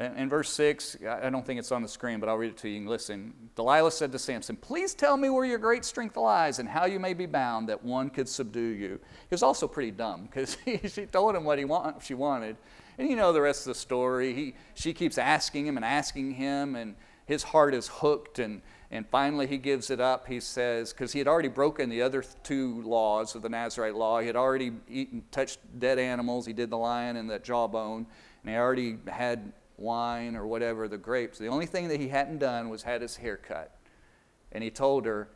In 0.00 0.28
verse 0.28 0.50
6, 0.50 0.96
I 1.08 1.30
don't 1.30 1.46
think 1.46 1.60
it's 1.60 1.70
on 1.70 1.80
the 1.80 1.88
screen, 1.88 2.18
but 2.18 2.28
I'll 2.28 2.36
read 2.36 2.50
it 2.50 2.56
to 2.58 2.68
you. 2.68 2.80
Can 2.80 2.88
listen. 2.88 3.32
Delilah 3.54 3.92
said 3.92 4.10
to 4.10 4.18
Samson, 4.18 4.56
Please 4.56 4.92
tell 4.92 5.16
me 5.16 5.30
where 5.30 5.44
your 5.44 5.58
great 5.58 5.84
strength 5.84 6.16
lies 6.16 6.58
and 6.58 6.68
how 6.68 6.86
you 6.86 6.98
may 6.98 7.14
be 7.14 7.26
bound 7.26 7.68
that 7.68 7.84
one 7.84 8.10
could 8.10 8.28
subdue 8.28 8.60
you. 8.60 8.98
He 8.98 9.30
was 9.30 9.44
also 9.44 9.68
pretty 9.68 9.92
dumb 9.92 10.22
because 10.24 10.56
she 10.92 11.06
told 11.06 11.36
him 11.36 11.44
what 11.44 11.60
he 11.60 11.64
want, 11.64 12.02
she 12.02 12.14
wanted. 12.14 12.56
And 12.98 13.08
you 13.08 13.14
know 13.14 13.32
the 13.32 13.40
rest 13.40 13.68
of 13.68 13.74
the 13.74 13.78
story. 13.78 14.34
He, 14.34 14.54
she 14.74 14.92
keeps 14.92 15.16
asking 15.16 15.66
him 15.66 15.76
and 15.76 15.84
asking 15.84 16.32
him, 16.32 16.74
and 16.74 16.96
his 17.26 17.44
heart 17.44 17.72
is 17.72 17.86
hooked. 17.86 18.40
And, 18.40 18.62
and 18.94 19.04
finally 19.08 19.48
he 19.48 19.58
gives 19.58 19.90
it 19.90 20.00
up. 20.00 20.28
He 20.28 20.38
says, 20.38 20.92
because 20.92 21.12
he 21.12 21.18
had 21.18 21.26
already 21.26 21.48
broken 21.48 21.90
the 21.90 22.00
other 22.00 22.22
two 22.44 22.80
laws 22.82 23.34
of 23.34 23.42
the 23.42 23.48
Nazarite 23.48 23.96
law, 23.96 24.20
he 24.20 24.28
had 24.28 24.36
already 24.36 24.70
eaten, 24.88 25.24
touched 25.32 25.58
dead 25.80 25.98
animals. 25.98 26.46
He 26.46 26.52
did 26.52 26.70
the 26.70 26.78
lion 26.78 27.16
and 27.16 27.28
the 27.28 27.40
jawbone, 27.40 28.06
and 28.42 28.50
he 28.50 28.56
already 28.56 28.98
had 29.08 29.52
wine 29.78 30.36
or 30.36 30.46
whatever, 30.46 30.86
the 30.86 30.96
grapes. 30.96 31.38
The 31.38 31.48
only 31.48 31.66
thing 31.66 31.88
that 31.88 31.98
he 31.98 32.06
hadn't 32.06 32.38
done 32.38 32.68
was 32.68 32.84
had 32.84 33.02
his 33.02 33.16
hair 33.16 33.36
cut. 33.36 33.76
And 34.52 34.62
he 34.62 34.70
told 34.70 35.06
her, 35.06 35.28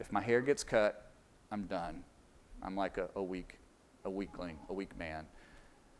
if 0.00 0.10
my 0.10 0.22
hair 0.22 0.40
gets 0.40 0.64
cut, 0.64 1.10
I'm 1.52 1.64
done. 1.64 2.02
I'm 2.62 2.74
like 2.74 2.96
a, 2.96 3.10
a 3.14 3.22
weak, 3.22 3.58
a 4.06 4.10
weakling, 4.10 4.58
a 4.70 4.72
weak 4.72 4.98
man. 4.98 5.26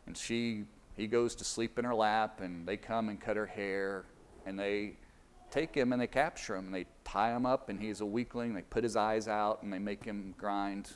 And 0.06 0.16
she, 0.16 0.64
he 0.96 1.08
goes 1.08 1.34
to 1.34 1.44
sleep 1.44 1.78
in 1.78 1.84
her 1.84 1.94
lap, 1.94 2.40
and 2.40 2.66
they 2.66 2.78
come 2.78 3.10
and 3.10 3.20
cut 3.20 3.36
her 3.36 3.44
hair, 3.44 4.06
and 4.46 4.58
they 4.58 4.94
take 5.50 5.74
him 5.74 5.92
and 5.92 6.00
they 6.00 6.06
capture 6.06 6.56
him, 6.56 6.66
and 6.66 6.74
they 6.74 6.86
tie 7.04 7.34
him 7.34 7.46
up, 7.46 7.68
and 7.68 7.80
he's 7.80 8.00
a 8.00 8.06
weakling. 8.06 8.54
They 8.54 8.62
put 8.62 8.84
his 8.84 8.96
eyes 8.96 9.28
out, 9.28 9.62
and 9.62 9.72
they 9.72 9.78
make 9.78 10.04
him 10.04 10.34
grind 10.36 10.90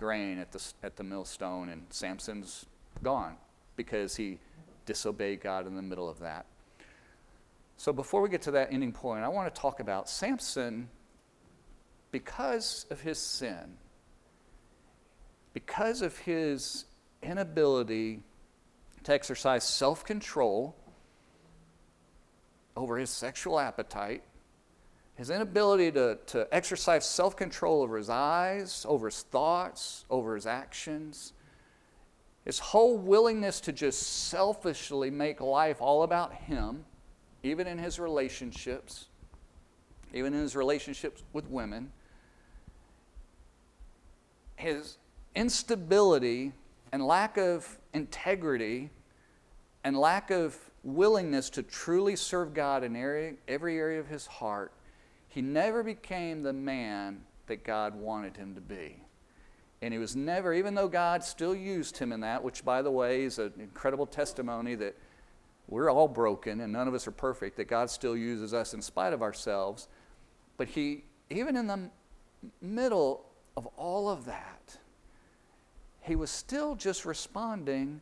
grain 0.00 0.38
at 0.38 0.50
the, 0.50 0.72
at 0.82 0.96
the 0.96 1.04
millstone, 1.04 1.68
and 1.68 1.82
Samson's 1.90 2.66
gone 3.02 3.36
because 3.76 4.16
he 4.16 4.38
disobeyed 4.86 5.40
God 5.40 5.66
in 5.66 5.76
the 5.76 5.82
middle 5.82 6.08
of 6.08 6.18
that. 6.20 6.46
So 7.76 7.92
before 7.92 8.20
we 8.20 8.28
get 8.28 8.42
to 8.42 8.50
that 8.52 8.72
ending 8.72 8.92
point, 8.92 9.24
I 9.24 9.28
want 9.28 9.54
to 9.54 9.60
talk 9.60 9.80
about 9.80 10.08
Samson 10.08 10.88
because 12.10 12.86
of 12.90 13.00
his 13.00 13.18
sin, 13.18 13.76
because 15.54 16.02
of 16.02 16.16
his 16.18 16.86
inability 17.22 18.20
to 19.04 19.12
exercise 19.12 19.64
self 19.64 20.04
control 20.04 20.74
over 22.80 22.96
his 22.96 23.10
sexual 23.10 23.60
appetite, 23.60 24.22
his 25.14 25.28
inability 25.28 25.92
to, 25.92 26.18
to 26.26 26.48
exercise 26.50 27.04
self 27.04 27.36
control 27.36 27.82
over 27.82 27.98
his 27.98 28.08
eyes, 28.08 28.86
over 28.88 29.08
his 29.08 29.22
thoughts, 29.22 30.06
over 30.08 30.34
his 30.34 30.46
actions, 30.46 31.34
his 32.46 32.58
whole 32.58 32.96
willingness 32.96 33.60
to 33.60 33.72
just 33.72 34.28
selfishly 34.28 35.10
make 35.10 35.42
life 35.42 35.76
all 35.82 36.04
about 36.04 36.32
him, 36.32 36.86
even 37.42 37.66
in 37.66 37.76
his 37.76 37.98
relationships, 37.98 39.08
even 40.14 40.32
in 40.32 40.40
his 40.40 40.56
relationships 40.56 41.22
with 41.34 41.46
women, 41.50 41.92
his 44.56 44.96
instability 45.34 46.52
and 46.92 47.06
lack 47.06 47.36
of 47.36 47.78
integrity 47.92 48.88
and 49.84 49.98
lack 49.98 50.30
of 50.30 50.69
willingness 50.82 51.50
to 51.50 51.62
truly 51.62 52.16
serve 52.16 52.54
God 52.54 52.84
in 52.84 52.96
every 53.48 53.78
area 53.78 54.00
of 54.00 54.08
his 54.08 54.26
heart, 54.26 54.72
he 55.28 55.42
never 55.42 55.82
became 55.82 56.42
the 56.42 56.52
man 56.52 57.22
that 57.46 57.64
God 57.64 57.94
wanted 57.94 58.36
him 58.36 58.54
to 58.54 58.60
be. 58.60 59.02
And 59.82 59.94
he 59.94 59.98
was 59.98 60.14
never, 60.14 60.52
even 60.52 60.74
though 60.74 60.88
God 60.88 61.24
still 61.24 61.54
used 61.54 61.96
him 61.96 62.12
in 62.12 62.20
that, 62.20 62.42
which, 62.42 62.64
by 62.64 62.82
the 62.82 62.90
way, 62.90 63.22
is 63.22 63.38
an 63.38 63.52
incredible 63.58 64.06
testimony 64.06 64.74
that 64.74 64.96
we're 65.68 65.90
all 65.90 66.08
broken 66.08 66.60
and 66.60 66.72
none 66.72 66.88
of 66.88 66.94
us 66.94 67.06
are 67.06 67.12
perfect, 67.12 67.56
that 67.56 67.68
God 67.68 67.88
still 67.88 68.16
uses 68.16 68.52
us 68.52 68.74
in 68.74 68.82
spite 68.82 69.12
of 69.12 69.22
ourselves. 69.22 69.88
But 70.56 70.68
he, 70.68 71.04
even 71.30 71.56
in 71.56 71.66
the 71.66 71.90
middle 72.60 73.24
of 73.56 73.66
all 73.76 74.08
of 74.08 74.26
that, 74.26 74.76
he 76.02 76.16
was 76.16 76.30
still 76.30 76.74
just 76.74 77.04
responding 77.04 78.00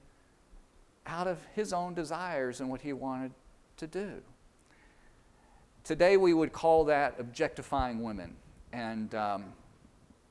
out 1.09 1.27
of 1.27 1.39
his 1.55 1.73
own 1.73 1.95
desires 1.95 2.61
and 2.61 2.71
what 2.71 2.83
he 2.83 2.93
wanted 2.93 3.33
to 3.79 3.87
do. 3.87 4.23
Today, 5.83 6.17
we 6.17 6.35
would 6.35 6.53
call 6.53 6.85
that 6.85 7.15
objectifying 7.19 8.03
women. 8.03 8.37
And 8.73 9.15
um, 9.15 9.45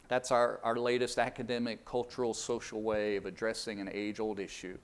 that's 0.08 0.32
our, 0.32 0.60
our 0.64 0.78
latest 0.78 1.18
academic, 1.18 1.84
cultural, 1.84 2.34
social 2.34 2.82
way 2.82 3.16
of 3.16 3.26
addressing 3.26 3.80
an 3.80 3.90
age 3.92 4.20
old 4.20 4.40
issue. 4.40 4.78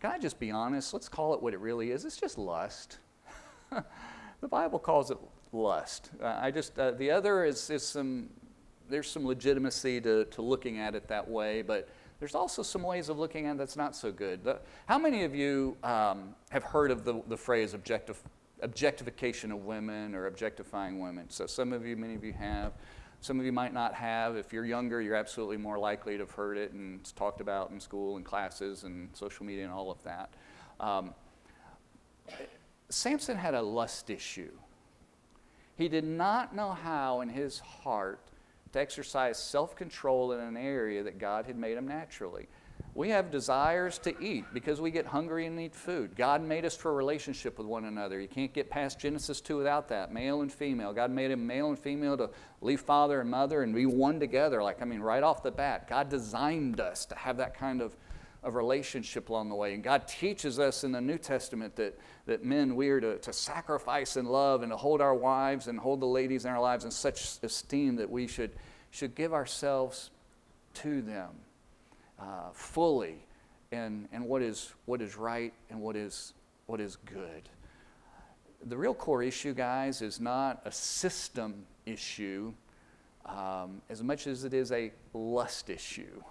Can 0.00 0.10
I 0.12 0.18
just 0.18 0.38
be 0.38 0.50
honest? 0.50 0.92
Let's 0.92 1.08
call 1.08 1.34
it 1.34 1.42
what 1.42 1.54
it 1.54 1.60
really 1.60 1.90
is. 1.90 2.04
It's 2.04 2.16
just 2.16 2.38
lust. 2.38 2.98
the 3.70 4.48
Bible 4.48 4.78
calls 4.78 5.10
it 5.10 5.18
lust. 5.52 6.10
Uh, 6.22 6.38
I 6.40 6.50
just, 6.50 6.78
uh, 6.78 6.92
the 6.92 7.10
other 7.10 7.44
is, 7.44 7.70
is 7.70 7.82
some, 7.82 8.28
there's 8.88 9.10
some 9.10 9.26
legitimacy 9.26 10.00
to, 10.02 10.26
to 10.26 10.42
looking 10.42 10.78
at 10.78 10.94
it 10.94 11.08
that 11.08 11.28
way, 11.28 11.62
but 11.62 11.88
there's 12.18 12.34
also 12.34 12.62
some 12.62 12.82
ways 12.82 13.08
of 13.08 13.18
looking 13.18 13.46
at 13.46 13.58
that's 13.58 13.76
not 13.76 13.94
so 13.94 14.10
good. 14.10 14.40
How 14.86 14.98
many 14.98 15.24
of 15.24 15.34
you 15.34 15.76
um, 15.84 16.34
have 16.50 16.64
heard 16.64 16.90
of 16.90 17.04
the, 17.04 17.22
the 17.28 17.36
phrase 17.36 17.74
objectif- 17.74 18.24
objectification 18.60 19.52
of 19.52 19.64
women 19.64 20.14
or 20.14 20.26
objectifying 20.26 20.98
women? 20.98 21.30
So 21.30 21.46
some 21.46 21.72
of 21.72 21.86
you, 21.86 21.96
many 21.96 22.14
of 22.14 22.24
you 22.24 22.32
have. 22.32 22.72
Some 23.20 23.40
of 23.40 23.46
you 23.46 23.52
might 23.52 23.72
not 23.72 23.94
have. 23.94 24.36
If 24.36 24.52
you're 24.52 24.64
younger, 24.64 25.00
you're 25.00 25.16
absolutely 25.16 25.56
more 25.56 25.78
likely 25.78 26.14
to 26.14 26.20
have 26.20 26.30
heard 26.30 26.56
it 26.56 26.72
and 26.72 27.00
it's 27.00 27.12
talked 27.12 27.40
about 27.40 27.70
in 27.70 27.80
school 27.80 28.16
and 28.16 28.24
classes 28.24 28.84
and 28.84 29.08
social 29.12 29.44
media 29.44 29.64
and 29.64 29.72
all 29.72 29.90
of 29.90 30.02
that. 30.04 30.34
Um, 30.80 31.14
Samson 32.88 33.36
had 33.36 33.54
a 33.54 33.62
lust 33.62 34.10
issue. 34.10 34.52
He 35.76 35.88
did 35.88 36.04
not 36.04 36.54
know 36.54 36.72
how 36.72 37.20
in 37.20 37.28
his 37.28 37.60
heart 37.60 38.20
to 38.72 38.80
exercise 38.80 39.38
self 39.38 39.76
control 39.76 40.32
in 40.32 40.40
an 40.40 40.56
area 40.56 41.02
that 41.02 41.18
God 41.18 41.46
had 41.46 41.56
made 41.56 41.76
him 41.76 41.88
naturally. 41.88 42.48
We 42.94 43.10
have 43.10 43.30
desires 43.30 43.98
to 43.98 44.20
eat 44.20 44.44
because 44.52 44.80
we 44.80 44.90
get 44.90 45.06
hungry 45.06 45.46
and 45.46 45.54
need 45.54 45.74
food. 45.74 46.16
God 46.16 46.42
made 46.42 46.64
us 46.64 46.76
for 46.76 46.90
a 46.90 46.94
relationship 46.94 47.56
with 47.56 47.66
one 47.66 47.84
another. 47.84 48.20
You 48.20 48.26
can't 48.26 48.52
get 48.52 48.70
past 48.70 48.98
Genesis 48.98 49.40
2 49.40 49.56
without 49.56 49.88
that. 49.88 50.12
Male 50.12 50.42
and 50.42 50.52
female. 50.52 50.92
God 50.92 51.10
made 51.10 51.30
him 51.30 51.46
male 51.46 51.68
and 51.68 51.78
female 51.78 52.16
to 52.16 52.30
leave 52.60 52.80
father 52.80 53.20
and 53.20 53.30
mother 53.30 53.62
and 53.62 53.74
be 53.74 53.86
one 53.86 54.18
together. 54.18 54.62
Like, 54.62 54.82
I 54.82 54.84
mean, 54.84 55.00
right 55.00 55.22
off 55.22 55.42
the 55.42 55.50
bat, 55.52 55.88
God 55.88 56.08
designed 56.08 56.80
us 56.80 57.06
to 57.06 57.14
have 57.14 57.36
that 57.36 57.54
kind 57.56 57.80
of, 57.80 57.96
of 58.42 58.54
relationship 58.54 59.28
along 59.28 59.48
the 59.48 59.54
way. 59.54 59.74
And 59.74 59.82
God 59.82 60.06
teaches 60.06 60.58
us 60.58 60.84
in 60.84 60.92
the 60.92 61.00
New 61.00 61.18
Testament 61.18 61.74
that, 61.76 61.98
that 62.26 62.44
men, 62.44 62.76
we 62.76 62.88
are 62.88 63.00
to, 63.00 63.18
to 63.18 63.32
sacrifice 63.32 64.16
and 64.16 64.28
love 64.28 64.62
and 64.62 64.70
to 64.70 64.76
hold 64.76 65.00
our 65.00 65.14
wives 65.14 65.66
and 65.66 65.78
hold 65.78 66.00
the 66.00 66.06
ladies 66.06 66.44
in 66.44 66.52
our 66.52 66.60
lives 66.60 66.84
in 66.84 66.90
such 66.90 67.38
esteem 67.42 67.96
that 67.96 68.08
we 68.08 68.26
should, 68.26 68.52
should 68.90 69.14
give 69.14 69.32
ourselves 69.32 70.10
to 70.74 71.02
them 71.02 71.30
uh, 72.18 72.50
fully 72.52 73.16
and, 73.72 74.08
in 74.12 74.24
what, 74.24 74.42
is, 74.42 74.72
what 74.86 75.02
is 75.02 75.16
right 75.16 75.52
and 75.70 75.80
what 75.80 75.96
is, 75.96 76.32
what 76.66 76.80
is 76.80 76.96
good. 76.96 77.48
The 78.66 78.76
real 78.76 78.94
core 78.94 79.22
issue, 79.22 79.54
guys, 79.54 80.00
is 80.00 80.20
not 80.20 80.62
a 80.64 80.72
system 80.72 81.66
issue 81.86 82.52
um, 83.26 83.82
as 83.90 84.02
much 84.02 84.26
as 84.26 84.44
it 84.44 84.54
is 84.54 84.72
a 84.72 84.92
lust 85.12 85.70
issue. 85.70 86.22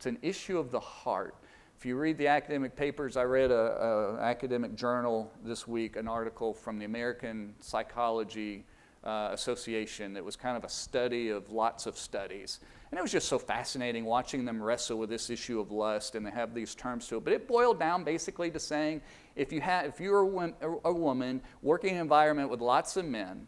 It's 0.00 0.06
an 0.06 0.18
issue 0.22 0.56
of 0.56 0.70
the 0.70 0.80
heart. 0.80 1.34
If 1.76 1.84
you 1.84 1.94
read 1.94 2.16
the 2.16 2.28
academic 2.28 2.74
papers, 2.74 3.18
I 3.18 3.24
read 3.24 3.50
an 3.50 4.18
academic 4.18 4.74
journal 4.74 5.30
this 5.44 5.68
week, 5.68 5.96
an 5.96 6.08
article 6.08 6.54
from 6.54 6.78
the 6.78 6.86
American 6.86 7.52
Psychology 7.60 8.64
uh, 9.04 9.28
Association 9.32 10.14
that 10.14 10.24
was 10.24 10.36
kind 10.36 10.56
of 10.56 10.64
a 10.64 10.70
study 10.70 11.28
of 11.28 11.50
lots 11.50 11.84
of 11.84 11.98
studies. 11.98 12.60
And 12.90 12.98
it 12.98 13.02
was 13.02 13.12
just 13.12 13.28
so 13.28 13.38
fascinating 13.38 14.06
watching 14.06 14.46
them 14.46 14.62
wrestle 14.62 14.96
with 14.96 15.10
this 15.10 15.28
issue 15.28 15.60
of 15.60 15.70
lust, 15.70 16.14
and 16.14 16.24
they 16.24 16.30
have 16.30 16.54
these 16.54 16.74
terms 16.74 17.06
to 17.08 17.18
it. 17.18 17.24
But 17.24 17.34
it 17.34 17.46
boiled 17.46 17.78
down 17.78 18.02
basically 18.02 18.50
to 18.52 18.58
saying 18.58 19.02
if, 19.36 19.52
you 19.52 19.60
have, 19.60 19.84
if 19.84 20.00
you're 20.00 20.22
a, 20.22 20.76
a 20.86 20.92
woman 20.94 21.42
working 21.60 21.90
in 21.90 21.96
an 21.96 22.00
environment 22.00 22.48
with 22.48 22.62
lots 22.62 22.96
of 22.96 23.04
men, 23.04 23.46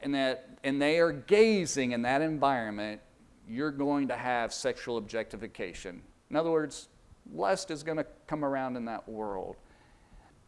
and, 0.00 0.12
that, 0.16 0.58
and 0.64 0.82
they 0.82 0.98
are 0.98 1.12
gazing 1.12 1.92
in 1.92 2.02
that 2.02 2.20
environment, 2.20 3.00
you're 3.48 3.70
going 3.70 4.08
to 4.08 4.16
have 4.16 4.52
sexual 4.52 4.96
objectification. 4.96 6.02
In 6.30 6.36
other 6.36 6.50
words, 6.50 6.88
lust 7.32 7.70
is 7.70 7.82
going 7.82 7.98
to 7.98 8.06
come 8.26 8.44
around 8.44 8.76
in 8.76 8.84
that 8.86 9.08
world. 9.08 9.56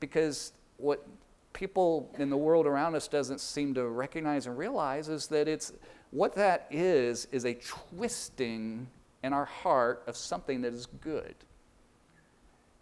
Because 0.00 0.52
what 0.76 1.06
people 1.52 2.10
in 2.18 2.30
the 2.30 2.36
world 2.36 2.66
around 2.66 2.94
us 2.94 3.08
doesn't 3.08 3.40
seem 3.40 3.74
to 3.74 3.86
recognize 3.86 4.46
and 4.46 4.58
realize 4.58 5.08
is 5.08 5.26
that 5.28 5.48
it's 5.48 5.72
what 6.10 6.34
that 6.34 6.66
is, 6.70 7.26
is 7.32 7.44
a 7.44 7.54
twisting 7.54 8.86
in 9.22 9.32
our 9.32 9.44
heart 9.44 10.02
of 10.06 10.16
something 10.16 10.60
that 10.62 10.72
is 10.72 10.86
good. 10.86 11.34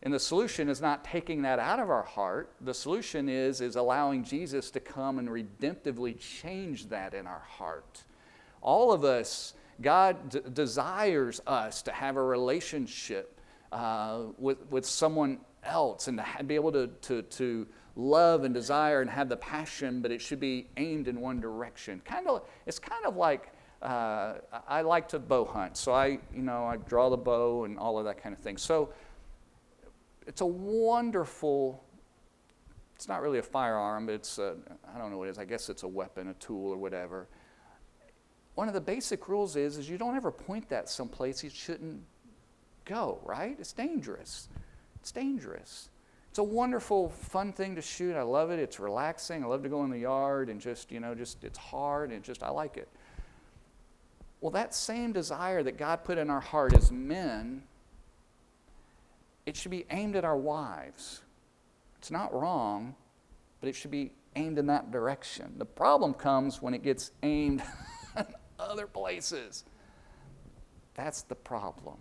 And 0.02 0.12
the 0.12 0.18
solution 0.18 0.68
is 0.68 0.80
not 0.80 1.04
taking 1.04 1.42
that 1.42 1.60
out 1.60 1.78
of 1.78 1.88
our 1.88 2.02
heart. 2.02 2.50
The 2.60 2.74
solution 2.74 3.28
is, 3.28 3.60
is 3.60 3.76
allowing 3.76 4.24
Jesus 4.24 4.70
to 4.72 4.80
come 4.80 5.18
and 5.20 5.28
redemptively 5.28 6.18
change 6.18 6.88
that 6.88 7.14
in 7.14 7.26
our 7.26 7.44
heart. 7.46 8.02
All 8.60 8.92
of 8.92 9.04
us, 9.04 9.54
God 9.80 10.30
d- 10.30 10.40
desires 10.52 11.40
us 11.46 11.82
to 11.82 11.92
have 11.92 12.16
a 12.16 12.22
relationship 12.22 13.40
uh, 13.72 14.24
with, 14.38 14.58
with 14.70 14.84
someone 14.84 15.38
else 15.64 16.08
and 16.08 16.20
to 16.38 16.44
be 16.44 16.54
able 16.54 16.72
to, 16.72 16.88
to, 16.88 17.22
to 17.22 17.66
love 17.96 18.44
and 18.44 18.54
desire 18.54 19.00
and 19.00 19.10
have 19.10 19.28
the 19.28 19.36
passion, 19.36 20.02
but 20.02 20.10
it 20.10 20.20
should 20.20 20.40
be 20.40 20.68
aimed 20.76 21.08
in 21.08 21.20
one 21.20 21.40
direction. 21.40 22.00
Kind 22.04 22.26
of, 22.26 22.42
it's 22.66 22.78
kind 22.78 23.04
of 23.06 23.16
like 23.16 23.52
uh, 23.82 24.34
I 24.68 24.82
like 24.82 25.08
to 25.08 25.18
bow 25.18 25.44
hunt, 25.44 25.76
so 25.76 25.92
I, 25.92 26.06
you 26.32 26.42
know, 26.42 26.64
I 26.64 26.76
draw 26.76 27.10
the 27.10 27.16
bow 27.16 27.64
and 27.64 27.78
all 27.78 27.98
of 27.98 28.04
that 28.04 28.22
kind 28.22 28.32
of 28.32 28.40
thing. 28.40 28.56
So 28.56 28.90
it's 30.26 30.40
a 30.40 30.46
wonderful. 30.46 31.82
It's 32.94 33.08
not 33.08 33.22
really 33.22 33.40
a 33.40 33.42
firearm, 33.42 34.06
but 34.06 34.14
it's 34.14 34.38
I 34.38 34.98
don't 34.98 35.10
know 35.10 35.18
what 35.18 35.26
it 35.26 35.32
is. 35.32 35.38
I 35.38 35.44
guess 35.44 35.68
it's 35.68 35.82
a 35.82 35.88
weapon, 35.88 36.28
a 36.28 36.34
tool, 36.34 36.70
or 36.70 36.76
whatever. 36.76 37.26
One 38.54 38.68
of 38.68 38.74
the 38.74 38.80
basic 38.80 39.28
rules 39.28 39.56
is 39.56 39.78
is 39.78 39.88
you 39.88 39.98
don't 39.98 40.16
ever 40.16 40.30
point 40.30 40.68
that 40.68 40.88
someplace 40.88 41.42
you 41.42 41.50
shouldn't 41.50 42.02
go. 42.84 43.20
Right? 43.24 43.56
It's 43.58 43.72
dangerous. 43.72 44.48
It's 44.96 45.12
dangerous. 45.12 45.88
It's 46.30 46.38
a 46.38 46.42
wonderful, 46.42 47.10
fun 47.10 47.52
thing 47.52 47.74
to 47.74 47.82
shoot. 47.82 48.16
I 48.16 48.22
love 48.22 48.50
it. 48.50 48.58
It's 48.58 48.80
relaxing. 48.80 49.44
I 49.44 49.46
love 49.46 49.62
to 49.64 49.68
go 49.68 49.84
in 49.84 49.90
the 49.90 49.98
yard 49.98 50.48
and 50.48 50.60
just, 50.60 50.90
you 50.90 50.98
know, 50.98 51.14
just 51.14 51.44
it's 51.44 51.58
hard 51.58 52.10
and 52.10 52.22
just 52.22 52.42
I 52.42 52.48
like 52.48 52.78
it. 52.78 52.88
Well, 54.40 54.50
that 54.52 54.74
same 54.74 55.12
desire 55.12 55.62
that 55.62 55.76
God 55.76 56.04
put 56.04 56.16
in 56.16 56.30
our 56.30 56.40
heart 56.40 56.72
as 56.72 56.90
men, 56.90 57.64
it 59.44 59.56
should 59.56 59.70
be 59.70 59.84
aimed 59.90 60.16
at 60.16 60.24
our 60.24 60.36
wives. 60.36 61.20
It's 61.98 62.10
not 62.10 62.32
wrong, 62.32 62.94
but 63.60 63.68
it 63.68 63.76
should 63.76 63.90
be 63.90 64.12
aimed 64.34 64.58
in 64.58 64.66
that 64.66 64.90
direction. 64.90 65.52
The 65.58 65.66
problem 65.66 66.14
comes 66.14 66.62
when 66.62 66.72
it 66.72 66.82
gets 66.82 67.10
aimed 67.22 67.62
other 68.72 68.86
places. 68.86 69.64
That's 70.94 71.22
the 71.22 71.34
problem 71.36 71.98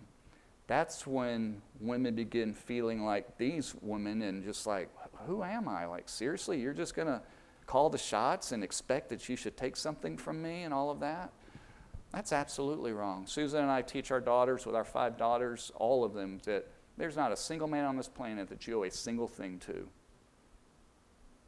that's 0.72 1.06
when 1.06 1.60
women 1.80 2.14
begin 2.14 2.54
feeling 2.54 3.04
like 3.04 3.36
these 3.36 3.74
women 3.82 4.22
and 4.22 4.42
just 4.42 4.66
like, 4.66 4.88
who 5.26 5.42
am 5.42 5.68
I? 5.68 5.84
Like, 5.84 6.08
seriously, 6.08 6.60
you're 6.60 6.72
just 6.72 6.94
going 6.94 7.08
to 7.08 7.20
call 7.66 7.90
the 7.90 7.98
shots 7.98 8.52
and 8.52 8.64
expect 8.64 9.10
that 9.10 9.28
you 9.28 9.36
should 9.36 9.54
take 9.54 9.76
something 9.76 10.16
from 10.16 10.40
me 10.40 10.62
and 10.62 10.72
all 10.72 10.90
of 10.90 11.00
that? 11.00 11.30
That's 12.12 12.32
absolutely 12.32 12.92
wrong. 12.92 13.26
Susan 13.26 13.60
and 13.60 13.70
I 13.70 13.82
teach 13.82 14.10
our 14.10 14.20
daughters, 14.20 14.64
with 14.64 14.74
our 14.74 14.84
five 14.84 15.18
daughters, 15.18 15.72
all 15.74 16.04
of 16.04 16.14
them, 16.14 16.38
that 16.44 16.66
there's 16.96 17.16
not 17.16 17.32
a 17.32 17.36
single 17.36 17.68
man 17.68 17.84
on 17.84 17.98
this 17.98 18.08
planet 18.08 18.48
that 18.48 18.66
you 18.66 18.80
owe 18.80 18.84
a 18.84 18.90
single 18.90 19.28
thing 19.28 19.58
to. 19.66 19.86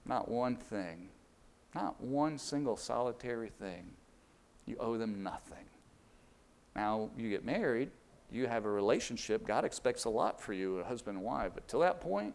Not 0.04 0.30
one 0.30 0.56
thing. 0.56 1.08
Not 1.74 1.98
one 1.98 2.36
single 2.36 2.76
solitary 2.76 3.48
thing. 3.48 3.86
You 4.66 4.76
owe 4.80 4.96
them 4.96 5.22
nothing. 5.22 5.64
Now, 6.74 7.10
you 7.16 7.30
get 7.30 7.44
married, 7.44 7.90
you 8.30 8.46
have 8.46 8.64
a 8.64 8.70
relationship, 8.70 9.46
God 9.46 9.64
expects 9.64 10.06
a 10.06 10.10
lot 10.10 10.40
for 10.40 10.52
you, 10.52 10.78
a 10.78 10.84
husband 10.84 11.18
and 11.18 11.24
wife. 11.24 11.52
But 11.54 11.68
till 11.68 11.80
that 11.80 12.00
point, 12.00 12.34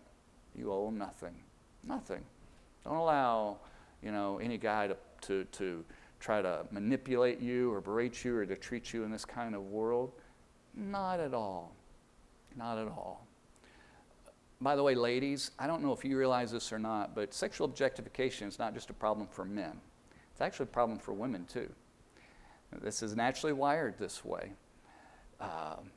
you 0.56 0.72
owe 0.72 0.88
him 0.88 0.98
nothing. 0.98 1.36
Nothing. 1.84 2.24
Don't 2.86 2.96
allow, 2.96 3.58
you 4.02 4.12
know, 4.12 4.40
any 4.40 4.58
guy 4.58 4.88
to, 4.88 4.98
to, 5.22 5.44
to 5.46 5.84
try 6.20 6.42
to 6.42 6.66
manipulate 6.72 7.40
you 7.40 7.74
or 7.74 7.82
berate 7.82 8.24
you 8.24 8.36
or 8.38 8.46
to 8.46 8.56
treat 8.56 8.94
you 8.94 9.04
in 9.04 9.12
this 9.12 9.26
kind 9.26 9.56
of 9.56 9.64
world. 9.64 10.14
Not 10.76 11.20
at 11.20 11.34
all. 11.34 11.76
Not 12.56 12.78
at 12.78 12.88
all. 12.88 13.26
By 14.62 14.76
the 14.76 14.84
way, 14.84 14.96
ladies, 14.96 15.52
I 15.58 15.68
don't 15.68 15.82
know 15.82 15.94
if 15.94 16.04
you 16.04 16.18
realize 16.18 16.52
this 16.52 16.74
or 16.74 16.80
not, 16.80 17.16
but 17.16 17.34
sexual 17.34 17.66
objectification 17.66 18.48
is 18.48 18.60
not 18.60 18.74
just 18.74 18.90
a 18.90 18.94
problem 18.94 19.28
for 19.28 19.46
men. 19.46 19.80
It's 20.32 20.42
actually 20.42 20.66
a 20.66 20.68
problem 20.68 21.00
for 21.00 21.14
women 21.14 21.46
too. 21.46 21.70
This 22.72 23.02
is 23.02 23.16
naturally 23.16 23.54
wired 23.54 23.98
this 23.98 24.24
way. 24.24 24.54
Um, 25.40 25.92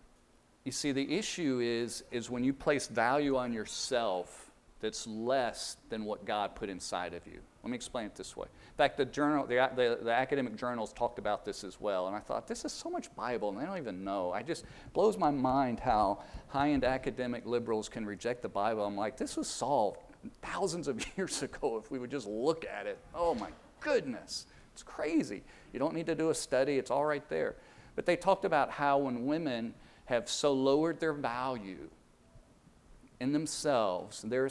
you 0.64 0.72
see, 0.72 0.92
the 0.92 1.16
issue 1.16 1.60
is, 1.62 2.04
is 2.10 2.30
when 2.30 2.44
you 2.44 2.52
place 2.52 2.86
value 2.86 3.36
on 3.36 3.52
yourself 3.52 4.50
that's 4.82 5.06
less 5.06 5.76
than 5.88 6.04
what 6.04 6.24
God 6.24 6.56
put 6.56 6.68
inside 6.68 7.14
of 7.14 7.24
you. 7.26 7.38
Let 7.62 7.70
me 7.70 7.76
explain 7.76 8.06
it 8.06 8.16
this 8.16 8.36
way. 8.36 8.46
In 8.46 8.76
fact, 8.76 8.96
the, 8.96 9.04
journal, 9.04 9.46
the, 9.46 9.70
the, 9.76 10.00
the, 10.02 10.12
academic 10.12 10.56
journals 10.56 10.92
talked 10.92 11.20
about 11.20 11.44
this 11.44 11.62
as 11.62 11.80
well, 11.80 12.08
and 12.08 12.16
I 12.16 12.18
thought, 12.18 12.48
this 12.48 12.64
is 12.64 12.72
so 12.72 12.90
much 12.90 13.14
Bible, 13.14 13.50
and 13.50 13.58
they 13.60 13.64
don't 13.64 13.78
even 13.78 14.02
know. 14.02 14.32
I 14.32 14.42
just 14.42 14.64
blows 14.92 15.16
my 15.16 15.30
mind 15.30 15.78
how 15.78 16.24
high-end 16.48 16.82
academic 16.82 17.46
liberals 17.46 17.88
can 17.88 18.04
reject 18.04 18.42
the 18.42 18.48
Bible. 18.48 18.84
I'm 18.84 18.96
like, 18.96 19.16
this 19.16 19.36
was 19.36 19.46
solved 19.46 20.00
thousands 20.42 20.88
of 20.88 21.04
years 21.16 21.42
ago 21.44 21.80
if 21.82 21.92
we 21.92 22.00
would 22.00 22.10
just 22.10 22.26
look 22.26 22.64
at 22.64 22.88
it. 22.88 22.98
Oh 23.14 23.36
my 23.36 23.50
goodness, 23.78 24.46
it's 24.72 24.82
crazy. 24.82 25.42
You 25.72 25.78
don't 25.78 25.94
need 25.94 26.06
to 26.06 26.14
do 26.14 26.30
a 26.30 26.34
study, 26.34 26.78
it's 26.78 26.90
all 26.90 27.04
right 27.04 27.26
there. 27.28 27.56
But 27.94 28.06
they 28.06 28.16
talked 28.16 28.44
about 28.44 28.70
how 28.70 28.98
when 28.98 29.26
women 29.26 29.74
have 30.06 30.28
so 30.28 30.52
lowered 30.52 31.00
their 31.00 31.12
value 31.12 31.88
in 33.20 33.32
themselves, 33.32 34.22
their 34.22 34.48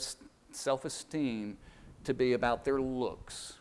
self 0.52 0.84
esteem, 0.84 1.58
to 2.04 2.14
be 2.14 2.32
about 2.32 2.64
their 2.64 2.80
looks, 2.80 3.54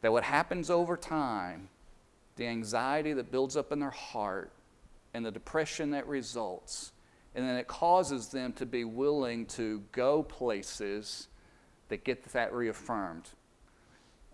that 0.00 0.12
what 0.12 0.24
happens 0.24 0.70
over 0.70 0.96
time, 0.96 1.68
the 2.36 2.46
anxiety 2.46 3.12
that 3.12 3.30
builds 3.30 3.56
up 3.56 3.72
in 3.72 3.80
their 3.80 3.90
heart, 3.90 4.52
and 5.14 5.24
the 5.24 5.30
depression 5.30 5.90
that 5.90 6.06
results, 6.06 6.92
and 7.34 7.46
then 7.46 7.56
it 7.56 7.66
causes 7.66 8.28
them 8.28 8.52
to 8.52 8.66
be 8.66 8.84
willing 8.84 9.46
to 9.46 9.82
go 9.92 10.22
places 10.22 11.28
that 11.88 12.04
get 12.04 12.22
that 12.32 12.52
reaffirmed. 12.52 13.30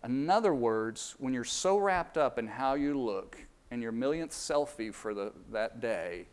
In 0.04 0.28
other 0.28 0.54
words, 0.54 1.14
when 1.18 1.32
you're 1.32 1.44
so 1.44 1.78
wrapped 1.78 2.18
up 2.18 2.38
in 2.38 2.46
how 2.46 2.74
you 2.74 2.98
look 2.98 3.38
and 3.70 3.82
your 3.82 3.92
millionth 3.92 4.32
selfie 4.32 4.92
for 4.92 5.14
the, 5.14 5.32
that 5.50 5.80
day, 5.80 6.26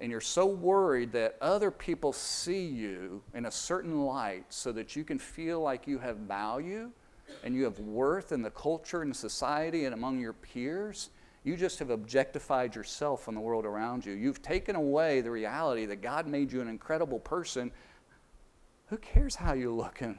and 0.00 0.10
you're 0.10 0.20
so 0.20 0.44
worried 0.44 1.12
that 1.12 1.36
other 1.40 1.70
people 1.70 2.12
see 2.12 2.66
you 2.66 3.22
in 3.32 3.46
a 3.46 3.50
certain 3.50 4.04
light 4.04 4.44
so 4.50 4.72
that 4.72 4.96
you 4.96 5.04
can 5.04 5.18
feel 5.18 5.60
like 5.60 5.86
you 5.86 5.98
have 5.98 6.16
value 6.18 6.90
and 7.44 7.54
you 7.54 7.64
have 7.64 7.78
worth 7.78 8.32
in 8.32 8.42
the 8.42 8.50
culture 8.50 9.02
and 9.02 9.14
society 9.14 9.84
and 9.84 9.94
among 9.94 10.20
your 10.20 10.34
peers, 10.34 11.10
you 11.44 11.56
just 11.56 11.78
have 11.78 11.90
objectified 11.90 12.74
yourself 12.74 13.28
in 13.28 13.34
the 13.34 13.40
world 13.40 13.64
around 13.64 14.04
you. 14.04 14.12
You've 14.12 14.42
taken 14.42 14.74
away 14.74 15.20
the 15.20 15.30
reality 15.30 15.86
that 15.86 16.02
God 16.02 16.26
made 16.26 16.52
you 16.52 16.60
an 16.60 16.68
incredible 16.68 17.20
person. 17.20 17.70
Who 18.88 18.98
cares 18.98 19.36
how 19.36 19.54
you 19.54 19.72
look 19.72 20.02
in, 20.02 20.18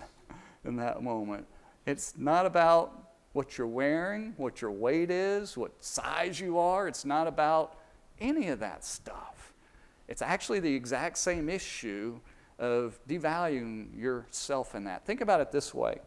in 0.65 0.77
that 0.77 1.03
moment? 1.03 1.45
It's 1.87 2.17
not 2.17 2.45
about 2.45 3.11
what 3.31 3.57
you're 3.57 3.65
wearing, 3.65 4.33
what 4.35 4.61
your 4.61 4.71
weight 4.71 5.09
is, 5.09 5.55
what 5.55 5.71
size 5.83 6.37
you 6.37 6.59
are. 6.59 6.85
It's 6.85 7.05
not 7.05 7.27
about 7.27 7.77
any 8.19 8.49
of 8.49 8.59
that 8.59 8.83
stuff. 8.83 9.53
It's 10.09 10.21
actually 10.21 10.59
the 10.59 10.73
exact 10.73 11.17
same 11.17 11.47
issue 11.47 12.19
of 12.59 12.99
devaluing 13.07 13.97
yourself 13.97 14.75
in 14.75 14.83
that. 14.83 15.05
Think 15.05 15.21
about 15.21 15.39
it 15.39 15.51
this 15.51 15.73
way. 15.73 15.99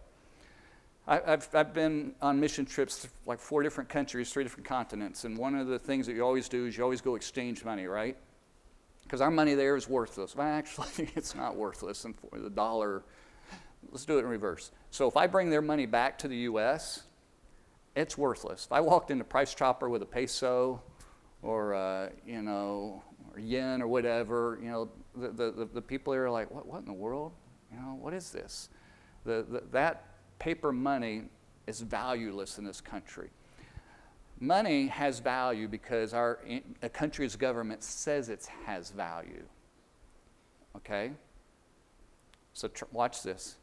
I, 1.08 1.20
have 1.24 1.48
I've 1.54 1.72
been 1.72 2.14
on 2.20 2.38
mission 2.38 2.66
trips 2.66 3.00
to 3.02 3.08
like 3.24 3.38
four 3.38 3.62
different 3.62 3.88
countries, 3.88 4.30
three 4.30 4.44
different 4.44 4.66
continents, 4.66 5.24
and 5.24 5.36
one 5.38 5.54
of 5.54 5.66
the 5.66 5.78
things 5.78 6.06
that 6.06 6.12
you 6.12 6.22
always 6.22 6.48
do 6.48 6.66
is 6.66 6.76
you 6.76 6.84
always 6.84 7.00
go 7.00 7.14
exchange 7.14 7.64
money, 7.64 7.86
right? 7.86 8.18
Because 9.04 9.22
our 9.22 9.30
money 9.30 9.54
there 9.54 9.76
is 9.76 9.88
worthless. 9.88 10.36
Well, 10.36 10.46
actually, 10.46 11.10
it's 11.16 11.34
not 11.34 11.56
worthless, 11.56 12.04
and 12.04 12.14
the 12.32 12.50
dollar 12.50 13.02
let's 13.90 14.04
do 14.04 14.16
it 14.16 14.20
in 14.20 14.26
reverse. 14.26 14.70
So 14.90 15.08
if 15.08 15.16
I 15.16 15.26
bring 15.26 15.50
their 15.50 15.62
money 15.62 15.86
back 15.86 16.18
to 16.18 16.28
the 16.28 16.36
US, 16.36 17.04
it's 17.96 18.16
worthless. 18.16 18.66
If 18.66 18.72
I 18.72 18.80
walked 18.80 19.10
into 19.10 19.24
Price 19.24 19.54
Chopper 19.54 19.88
with 19.88 20.02
a 20.02 20.06
peso 20.06 20.82
or, 21.42 21.74
uh, 21.74 22.10
you 22.26 22.42
know, 22.42 23.02
or 23.32 23.40
yen 23.40 23.82
or 23.82 23.88
whatever, 23.88 24.58
you 24.62 24.70
know, 24.70 24.88
the, 25.16 25.50
the, 25.50 25.68
the 25.72 25.82
people 25.82 26.12
there 26.12 26.26
are 26.26 26.30
like, 26.30 26.50
what, 26.50 26.66
what 26.66 26.78
in 26.78 26.86
the 26.86 26.92
world? 26.92 27.32
You 27.72 27.78
know, 27.78 27.98
what 28.00 28.14
is 28.14 28.30
this? 28.30 28.68
The, 29.24 29.44
the, 29.48 29.62
that 29.72 30.04
paper 30.38 30.72
money 30.72 31.24
is 31.66 31.80
valueless 31.80 32.58
in 32.58 32.64
this 32.64 32.80
country. 32.80 33.30
Money 34.40 34.86
has 34.86 35.18
value 35.20 35.68
because 35.68 36.14
our 36.14 36.40
a 36.82 36.88
country's 36.88 37.36
government 37.36 37.82
says 37.82 38.30
it 38.30 38.48
has 38.64 38.90
value. 38.90 39.44
Okay? 40.76 41.12
So 42.54 42.68
tr- 42.68 42.84
watch 42.92 43.22
this. 43.22 43.56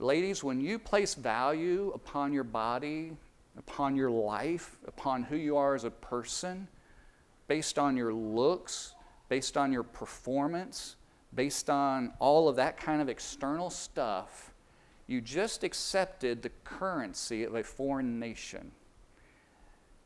Ladies, 0.00 0.42
when 0.42 0.60
you 0.60 0.80
place 0.80 1.14
value 1.14 1.92
upon 1.94 2.32
your 2.32 2.44
body, 2.44 3.12
upon 3.56 3.94
your 3.94 4.10
life, 4.10 4.76
upon 4.88 5.22
who 5.22 5.36
you 5.36 5.56
are 5.56 5.76
as 5.76 5.84
a 5.84 5.90
person, 5.90 6.66
based 7.46 7.78
on 7.78 7.96
your 7.96 8.12
looks, 8.12 8.94
based 9.28 9.56
on 9.56 9.72
your 9.72 9.84
performance, 9.84 10.96
based 11.32 11.70
on 11.70 12.12
all 12.18 12.48
of 12.48 12.56
that 12.56 12.76
kind 12.76 13.00
of 13.00 13.08
external 13.08 13.70
stuff, 13.70 14.52
you 15.06 15.20
just 15.20 15.62
accepted 15.62 16.42
the 16.42 16.50
currency 16.64 17.44
of 17.44 17.54
a 17.54 17.62
foreign 17.62 18.18
nation. 18.18 18.72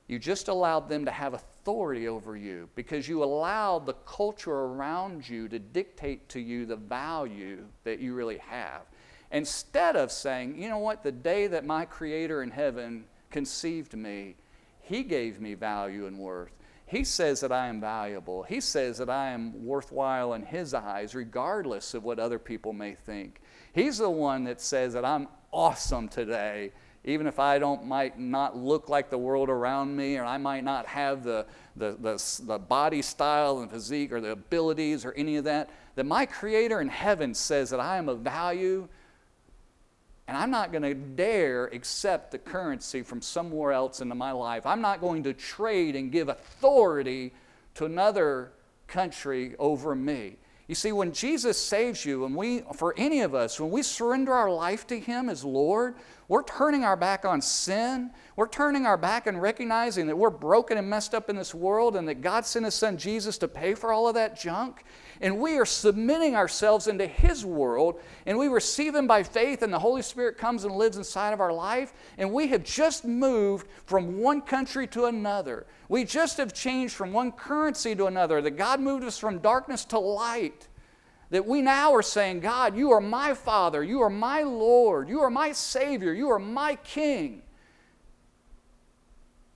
You 0.07 0.19
just 0.19 0.49
allowed 0.49 0.89
them 0.89 1.05
to 1.07 1.11
have 1.11 1.35
authority 1.35 2.09
over 2.09 2.37
you 2.37 2.69
because 2.75 3.09
you 3.09 3.23
allowed 3.25 3.87
the 3.87 3.93
culture 3.93 4.53
around 4.53 5.29
you 5.29 5.49
to 5.49 5.59
dictate 5.59 6.29
to 6.31 6.41
you 6.41 6.67
the 6.67 6.77
value 6.77 7.65
that 7.85 8.01
you 8.01 8.15
really 8.15 8.39
have. 8.39 8.83
Instead 9.31 9.97
of 9.97 10.11
saying, 10.11 10.61
you 10.61 10.69
know 10.69 10.79
what, 10.79 11.03
the 11.03 11.13
day 11.13 11.47
that 11.47 11.65
my 11.65 11.85
Creator 11.85 12.43
in 12.43 12.51
heaven 12.51 13.05
conceived 13.31 13.95
me, 13.95 14.37
He 14.81 15.03
gave 15.03 15.41
me 15.41 15.55
value 15.55 16.07
and 16.07 16.19
worth. 16.19 16.53
He 16.87 17.05
says 17.05 17.41
that 17.41 17.53
I 17.53 17.67
am 17.67 17.81
valuable. 17.81 18.43
He 18.45 18.63
says 18.63 18.97
that 18.97 19.11
I 19.11 19.31
am 19.31 19.67
worthwhile 19.67 20.33
in 20.33 20.43
His 20.43 20.73
eyes, 20.73 21.15
regardless 21.15 21.93
of 21.93 22.05
what 22.05 22.19
other 22.19 22.39
people 22.39 22.73
may 22.73 22.95
think. 22.95 23.43
He's 23.75 23.99
the 23.99 24.09
one 24.09 24.45
that 24.45 24.63
says 24.63 24.95
that 24.95 25.05
I'm 25.05 25.29
awesome 25.53 26.09
today, 26.09 26.73
even 27.05 27.27
if 27.27 27.39
I 27.39 27.59
don't 27.59 27.85
might 27.85 28.19
not 28.19 28.57
look 28.57 28.89
like 28.89 29.11
the 29.11 29.19
world 29.19 29.51
around 29.51 29.95
me, 29.95 30.17
or 30.17 30.25
I 30.25 30.39
might 30.39 30.65
not 30.65 30.87
have 30.87 31.23
the, 31.23 31.45
the, 31.77 31.97
the, 32.01 32.43
the 32.47 32.59
body 32.59 33.03
style 33.03 33.59
and 33.59 33.71
physique 33.71 34.11
or 34.11 34.23
the 34.23 34.31
abilities 34.31 35.05
or 35.05 35.13
any 35.13 35.37
of 35.37 35.45
that. 35.45 35.69
That 35.97 36.05
my 36.05 36.25
Creator 36.25 36.81
in 36.81 36.89
heaven 36.89 37.35
says 37.35 37.69
that 37.71 37.81
I 37.81 37.99
am 37.99 38.09
of 38.09 38.21
value 38.21 38.89
and 40.29 40.37
I'm 40.37 40.51
not 40.51 40.73
going 40.73 40.83
to 40.83 40.95
dare 40.95 41.65
accept 41.69 42.31
the 42.33 42.39
currency 42.39 43.03
from 43.03 43.23
somewhere 43.23 43.73
else 43.73 44.03
into 44.03 44.15
my 44.15 44.31
life. 44.31 44.67
I'm 44.67 44.83
not 44.83 45.01
going 45.01 45.23
to 45.23 45.33
trade 45.33 45.97
and 45.97 46.13
give 46.13 46.29
authority 46.29 47.33
to 47.77 47.87
another 47.87 48.53
country 48.87 49.57
over 49.59 49.95
me. 49.95 50.37
You 50.67 50.75
see, 50.75 50.93
when 50.93 51.15
Jesus 51.15 51.57
saves 51.57 52.05
you, 52.05 52.27
and 52.27 52.37
we, 52.37 52.63
for 52.75 52.95
any 52.99 53.23
of 53.23 53.35
us, 53.35 53.59
when 53.59 53.71
we 53.71 53.83
surrender 53.83 54.35
our 54.35 54.51
life 54.51 54.87
to 54.89 55.01
Him 55.01 55.31
as 55.31 55.43
Lord, 55.43 55.95
we're 56.29 56.43
turning 56.43 56.85
our 56.85 56.97
back 56.97 57.25
on 57.25 57.41
sin. 57.41 58.11
We're 58.37 58.49
turning 58.49 58.85
our 58.85 58.99
back 58.99 59.27
and 59.27 59.41
recognizing 59.41 60.07
that 60.09 60.17
we're 60.19 60.29
broken 60.29 60.77
and 60.77 60.91
messed 60.91 61.15
up 61.15 61.31
in 61.31 61.37
this 61.37 61.55
world 61.55 61.97
and 61.97 62.07
that 62.07 62.21
God 62.21 62.45
sent 62.45 62.67
His 62.67 62.75
Son 62.75 62.99
Jesus 62.99 63.39
to 63.39 63.49
pay 63.49 63.75
for 63.75 63.95
all 63.95 64.09
of 64.09 64.15
that 64.17 64.39
junk. 64.39 64.85
And 65.21 65.39
we 65.39 65.59
are 65.59 65.65
submitting 65.65 66.37
ourselves 66.37 66.87
into 66.87 67.07
His 67.07 67.45
world 67.45 68.01
and 68.27 68.39
we 68.39 68.49
receive 68.49 68.95
Him 68.95 69.07
by 69.07 69.23
faith, 69.23 69.63
and 69.63 69.73
the 69.73 69.79
Holy 69.79 70.03
Spirit 70.03 70.39
comes 70.39 70.65
and 70.65 70.75
lives 70.75 70.97
inside 70.97 71.33
of 71.33 71.41
our 71.41 71.53
life. 71.53 71.93
And 72.17 72.33
we 72.33 72.49
have 72.49 72.63
just 72.63 73.05
moved 73.05 73.67
from 73.87 74.19
one 74.21 74.43
country 74.43 74.87
to 74.89 75.07
another. 75.07 75.67
We 75.89 76.05
just 76.05 76.37
have 76.37 76.53
changed 76.53 76.95
from 76.95 77.13
one 77.13 77.33
currency 77.33 77.97
to 77.97 78.07
another. 78.07 78.41
That 78.41 78.53
God 78.53 78.81
moved 78.81 79.05
us 79.05 79.19
from 79.19 79.39
darkness 79.39 79.85
to 79.87 79.99
light. 79.99 80.69
That 81.31 81.47
we 81.47 81.63
now 81.63 81.95
are 81.95 82.03
saying, 82.03 82.41
God, 82.41 82.77
you 82.77 82.91
are 82.93 83.01
my 83.01 83.35
Father, 83.35 83.83
you 83.83 84.01
are 84.01 84.11
my 84.11 84.43
Lord, 84.43 85.09
you 85.09 85.21
are 85.21 85.31
my 85.31 85.53
Savior, 85.53 86.13
you 86.13 86.31
are 86.31 86.39
my 86.39 86.77
King. 86.77 87.43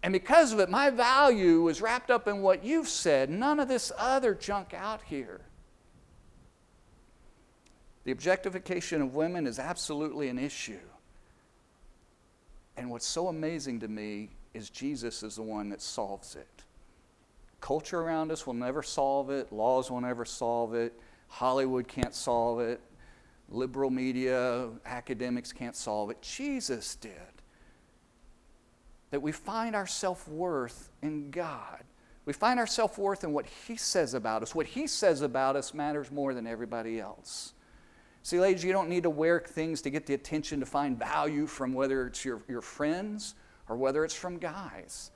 And 0.03 0.13
because 0.13 0.53
of 0.53 0.59
it, 0.59 0.69
my 0.69 0.91
value 0.91 1.69
is 1.69 1.81
wrapped 1.81 2.11
up 2.11 2.27
in 2.27 2.43
what 2.43 2.65
you've 2.65 2.89
said, 2.89 3.31
none 3.31 3.61
of 3.61 3.69
this 3.69 3.93
other 3.97 4.35
junk 4.35 4.75
out 4.75 5.01
here. 5.03 5.43
The 8.05 8.13
objectification 8.13 9.01
of 9.01 9.15
women 9.15 9.47
is 9.47 9.59
absolutely 9.59 10.29
an 10.29 10.39
issue. 10.39 10.79
And 12.77 12.91
what's 12.91 13.07
so 13.07 13.29
amazing 13.29 13.81
to 13.81 13.89
me 13.89 14.31
is 14.55 14.71
Jesus 14.71 15.23
is 15.23 15.37
the 15.37 15.43
one 15.43 15.69
that 15.71 15.81
solves 15.81 16.37
it. 16.37 16.65
Culture 17.61 18.01
around 18.01 18.33
us 18.33 18.47
will 18.47 18.55
never 18.55 18.83
solve 18.83 19.31
it, 19.31 19.53
laws 19.53 19.91
will 19.91 20.01
never 20.01 20.25
solve 20.25 20.75
it, 20.75 20.99
Hollywood 21.29 21.87
can't 21.87 22.15
solve 22.15 22.61
it, 22.61 22.81
liberal 23.49 23.91
media, 23.91 24.69
academics 24.85 25.53
can't 25.53 25.77
solve 25.77 26.11
it. 26.11 26.21
Jesus 26.21 26.97
did. 26.97 27.13
That 29.11 29.23
we 29.23 29.31
find 29.31 29.77
our 29.77 29.87
self 29.87 30.27
worth 30.27 30.91
in 31.03 31.31
God. 31.31 31.85
We 32.25 32.33
find 32.33 32.59
our 32.59 32.67
self 32.67 32.99
worth 32.99 33.25
in 33.25 33.33
what 33.33 33.47
He 33.47 33.77
says 33.77 34.15
about 34.15 34.43
us. 34.43 34.55
What 34.55 34.67
He 34.67 34.87
says 34.87 35.23
about 35.23 35.55
us 35.55 35.73
matters 35.73 36.11
more 36.11 36.35
than 36.35 36.47
everybody 36.47 36.99
else. 36.99 37.53
See, 38.23 38.39
ladies, 38.39 38.63
you 38.63 38.73
don't 38.73 38.89
need 38.89 39.03
to 39.03 39.11
wear 39.11 39.41
things 39.41 39.83
to 39.83 39.91
get 39.91 40.07
the 40.07 40.15
attention 40.15 40.61
to 40.61 40.67
find 40.67 40.99
value 40.99 41.47
from 41.47 41.75
whether 41.75 42.07
it's 42.07 42.25
your, 42.25 42.43
your 42.49 42.61
friends 42.61 43.35
or 43.69 43.77
whether 43.77 44.05
it's 44.05 44.15
from 44.15 44.39
guys. 44.39 45.11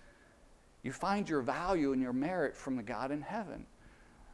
You 0.82 0.92
find 0.92 1.28
your 1.28 1.40
value 1.40 1.92
and 1.92 2.02
your 2.02 2.12
merit 2.12 2.56
from 2.56 2.76
the 2.76 2.82
God 2.82 3.10
in 3.10 3.20
heaven. 3.20 3.66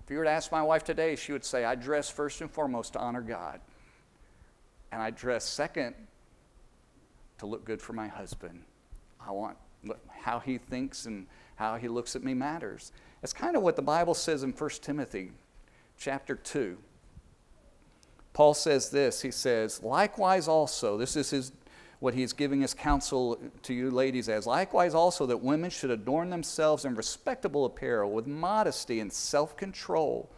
If 0.03 0.11
you 0.11 0.19
were 0.19 0.25
to 0.25 0.31
ask 0.31 0.51
my 0.51 0.63
wife 0.63 0.85
today, 0.85 1.17
she 1.17 1.33
would 1.33 1.45
say, 1.45 1.65
I 1.65 1.75
dress 1.75 2.11
first 2.11 2.41
and 2.41 2.51
foremost 2.51 2.95
to 2.95 2.99
honor 2.99 3.21
God. 3.21 3.61
And 4.91 5.03
I 5.03 5.11
dress 5.11 5.45
second 5.45 5.95
to 7.39 7.47
look 7.47 7.65
good 7.65 7.81
for 7.81 7.93
my 7.93 8.09
husband. 8.09 8.63
I 9.21 9.33
want 9.33 9.57
how 10.09 10.39
he 10.41 10.59
thinks 10.59 11.07
and 11.07 11.27
how 11.57 11.77
he 11.77 11.89
looks 11.89 12.17
at 12.17 12.23
me 12.23 12.35
matters. 12.35 12.93
It's 13.23 13.33
kind 13.33 13.57
of 13.57 13.63
what 13.63 13.77
the 13.77 13.83
Bible 13.83 14.15
says 14.15 14.43
in 14.43 14.53
1 14.53 14.71
Timothy 14.81 15.33
chapter 15.99 16.35
2. 16.35 16.77
Paul 18.33 18.55
says 18.55 18.91
this 18.91 19.23
he 19.23 19.31
says, 19.31 19.83
likewise 19.83 20.49
also, 20.49 20.97
this 20.97 21.17
is 21.17 21.31
his, 21.31 21.53
what 22.01 22.15
he's 22.15 22.33
giving 22.33 22.63
his 22.63 22.75
counsel 22.75 23.39
to 23.63 23.75
you 23.75 23.91
ladies 23.91 24.29
as, 24.29 24.47
likewise 24.47 24.95
also 24.95 25.27
that 25.27 25.39
women 25.39 25.71
should 25.71 25.91
adorn 25.91 26.31
themselves 26.31 26.85
in 26.85 26.95
respectable 26.95 27.65
apparel 27.65 28.11
with 28.11 28.27
modesty 28.27 29.01
and 29.01 29.13
self 29.13 29.57
control, 29.57 30.31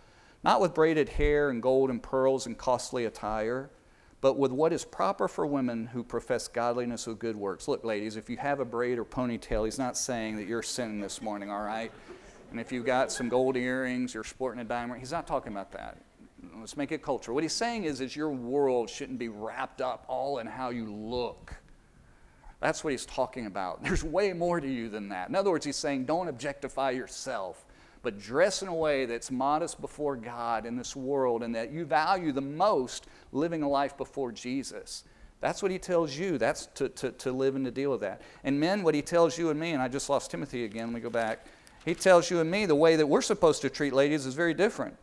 not 0.43 0.61
with 0.61 0.75
braided 0.75 1.09
hair 1.09 1.51
and 1.51 1.63
gold 1.63 1.91
and 1.91 2.03
pearls 2.03 2.47
and 2.47 2.59
costly 2.59 3.05
attire, 3.05 3.71
but 4.21 4.39
with 4.39 4.51
what 4.51 4.73
is 4.73 4.85
proper 4.85 5.29
for 5.29 5.47
women 5.47 5.87
who 5.87 6.03
profess 6.03 6.49
godliness 6.49 7.07
with 7.07 7.19
good 7.19 7.37
works. 7.37 7.69
Look, 7.69 7.85
ladies, 7.85 8.17
if 8.17 8.29
you 8.29 8.39
have 8.39 8.59
a 8.59 8.65
braid 8.65 8.99
or 8.99 9.05
ponytail, 9.05 9.67
he's 9.67 9.79
not 9.79 9.97
saying 9.97 10.37
that 10.37 10.49
you're 10.49 10.63
sinning 10.63 11.01
this 11.01 11.23
morning, 11.23 11.51
all 11.51 11.63
right? 11.63 11.93
And 12.51 12.59
if 12.59 12.73
you've 12.73 12.87
got 12.87 13.13
some 13.13 13.29
gold 13.29 13.57
earrings, 13.57 14.15
you're 14.15 14.25
sporting 14.25 14.61
a 14.61 14.65
diamond, 14.65 15.01
he's 15.01 15.13
not 15.13 15.27
talking 15.27 15.53
about 15.53 15.73
that. 15.73 15.99
Let's 16.59 16.77
make 16.77 16.93
it 16.93 17.03
culture. 17.03 17.33
What 17.33 17.43
he's 17.43 17.53
saying 17.53 17.85
is, 17.85 18.01
is 18.01 18.15
your 18.17 18.31
world 18.31 18.89
shouldn't 18.91 19.19
be 19.19 19.29
wrapped 19.29 19.81
up 19.81 20.05
all 20.09 20.39
in 20.39 20.47
how 20.47 20.71
you 20.71 20.93
look. 20.93 21.55
That's 22.61 22.83
what 22.83 22.93
he's 22.93 23.07
talking 23.07 23.47
about. 23.47 23.83
There's 23.85 24.03
way 24.03 24.33
more 24.33 24.61
to 24.61 24.69
you 24.69 24.89
than 24.89 25.11
that. 25.11 25.29
In 25.29 25.35
other 25.35 25.51
words, 25.51 25.67
he's 25.67 25.77
saying, 25.77 26.07
don't 26.07 26.29
objectify 26.29 26.91
yourself, 26.91 27.65
but 28.03 28.19
dress 28.19 28.63
in 28.63 28.69
a 28.69 28.75
way 28.75 29.07
that's 29.07 29.31
modest 29.31 29.81
before 29.81 30.17
God 30.17 30.67
in 30.67 30.77
this 30.77 30.97
world 30.97 31.43
and 31.43 31.55
that 31.55 31.73
you 31.73 31.85
value 31.85 32.33
the 32.33 32.41
most 32.41 33.07
living 33.33 33.63
a 33.63 33.69
life 33.69 33.97
before 33.97 34.33
Jesus. 34.33 35.05
That's 35.41 35.63
what 35.63 35.71
he 35.71 35.79
tells 35.79 36.17
you. 36.17 36.39
That's 36.39 36.67
to, 36.77 36.89
to, 36.89 37.13
to 37.13 37.33
live 37.33 37.55
and 37.55 37.67
to 37.67 37.71
deal 37.71 37.91
with 37.91 38.01
that. 38.01 38.23
And 38.45 38.59
men, 38.59 38.83
what 38.83 38.95
he 38.95 39.03
tells 39.03 39.37
you 39.37 39.51
and 39.51 39.61
me, 39.61 39.73
and 39.73 39.83
I 39.83 39.89
just 39.89 40.09
lost 40.09 40.31
Timothy 40.31 40.65
again, 40.65 40.87
let 40.87 40.95
me 40.95 41.01
go 41.01 41.11
back. 41.11 41.45
He 41.85 41.95
tells 41.95 42.31
you 42.31 42.41
and 42.41 42.51
me 42.51 42.65
the 42.65 42.75
way 42.75 42.97
that 42.97 43.07
we're 43.07 43.21
supposed 43.21 43.61
to 43.63 43.69
treat 43.69 43.93
ladies 43.93 44.25
is 44.25 44.35
very 44.35 44.55
different. 44.55 44.97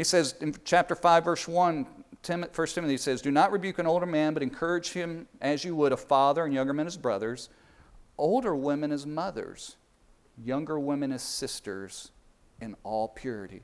He 0.00 0.04
says 0.04 0.34
in 0.40 0.54
chapter 0.64 0.94
5, 0.94 1.24
verse 1.26 1.46
1, 1.46 1.86
1 2.24 2.48
Timothy 2.52 2.96
says, 2.96 3.20
Do 3.20 3.30
not 3.30 3.52
rebuke 3.52 3.78
an 3.78 3.86
older 3.86 4.06
man, 4.06 4.32
but 4.32 4.42
encourage 4.42 4.92
him 4.92 5.28
as 5.42 5.62
you 5.62 5.76
would 5.76 5.92
a 5.92 5.96
father, 5.98 6.42
and 6.42 6.54
younger 6.54 6.72
men 6.72 6.86
as 6.86 6.96
brothers, 6.96 7.50
older 8.16 8.56
women 8.56 8.92
as 8.92 9.04
mothers, 9.04 9.76
younger 10.42 10.80
women 10.80 11.12
as 11.12 11.20
sisters, 11.20 12.12
in 12.62 12.76
all 12.82 13.08
purity. 13.08 13.60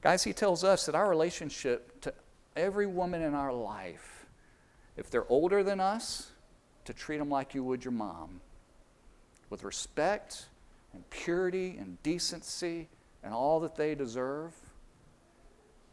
Guys, 0.00 0.24
he 0.24 0.32
tells 0.32 0.64
us 0.64 0.86
that 0.86 0.94
our 0.94 1.10
relationship 1.10 2.00
to 2.00 2.14
every 2.56 2.86
woman 2.86 3.20
in 3.20 3.34
our 3.34 3.52
life, 3.52 4.24
if 4.96 5.10
they're 5.10 5.30
older 5.30 5.62
than 5.62 5.78
us, 5.78 6.30
to 6.86 6.94
treat 6.94 7.18
them 7.18 7.28
like 7.28 7.54
you 7.54 7.62
would 7.62 7.84
your 7.84 7.92
mom, 7.92 8.40
with 9.50 9.62
respect 9.62 10.46
and 10.94 11.10
purity 11.10 11.76
and 11.78 12.02
decency 12.02 12.88
and 13.22 13.34
all 13.34 13.60
that 13.60 13.76
they 13.76 13.94
deserve 13.94 14.54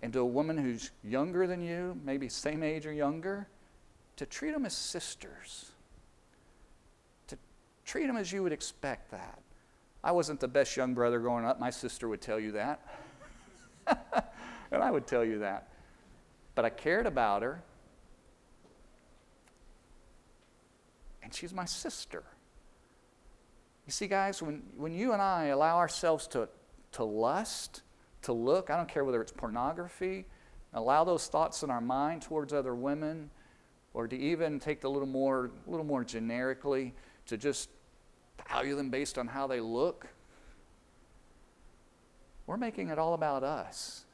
and 0.04 0.12
to 0.12 0.20
a 0.20 0.26
woman 0.26 0.58
who's 0.58 0.92
younger 1.02 1.48
than 1.48 1.62
you, 1.62 1.98
maybe 2.04 2.28
same 2.28 2.62
age 2.62 2.86
or 2.86 2.92
younger, 2.92 3.48
to 4.18 4.26
treat 4.26 4.52
them 4.52 4.66
as 4.66 4.74
sisters. 4.74 5.72
To 7.30 7.38
treat 7.86 8.08
them 8.08 8.18
as 8.18 8.30
you 8.30 8.44
would 8.44 8.52
expect 8.52 9.12
that. 9.12 9.40
I 10.04 10.12
wasn't 10.12 10.42
the 10.42 10.48
best 10.50 10.76
young 10.76 10.94
brother 10.94 11.20
growing 11.20 11.46
up. 11.46 11.58
My 11.58 11.70
sister 11.70 12.10
would 12.10 12.20
tell 12.20 12.38
you 12.38 12.52
that. 12.52 12.82
and 14.72 14.84
I 14.84 14.92
would 14.92 15.08
tell 15.08 15.24
you 15.24 15.40
that. 15.40 15.70
But 16.54 16.66
I 16.66 16.70
cared 16.70 17.08
about 17.08 17.42
her. 17.42 17.64
And 21.24 21.34
she's 21.34 21.54
my 21.54 21.64
sister. 21.64 22.24
You 23.88 23.94
see, 23.94 24.08
guys, 24.08 24.42
when, 24.42 24.64
when 24.76 24.94
you 24.94 25.14
and 25.14 25.22
I 25.22 25.46
allow 25.46 25.78
ourselves 25.78 26.28
to, 26.28 26.50
to 26.92 27.06
lust, 27.06 27.84
to 28.24 28.34
look, 28.34 28.70
I 28.70 28.78
don't 28.78 28.90
care 28.90 29.04
whether 29.04 29.22
it's 29.22 29.32
pornography, 29.32 30.26
allow 30.74 31.04
those 31.04 31.28
thoughts 31.28 31.64
in 31.64 31.70
our 31.70 31.82
mind 31.82 32.24
towards 32.24 32.54
other 32.54 32.76
women, 32.76 33.30
or 33.94 34.08
to 34.08 34.18
even 34.18 34.60
take 34.60 34.82
the 34.82 34.90
little 34.90 35.08
more, 35.08 35.52
a 35.68 35.70
little 35.70 35.86
more 35.86 36.04
generically, 36.04 36.94
to 37.28 37.38
just 37.38 37.70
value 38.50 38.76
them 38.76 38.90
based 38.90 39.18
on 39.18 39.28
how 39.28 39.46
they 39.48 39.60
look. 39.60 40.08
We're 42.48 42.58
making 42.58 42.90
it 42.90 42.98
all 42.98 43.14
about 43.14 43.44
us. 43.44 44.06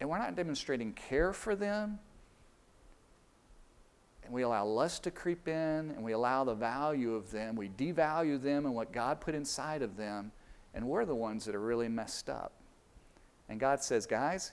And 0.00 0.08
we're 0.08 0.18
not 0.18 0.34
demonstrating 0.34 0.94
care 0.94 1.32
for 1.32 1.54
them. 1.54 2.00
And 4.24 4.32
we 4.32 4.42
allow 4.42 4.64
lust 4.64 5.04
to 5.04 5.10
creep 5.10 5.46
in, 5.46 5.54
and 5.90 6.02
we 6.02 6.12
allow 6.12 6.44
the 6.44 6.54
value 6.54 7.14
of 7.14 7.30
them. 7.30 7.54
We 7.54 7.68
devalue 7.68 8.40
them 8.40 8.66
and 8.66 8.74
what 8.74 8.92
God 8.92 9.20
put 9.20 9.34
inside 9.34 9.82
of 9.82 9.96
them, 9.96 10.32
and 10.74 10.88
we're 10.88 11.04
the 11.04 11.14
ones 11.14 11.44
that 11.44 11.54
are 11.54 11.60
really 11.60 11.88
messed 11.88 12.30
up. 12.30 12.52
And 13.48 13.60
God 13.60 13.82
says, 13.82 14.06
guys, 14.06 14.52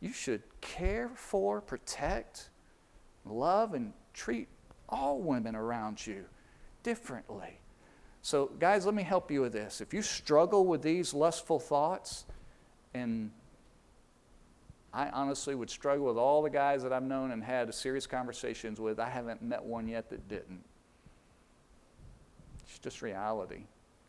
you 0.00 0.12
should 0.12 0.42
care 0.60 1.10
for, 1.14 1.60
protect, 1.60 2.50
love, 3.24 3.74
and 3.74 3.92
treat 4.14 4.48
all 4.88 5.20
women 5.20 5.56
around 5.56 6.06
you 6.06 6.24
differently. 6.82 7.58
So, 8.22 8.50
guys, 8.58 8.84
let 8.86 8.94
me 8.94 9.02
help 9.02 9.30
you 9.30 9.40
with 9.40 9.52
this. 9.52 9.80
If 9.80 9.94
you 9.94 10.02
struggle 10.02 10.66
with 10.66 10.82
these 10.82 11.14
lustful 11.14 11.60
thoughts, 11.60 12.24
and 12.94 13.30
I 14.92 15.10
honestly 15.10 15.54
would 15.54 15.70
struggle 15.70 16.06
with 16.06 16.16
all 16.16 16.42
the 16.42 16.50
guys 16.50 16.82
that 16.82 16.92
I've 16.92 17.02
known 17.02 17.30
and 17.30 17.42
had 17.42 17.72
serious 17.74 18.06
conversations 18.06 18.80
with, 18.80 18.98
I 18.98 19.08
haven't 19.08 19.42
met 19.42 19.62
one 19.62 19.86
yet 19.88 20.10
that 20.10 20.26
didn't. 20.28 20.64
It's 22.64 22.78
just 22.78 23.02
reality. 23.02 23.64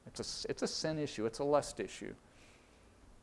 It's 0.08 0.46
a, 0.46 0.50
it's 0.50 0.64
a 0.64 0.68
sin 0.68 0.98
issue, 0.98 1.26
it's 1.26 1.40
a 1.40 1.44
lust 1.44 1.80
issue. 1.80 2.14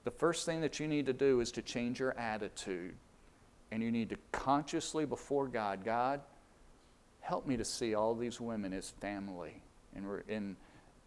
The 0.04 0.10
first 0.10 0.46
thing 0.46 0.60
that 0.60 0.78
you 0.78 0.86
need 0.86 1.06
to 1.06 1.12
do 1.12 1.40
is 1.40 1.50
to 1.52 1.62
change 1.62 1.98
your 1.98 2.16
attitude. 2.18 2.94
And 3.70 3.82
you 3.82 3.90
need 3.90 4.10
to 4.10 4.16
consciously, 4.30 5.04
before 5.04 5.48
God, 5.48 5.84
God, 5.84 6.20
help 7.20 7.46
me 7.46 7.56
to 7.56 7.64
see 7.64 7.94
all 7.94 8.14
these 8.14 8.40
women 8.40 8.72
as 8.72 8.90
family 8.90 9.62
and 9.94 10.06
we're 10.06 10.20
in 10.20 10.56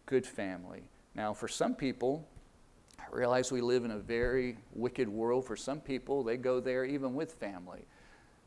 good 0.06 0.26
family. 0.26 0.82
Now, 1.14 1.32
for 1.32 1.48
some 1.48 1.74
people, 1.74 2.26
I 2.98 3.04
realize 3.10 3.52
we 3.52 3.60
live 3.60 3.84
in 3.84 3.90
a 3.92 3.98
very 3.98 4.58
wicked 4.74 5.08
world. 5.08 5.46
For 5.46 5.56
some 5.56 5.80
people, 5.80 6.22
they 6.22 6.36
go 6.36 6.60
there 6.60 6.84
even 6.84 7.14
with 7.14 7.32
family. 7.34 7.84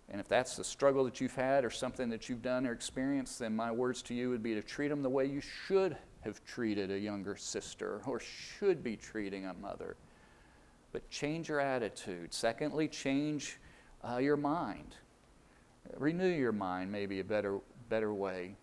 And 0.10 0.20
if 0.20 0.28
that's 0.28 0.58
the 0.58 0.64
struggle 0.64 1.06
that 1.06 1.22
you've 1.22 1.36
had 1.36 1.64
or 1.64 1.70
something 1.70 2.10
that 2.10 2.28
you've 2.28 2.42
done 2.42 2.68
or 2.68 2.74
experienced, 2.74 3.40
then 3.40 3.56
my 3.56 3.72
words 3.72 4.02
to 4.04 4.14
you 4.14 4.30
would 4.30 4.44
be 4.44 4.54
to 4.56 4.62
treat 4.62 4.90
them 4.90 5.02
the 5.02 5.10
way 5.10 5.26
you 5.26 5.42
should 5.42 5.96
have 6.22 6.44
treated 6.44 6.92
a 6.92 7.00
younger 7.00 7.36
sister 7.36 8.02
or 8.06 8.20
should 8.20 8.84
be 8.84 8.98
treating 8.98 9.46
a 9.46 9.54
mother. 9.54 9.96
But 10.92 11.10
change 11.10 11.50
your 11.50 11.60
attitude. 11.60 12.34
Secondly, 12.34 12.88
change 12.88 13.60
uh, 14.08 14.18
your 14.18 14.38
mind. 14.38 14.96
Renew 15.98 16.28
your 16.28 16.52
mind, 16.52 16.92
maybe 16.92 17.20
a 17.20 17.24
better, 17.24 17.60
better 17.90 18.14
way. 18.14 18.56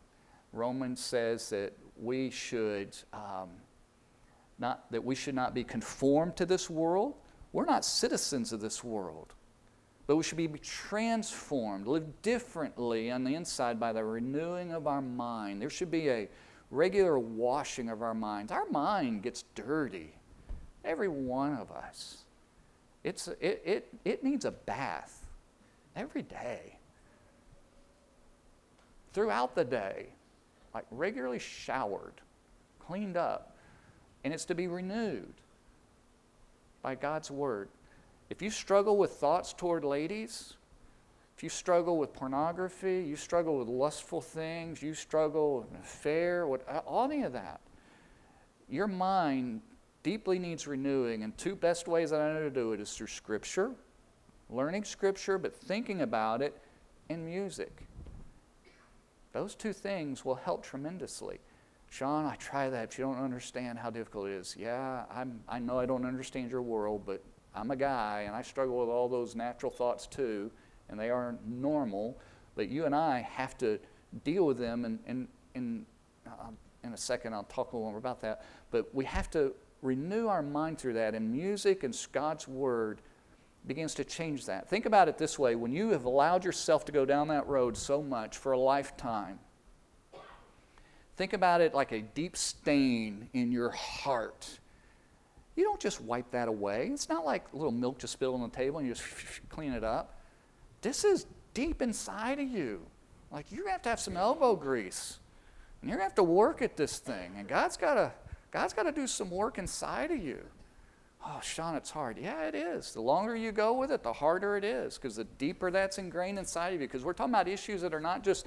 Romans 0.52 1.00
says 1.00 1.50
that 1.50 1.72
we 2.00 2.30
should 2.30 2.96
um, 3.12 3.50
not 4.58 4.90
that 4.90 5.04
we 5.04 5.14
should 5.14 5.34
not 5.34 5.54
be 5.54 5.64
conformed 5.64 6.36
to 6.36 6.46
this 6.46 6.68
world. 6.68 7.14
We're 7.52 7.64
not 7.64 7.84
citizens 7.84 8.52
of 8.52 8.60
this 8.60 8.82
world, 8.82 9.34
but 10.06 10.16
we 10.16 10.22
should 10.22 10.36
be 10.36 10.48
transformed, 10.48 11.86
live 11.86 12.22
differently 12.22 13.10
on 13.10 13.24
the 13.24 13.34
inside 13.34 13.80
by 13.80 13.92
the 13.92 14.04
renewing 14.04 14.72
of 14.72 14.86
our 14.86 15.00
mind. 15.00 15.62
There 15.62 15.70
should 15.70 15.90
be 15.90 16.10
a 16.10 16.28
regular 16.70 17.18
washing 17.18 17.88
of 17.88 18.02
our 18.02 18.14
minds. 18.14 18.52
Our 18.52 18.66
mind 18.66 19.22
gets 19.22 19.44
dirty, 19.54 20.12
every 20.84 21.08
one 21.08 21.54
of 21.54 21.70
us. 21.70 22.24
It's, 23.04 23.28
it, 23.40 23.62
it, 23.64 23.94
it 24.04 24.24
needs 24.24 24.44
a 24.44 24.50
bath 24.50 25.26
every 25.96 26.22
day. 26.22 26.78
Throughout 29.12 29.54
the 29.54 29.64
day, 29.64 30.06
like 30.74 30.84
regularly 30.90 31.38
showered, 31.38 32.20
cleaned 32.78 33.16
up, 33.16 33.56
and 34.24 34.34
it's 34.34 34.44
to 34.46 34.54
be 34.54 34.66
renewed 34.66 35.34
by 36.82 36.94
God's 36.94 37.30
Word. 37.30 37.68
If 38.30 38.42
you 38.42 38.50
struggle 38.50 38.96
with 38.96 39.12
thoughts 39.12 39.52
toward 39.52 39.84
ladies, 39.84 40.54
if 41.36 41.42
you 41.42 41.48
struggle 41.48 41.98
with 41.98 42.12
pornography, 42.12 43.04
you 43.06 43.16
struggle 43.16 43.58
with 43.58 43.68
lustful 43.68 44.20
things, 44.20 44.82
you 44.82 44.92
struggle 44.92 45.58
with 45.58 45.80
affair, 45.80 46.46
what, 46.46 46.66
all 46.86 47.04
any 47.04 47.22
of 47.22 47.32
that, 47.32 47.60
your 48.68 48.88
mind 48.88 49.62
deeply 50.08 50.38
needs 50.38 50.66
renewing. 50.66 51.22
And 51.22 51.36
two 51.36 51.54
best 51.54 51.86
ways 51.86 52.10
that 52.10 52.20
I 52.22 52.32
know 52.32 52.40
to 52.40 52.50
do 52.50 52.72
it 52.72 52.80
is 52.80 52.94
through 52.94 53.08
Scripture, 53.08 53.72
learning 54.48 54.84
Scripture, 54.84 55.36
but 55.36 55.54
thinking 55.54 56.00
about 56.00 56.40
it, 56.40 56.58
and 57.10 57.26
music. 57.26 57.82
Those 59.34 59.54
two 59.54 59.74
things 59.74 60.24
will 60.24 60.36
help 60.36 60.64
tremendously. 60.64 61.40
Sean, 61.90 62.24
I 62.24 62.36
try 62.36 62.70
that, 62.70 62.88
but 62.88 62.96
you 62.96 63.04
don't 63.04 63.22
understand 63.22 63.78
how 63.78 63.90
difficult 63.90 64.28
it 64.28 64.32
is. 64.32 64.56
Yeah, 64.58 65.04
I'm, 65.14 65.40
I 65.46 65.58
know 65.58 65.78
I 65.78 65.84
don't 65.84 66.06
understand 66.06 66.50
your 66.50 66.62
world, 66.62 67.02
but 67.04 67.22
I'm 67.54 67.70
a 67.70 67.76
guy 67.76 68.24
and 68.26 68.34
I 68.34 68.40
struggle 68.40 68.78
with 68.80 68.88
all 68.88 69.10
those 69.10 69.36
natural 69.36 69.70
thoughts 69.70 70.06
too, 70.06 70.50
and 70.88 70.98
they 70.98 71.10
are 71.10 71.36
normal. 71.46 72.18
But 72.54 72.70
you 72.70 72.86
and 72.86 72.94
I 72.94 73.20
have 73.20 73.58
to 73.58 73.78
deal 74.24 74.46
with 74.46 74.56
them, 74.56 74.86
and, 74.86 75.00
and, 75.06 75.28
and 75.54 75.84
uh, 76.26 76.48
in 76.82 76.94
a 76.94 76.96
second 76.96 77.34
I'll 77.34 77.44
talk 77.44 77.72
a 77.72 77.76
little 77.76 77.90
more 77.90 77.98
about 77.98 78.22
that. 78.22 78.46
But 78.70 78.94
we 78.94 79.04
have 79.04 79.28
to 79.32 79.52
renew 79.82 80.26
our 80.26 80.42
mind 80.42 80.78
through 80.78 80.94
that, 80.94 81.14
and 81.14 81.30
music 81.30 81.84
and 81.84 81.96
God's 82.12 82.48
Word 82.48 83.00
begins 83.66 83.94
to 83.94 84.04
change 84.04 84.46
that. 84.46 84.68
Think 84.68 84.86
about 84.86 85.08
it 85.08 85.18
this 85.18 85.38
way 85.38 85.54
when 85.54 85.72
you 85.72 85.90
have 85.90 86.04
allowed 86.04 86.44
yourself 86.44 86.84
to 86.86 86.92
go 86.92 87.04
down 87.04 87.28
that 87.28 87.46
road 87.46 87.76
so 87.76 88.02
much 88.02 88.38
for 88.38 88.52
a 88.52 88.58
lifetime, 88.58 89.38
think 91.16 91.32
about 91.32 91.60
it 91.60 91.74
like 91.74 91.92
a 91.92 92.00
deep 92.00 92.36
stain 92.36 93.28
in 93.32 93.52
your 93.52 93.70
heart. 93.70 94.58
You 95.54 95.64
don't 95.64 95.80
just 95.80 96.00
wipe 96.00 96.30
that 96.30 96.48
away. 96.48 96.88
It's 96.92 97.08
not 97.08 97.24
like 97.24 97.44
a 97.52 97.56
little 97.56 97.72
milk 97.72 97.98
just 97.98 98.12
spilled 98.12 98.40
on 98.40 98.48
the 98.48 98.56
table 98.56 98.78
and 98.78 98.86
you 98.86 98.94
just 98.94 99.06
clean 99.48 99.72
it 99.72 99.84
up. 99.84 100.20
This 100.80 101.04
is 101.04 101.26
deep 101.52 101.82
inside 101.82 102.38
of 102.38 102.48
you. 102.48 102.86
Like 103.30 103.50
you're 103.50 103.62
gonna 103.62 103.72
have 103.72 103.82
to 103.82 103.88
have 103.88 104.00
some 104.00 104.16
elbow 104.16 104.54
grease. 104.54 105.18
And 105.80 105.90
you're 105.90 105.98
gonna 105.98 106.08
have 106.08 106.14
to 106.14 106.22
work 106.22 106.62
at 106.62 106.76
this 106.76 106.98
thing. 106.98 107.32
And 107.36 107.48
God's 107.48 107.76
gotta 107.76 108.12
God's 108.50 108.72
gotta 108.72 108.92
do 108.92 109.06
some 109.06 109.30
work 109.30 109.58
inside 109.58 110.10
of 110.10 110.22
you. 110.22 110.40
Oh, 111.24 111.40
Sean, 111.42 111.74
it's 111.74 111.90
hard. 111.90 112.16
Yeah, 112.16 112.46
it 112.46 112.54
is. 112.54 112.92
The 112.92 113.00
longer 113.00 113.34
you 113.34 113.52
go 113.52 113.74
with 113.74 113.90
it, 113.90 114.02
the 114.02 114.12
harder 114.12 114.56
it 114.56 114.64
is 114.64 114.96
because 114.96 115.16
the 115.16 115.24
deeper 115.24 115.70
that's 115.70 115.98
ingrained 115.98 116.38
inside 116.38 116.68
of 116.68 116.80
you. 116.80 116.86
Because 116.86 117.04
we're 117.04 117.12
talking 117.12 117.34
about 117.34 117.48
issues 117.48 117.82
that 117.82 117.92
are 117.92 118.00
not 118.00 118.22
just, 118.22 118.46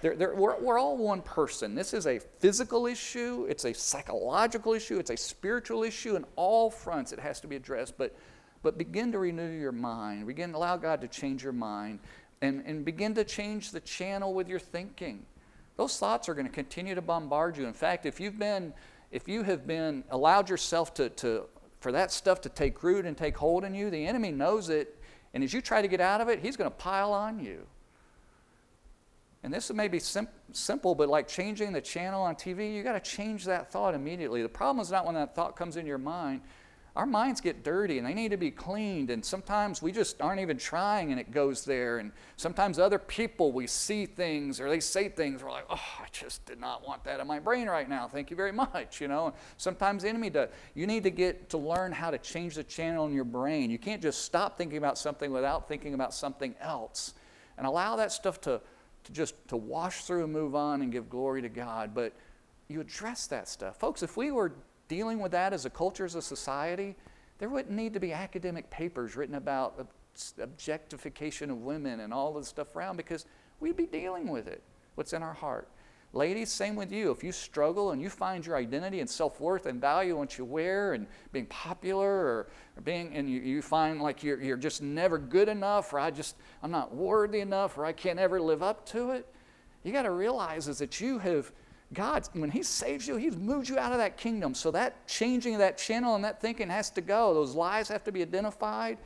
they're, 0.00 0.14
they're, 0.14 0.34
we're, 0.34 0.58
we're 0.60 0.78
all 0.78 0.96
one 0.96 1.20
person. 1.20 1.74
This 1.74 1.92
is 1.92 2.06
a 2.06 2.20
physical 2.38 2.86
issue, 2.86 3.46
it's 3.48 3.64
a 3.64 3.74
psychological 3.74 4.72
issue, 4.72 4.98
it's 4.98 5.10
a 5.10 5.16
spiritual 5.16 5.82
issue. 5.82 6.14
In 6.14 6.24
all 6.36 6.70
fronts, 6.70 7.12
it 7.12 7.18
has 7.18 7.40
to 7.40 7.48
be 7.48 7.56
addressed. 7.56 7.98
But, 7.98 8.14
but 8.62 8.78
begin 8.78 9.10
to 9.12 9.18
renew 9.18 9.50
your 9.50 9.72
mind, 9.72 10.26
begin 10.26 10.52
to 10.52 10.58
allow 10.58 10.76
God 10.76 11.00
to 11.00 11.08
change 11.08 11.42
your 11.42 11.52
mind, 11.52 11.98
and, 12.40 12.62
and 12.64 12.84
begin 12.84 13.14
to 13.14 13.24
change 13.24 13.72
the 13.72 13.80
channel 13.80 14.32
with 14.32 14.48
your 14.48 14.60
thinking. 14.60 15.26
Those 15.76 15.98
thoughts 15.98 16.28
are 16.28 16.34
going 16.34 16.46
to 16.46 16.52
continue 16.52 16.94
to 16.94 17.02
bombard 17.02 17.56
you. 17.56 17.66
In 17.66 17.72
fact, 17.72 18.06
if 18.06 18.20
you've 18.20 18.38
been, 18.38 18.72
if 19.12 19.28
you 19.28 19.42
have 19.42 19.66
been 19.66 20.02
allowed 20.10 20.48
yourself 20.48 20.94
to, 20.94 21.10
to 21.10 21.44
for 21.80 21.92
that 21.92 22.10
stuff 22.10 22.40
to 22.40 22.48
take 22.48 22.82
root 22.82 23.04
and 23.04 23.16
take 23.16 23.36
hold 23.36 23.64
in 23.64 23.74
you, 23.74 23.90
the 23.90 24.06
enemy 24.06 24.32
knows 24.32 24.70
it. 24.70 24.98
And 25.34 25.44
as 25.44 25.52
you 25.52 25.60
try 25.60 25.82
to 25.82 25.88
get 25.88 26.00
out 26.00 26.20
of 26.20 26.28
it, 26.28 26.40
he's 26.40 26.56
going 26.56 26.70
to 26.70 26.76
pile 26.76 27.12
on 27.12 27.38
you. 27.38 27.66
And 29.42 29.52
this 29.52 29.70
may 29.72 29.88
be 29.88 29.98
sim- 29.98 30.28
simple, 30.52 30.94
but 30.94 31.08
like 31.08 31.28
changing 31.28 31.72
the 31.72 31.80
channel 31.80 32.22
on 32.22 32.36
TV, 32.36 32.72
you 32.72 32.82
got 32.82 32.92
to 32.92 33.10
change 33.10 33.44
that 33.44 33.70
thought 33.70 33.94
immediately. 33.94 34.42
The 34.42 34.48
problem 34.48 34.80
is 34.80 34.90
not 34.90 35.04
when 35.04 35.14
that 35.16 35.34
thought 35.34 35.56
comes 35.56 35.76
in 35.76 35.86
your 35.86 35.98
mind, 35.98 36.42
our 36.94 37.06
minds 37.06 37.40
get 37.40 37.64
dirty 37.64 37.96
and 37.96 38.06
they 38.06 38.12
need 38.12 38.32
to 38.32 38.36
be 38.36 38.50
cleaned. 38.50 39.08
And 39.08 39.24
sometimes 39.24 39.80
we 39.80 39.92
just 39.92 40.20
aren't 40.20 40.40
even 40.40 40.58
trying 40.58 41.10
and 41.10 41.18
it 41.18 41.30
goes 41.30 41.64
there. 41.64 41.98
And 41.98 42.12
sometimes 42.36 42.78
other 42.78 42.98
people, 42.98 43.50
we 43.50 43.66
see 43.66 44.04
things 44.04 44.60
or 44.60 44.68
they 44.68 44.80
say 44.80 45.08
things, 45.08 45.42
we're 45.42 45.50
like, 45.50 45.64
oh, 45.70 45.80
I 46.00 46.06
just 46.12 46.44
did 46.44 46.60
not 46.60 46.86
want 46.86 47.02
that 47.04 47.18
in 47.18 47.26
my 47.26 47.38
brain 47.38 47.66
right 47.66 47.88
now. 47.88 48.08
Thank 48.08 48.30
you 48.30 48.36
very 48.36 48.52
much. 48.64 49.00
You 49.00 49.08
know, 49.08 49.32
sometimes 49.56 50.02
the 50.02 50.10
enemy 50.10 50.28
does. 50.28 50.50
You 50.74 50.86
need 50.86 51.02
to 51.04 51.10
get 51.10 51.48
to 51.50 51.58
learn 51.58 51.92
how 51.92 52.10
to 52.10 52.18
change 52.18 52.56
the 52.56 52.64
channel 52.64 53.06
in 53.06 53.14
your 53.14 53.24
brain. 53.24 53.70
You 53.70 53.78
can't 53.78 54.02
just 54.02 54.22
stop 54.26 54.58
thinking 54.58 54.76
about 54.76 54.98
something 54.98 55.32
without 55.32 55.68
thinking 55.68 55.94
about 55.94 56.12
something 56.12 56.54
else. 56.60 57.14
And 57.56 57.66
allow 57.66 57.96
that 57.96 58.12
stuff 58.12 58.38
to, 58.42 58.60
to 59.04 59.12
just 59.12 59.34
to 59.48 59.56
wash 59.56 60.02
through 60.02 60.24
and 60.24 60.32
move 60.32 60.54
on 60.54 60.82
and 60.82 60.92
give 60.92 61.08
glory 61.08 61.40
to 61.40 61.48
God. 61.48 61.94
But 61.94 62.12
you 62.68 62.82
address 62.82 63.26
that 63.28 63.48
stuff. 63.48 63.78
Folks, 63.78 64.02
if 64.02 64.16
we 64.16 64.30
were 64.30 64.52
dealing 64.88 65.20
with 65.20 65.32
that 65.32 65.52
as 65.52 65.64
a 65.64 65.70
culture, 65.70 66.04
as 66.04 66.14
a 66.14 66.22
society, 66.22 66.96
there 67.38 67.48
wouldn't 67.48 67.74
need 67.74 67.94
to 67.94 68.00
be 68.00 68.12
academic 68.12 68.70
papers 68.70 69.16
written 69.16 69.34
about 69.34 69.88
objectification 70.40 71.50
of 71.50 71.58
women 71.58 72.00
and 72.00 72.12
all 72.12 72.32
this 72.34 72.48
stuff 72.48 72.76
around 72.76 72.96
because 72.96 73.26
we'd 73.60 73.76
be 73.76 73.86
dealing 73.86 74.28
with 74.28 74.46
it, 74.46 74.62
what's 74.94 75.12
in 75.12 75.22
our 75.22 75.32
heart. 75.32 75.68
Ladies, 76.14 76.52
same 76.52 76.76
with 76.76 76.92
you. 76.92 77.10
If 77.10 77.24
you 77.24 77.32
struggle 77.32 77.92
and 77.92 78.02
you 78.02 78.10
find 78.10 78.44
your 78.44 78.56
identity 78.56 79.00
and 79.00 79.08
self 79.08 79.40
worth 79.40 79.64
and 79.64 79.80
value 79.80 80.12
in 80.12 80.18
what 80.18 80.36
you 80.36 80.44
wear 80.44 80.92
and 80.92 81.06
being 81.32 81.46
popular 81.46 82.06
or, 82.06 82.48
or 82.76 82.82
being, 82.84 83.14
and 83.14 83.30
you, 83.30 83.40
you 83.40 83.62
find 83.62 84.02
like 84.02 84.22
you're, 84.22 84.40
you're 84.40 84.58
just 84.58 84.82
never 84.82 85.16
good 85.16 85.48
enough 85.48 85.90
or 85.94 85.98
I 85.98 86.10
just, 86.10 86.36
I'm 86.62 86.70
not 86.70 86.94
worthy 86.94 87.40
enough 87.40 87.78
or 87.78 87.86
I 87.86 87.92
can't 87.92 88.18
ever 88.18 88.42
live 88.42 88.62
up 88.62 88.84
to 88.90 89.12
it, 89.12 89.26
you 89.84 89.92
got 89.92 90.02
to 90.02 90.10
realize 90.10 90.68
is 90.68 90.78
that 90.78 91.00
you 91.00 91.18
have 91.18 91.50
God, 91.92 92.28
when 92.32 92.50
He 92.50 92.62
saves 92.62 93.06
you, 93.06 93.16
He's 93.16 93.36
moved 93.36 93.68
you 93.68 93.78
out 93.78 93.92
of 93.92 93.98
that 93.98 94.16
kingdom. 94.16 94.54
So 94.54 94.70
that 94.70 95.06
changing 95.06 95.54
of 95.54 95.60
that 95.60 95.78
channel 95.78 96.14
and 96.14 96.24
that 96.24 96.40
thinking 96.40 96.68
has 96.68 96.90
to 96.90 97.00
go. 97.00 97.34
Those 97.34 97.54
lies 97.54 97.88
have 97.88 98.04
to 98.04 98.12
be 98.12 98.22
identified. 98.22 98.98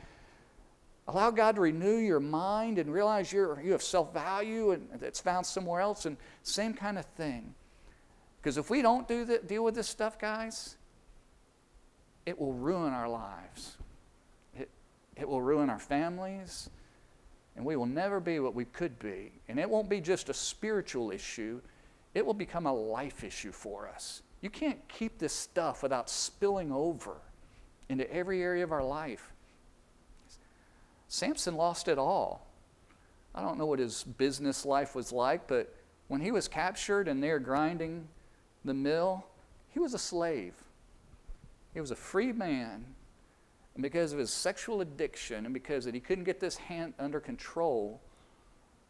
Allow 1.07 1.31
God 1.31 1.55
to 1.55 1.61
renew 1.61 1.97
your 1.97 2.19
mind 2.19 2.79
and 2.79 2.91
realize 2.91 3.31
you're, 3.31 3.61
you 3.61 3.71
have 3.71 3.81
self 3.81 4.13
value 4.13 4.71
and 4.71 4.87
it's 5.01 5.19
found 5.19 5.45
somewhere 5.45 5.79
else. 5.79 6.05
And 6.05 6.17
same 6.43 6.73
kind 6.73 6.97
of 6.97 7.05
thing. 7.05 7.53
Because 8.41 8.57
if 8.57 8.69
we 8.69 8.81
don't 8.81 9.07
do 9.07 9.25
that, 9.25 9.47
deal 9.47 9.63
with 9.63 9.75
this 9.75 9.87
stuff, 9.87 10.19
guys, 10.19 10.75
it 12.25 12.37
will 12.39 12.53
ruin 12.53 12.93
our 12.93 13.09
lives. 13.09 13.77
It, 14.55 14.69
it 15.15 15.27
will 15.27 15.41
ruin 15.41 15.69
our 15.69 15.79
families. 15.79 16.69
And 17.55 17.65
we 17.65 17.75
will 17.75 17.87
never 17.87 18.19
be 18.19 18.39
what 18.39 18.53
we 18.53 18.65
could 18.65 18.99
be. 18.99 19.31
And 19.47 19.59
it 19.59 19.69
won't 19.69 19.89
be 19.89 19.99
just 19.99 20.29
a 20.29 20.33
spiritual 20.33 21.11
issue 21.11 21.59
it 22.17 22.25
will 22.25 22.33
become 22.33 22.65
a 22.65 22.73
life 22.73 23.23
issue 23.23 23.51
for 23.51 23.87
us. 23.87 24.23
You 24.41 24.49
can't 24.49 24.79
keep 24.87 25.19
this 25.19 25.33
stuff 25.33 25.83
without 25.83 26.09
spilling 26.09 26.71
over 26.71 27.17
into 27.89 28.11
every 28.11 28.41
area 28.41 28.63
of 28.63 28.71
our 28.71 28.83
life. 28.83 29.31
Samson 31.07 31.55
lost 31.55 31.87
it 31.87 31.99
all. 31.99 32.47
I 33.35 33.43
don't 33.43 33.59
know 33.59 33.67
what 33.67 33.77
his 33.77 34.03
business 34.03 34.65
life 34.65 34.95
was 34.95 35.11
like, 35.11 35.47
but 35.47 35.71
when 36.07 36.19
he 36.19 36.31
was 36.31 36.47
captured 36.47 37.07
and 37.07 37.21
they're 37.21 37.37
grinding 37.37 38.07
the 38.65 38.73
mill, 38.73 39.23
he 39.69 39.77
was 39.77 39.93
a 39.93 39.99
slave. 39.99 40.55
He 41.75 41.79
was 41.79 41.91
a 41.91 41.95
free 41.95 42.31
man. 42.31 42.83
And 43.75 43.83
because 43.83 44.11
of 44.11 44.17
his 44.17 44.31
sexual 44.31 44.81
addiction 44.81 45.45
and 45.45 45.53
because 45.53 45.85
that 45.85 45.93
he 45.93 45.99
couldn't 45.99 46.23
get 46.23 46.39
this 46.39 46.57
hand 46.57 46.95
under 46.97 47.19
control, 47.19 48.01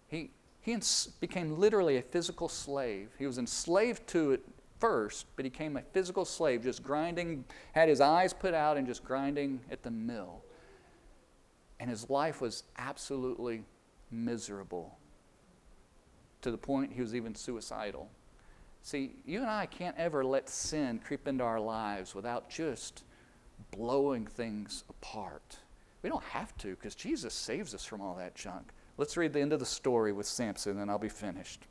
he, 0.07 0.31
he 0.67 0.77
became 1.21 1.57
literally 1.57 1.95
a 1.95 2.01
physical 2.01 2.49
slave. 2.49 3.11
He 3.17 3.25
was 3.25 3.37
enslaved 3.37 4.05
to 4.07 4.31
it 4.31 4.43
first, 4.79 5.25
but 5.37 5.45
he 5.45 5.49
became 5.49 5.77
a 5.77 5.81
physical 5.93 6.25
slave, 6.25 6.61
just 6.61 6.83
grinding, 6.83 7.45
had 7.71 7.87
his 7.87 8.01
eyes 8.01 8.33
put 8.33 8.53
out 8.53 8.75
and 8.75 8.85
just 8.85 9.01
grinding 9.01 9.61
at 9.71 9.81
the 9.81 9.89
mill. 9.89 10.43
And 11.79 11.89
his 11.89 12.09
life 12.09 12.41
was 12.41 12.63
absolutely 12.77 13.63
miserable 14.11 14.97
to 16.41 16.51
the 16.51 16.57
point 16.57 16.91
he 16.91 16.99
was 16.99 17.15
even 17.15 17.33
suicidal. 17.33 18.09
See, 18.81 19.15
you 19.25 19.39
and 19.39 19.49
I 19.49 19.67
can't 19.67 19.95
ever 19.97 20.25
let 20.25 20.49
sin 20.49 20.99
creep 20.99 21.29
into 21.29 21.45
our 21.45 21.61
lives 21.61 22.13
without 22.13 22.49
just 22.49 23.05
blowing 23.71 24.25
things 24.25 24.83
apart. 24.89 25.59
We 26.01 26.09
don't 26.09 26.25
have 26.25 26.57
to 26.57 26.71
because 26.71 26.93
Jesus 26.93 27.33
saves 27.33 27.73
us 27.73 27.85
from 27.85 28.01
all 28.01 28.15
that 28.15 28.35
junk. 28.35 28.73
Let's 28.97 29.15
read 29.15 29.33
the 29.33 29.41
end 29.41 29.53
of 29.53 29.59
the 29.59 29.65
story 29.65 30.11
with 30.11 30.25
Samson 30.25 30.79
and 30.79 30.89
I'll 30.89 30.97
be 30.97 31.09
finished. 31.09 31.61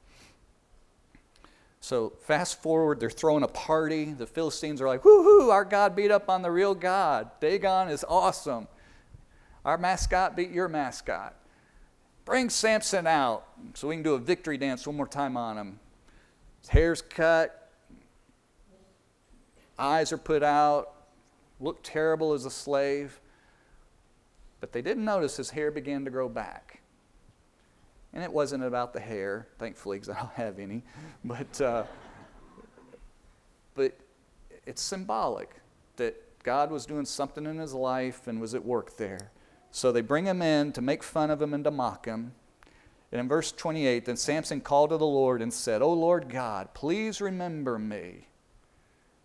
So, 1.81 2.15
fast 2.23 2.63
forward, 2.63 2.99
they're 2.99 3.11
throwing 3.11 3.43
a 3.43 3.49
party. 3.49 4.13
The 4.13 4.27
Philistines 4.27 4.81
are 4.81 4.89
like, 4.89 5.03
woohoo, 5.03 5.53
our 5.53 5.65
God 5.65 5.95
beat 5.95 6.11
up 6.11 6.29
on 6.29 6.43
the 6.43 6.51
real 6.51 6.75
God. 6.75 7.31
Dagon 7.41 7.89
is 7.89 8.05
awesome. 8.09 8.67
Our 9.65 9.79
mascot 9.79 10.37
beat 10.37 10.51
your 10.51 10.69
mascot. 10.69 11.37
Bring 12.25 12.51
Samson 12.51 13.07
out 13.07 13.47
so 13.75 13.89
we 13.89 13.95
can 13.95 14.03
do 14.03 14.15
a 14.15 14.19
victory 14.19 14.59
dance 14.59 14.87
one 14.87 14.97
more 14.97 15.07
time 15.07 15.37
on 15.37 15.57
him. 15.57 15.79
His 16.61 16.71
hair's 16.71 17.03
cut, 17.03 17.71
eyes 19.79 20.13
are 20.13 20.19
put 20.19 20.43
out, 20.43 20.93
looked 21.61 21.87
terrible 21.87 22.33
as 22.33 22.45
a 22.45 22.51
slave. 22.51 23.21
But 24.61 24.73
they 24.73 24.83
didn't 24.83 25.05
notice 25.05 25.37
his 25.37 25.51
hair 25.51 25.71
began 25.71 26.05
to 26.05 26.11
grow 26.11 26.29
back. 26.29 26.76
And 28.17 28.25
it 28.25 28.33
wasn't 28.33 28.65
about 28.65 28.95
the 28.95 29.01
hair, 29.01 29.47
thankfully, 29.59 29.99
because 29.99 30.09
I 30.09 30.19
don't 30.19 30.33
have 30.33 30.59
any. 30.59 30.83
But, 31.25 31.61
uh, 31.61 31.85
but 33.75 33.95
it's 34.65 34.81
symbolic 34.81 35.51
that 35.97 36.43
God 36.43 36.71
was 36.71 36.87
doing 36.87 37.05
something 37.05 37.45
in 37.45 37.59
his 37.59 37.75
life 37.75 38.27
and 38.27 38.41
was 38.41 38.55
at 38.55 38.65
work 38.65 38.97
there. 38.97 39.33
So 39.71 39.93
they 39.93 40.01
bring 40.01 40.25
him 40.25 40.41
in 40.41 40.73
to 40.73 40.81
make 40.81 41.03
fun 41.03 41.31
of 41.31 41.43
him 41.43 41.53
and 41.53 41.63
to 41.65 41.71
mock 41.71 42.07
him. 42.07 42.33
And 43.13 43.21
in 43.21 43.29
verse 43.29 43.53
28, 43.53 44.07
then 44.07 44.17
Samson 44.17 44.63
called 44.63 44.91
to 44.91 44.97
the 44.97 45.05
Lord 45.05 45.43
and 45.43 45.53
said, 45.53 45.83
O 45.83 45.93
Lord 45.93 46.31
God, 46.31 46.73
please 46.73 47.21
remember 47.21 47.79
me, 47.79 48.29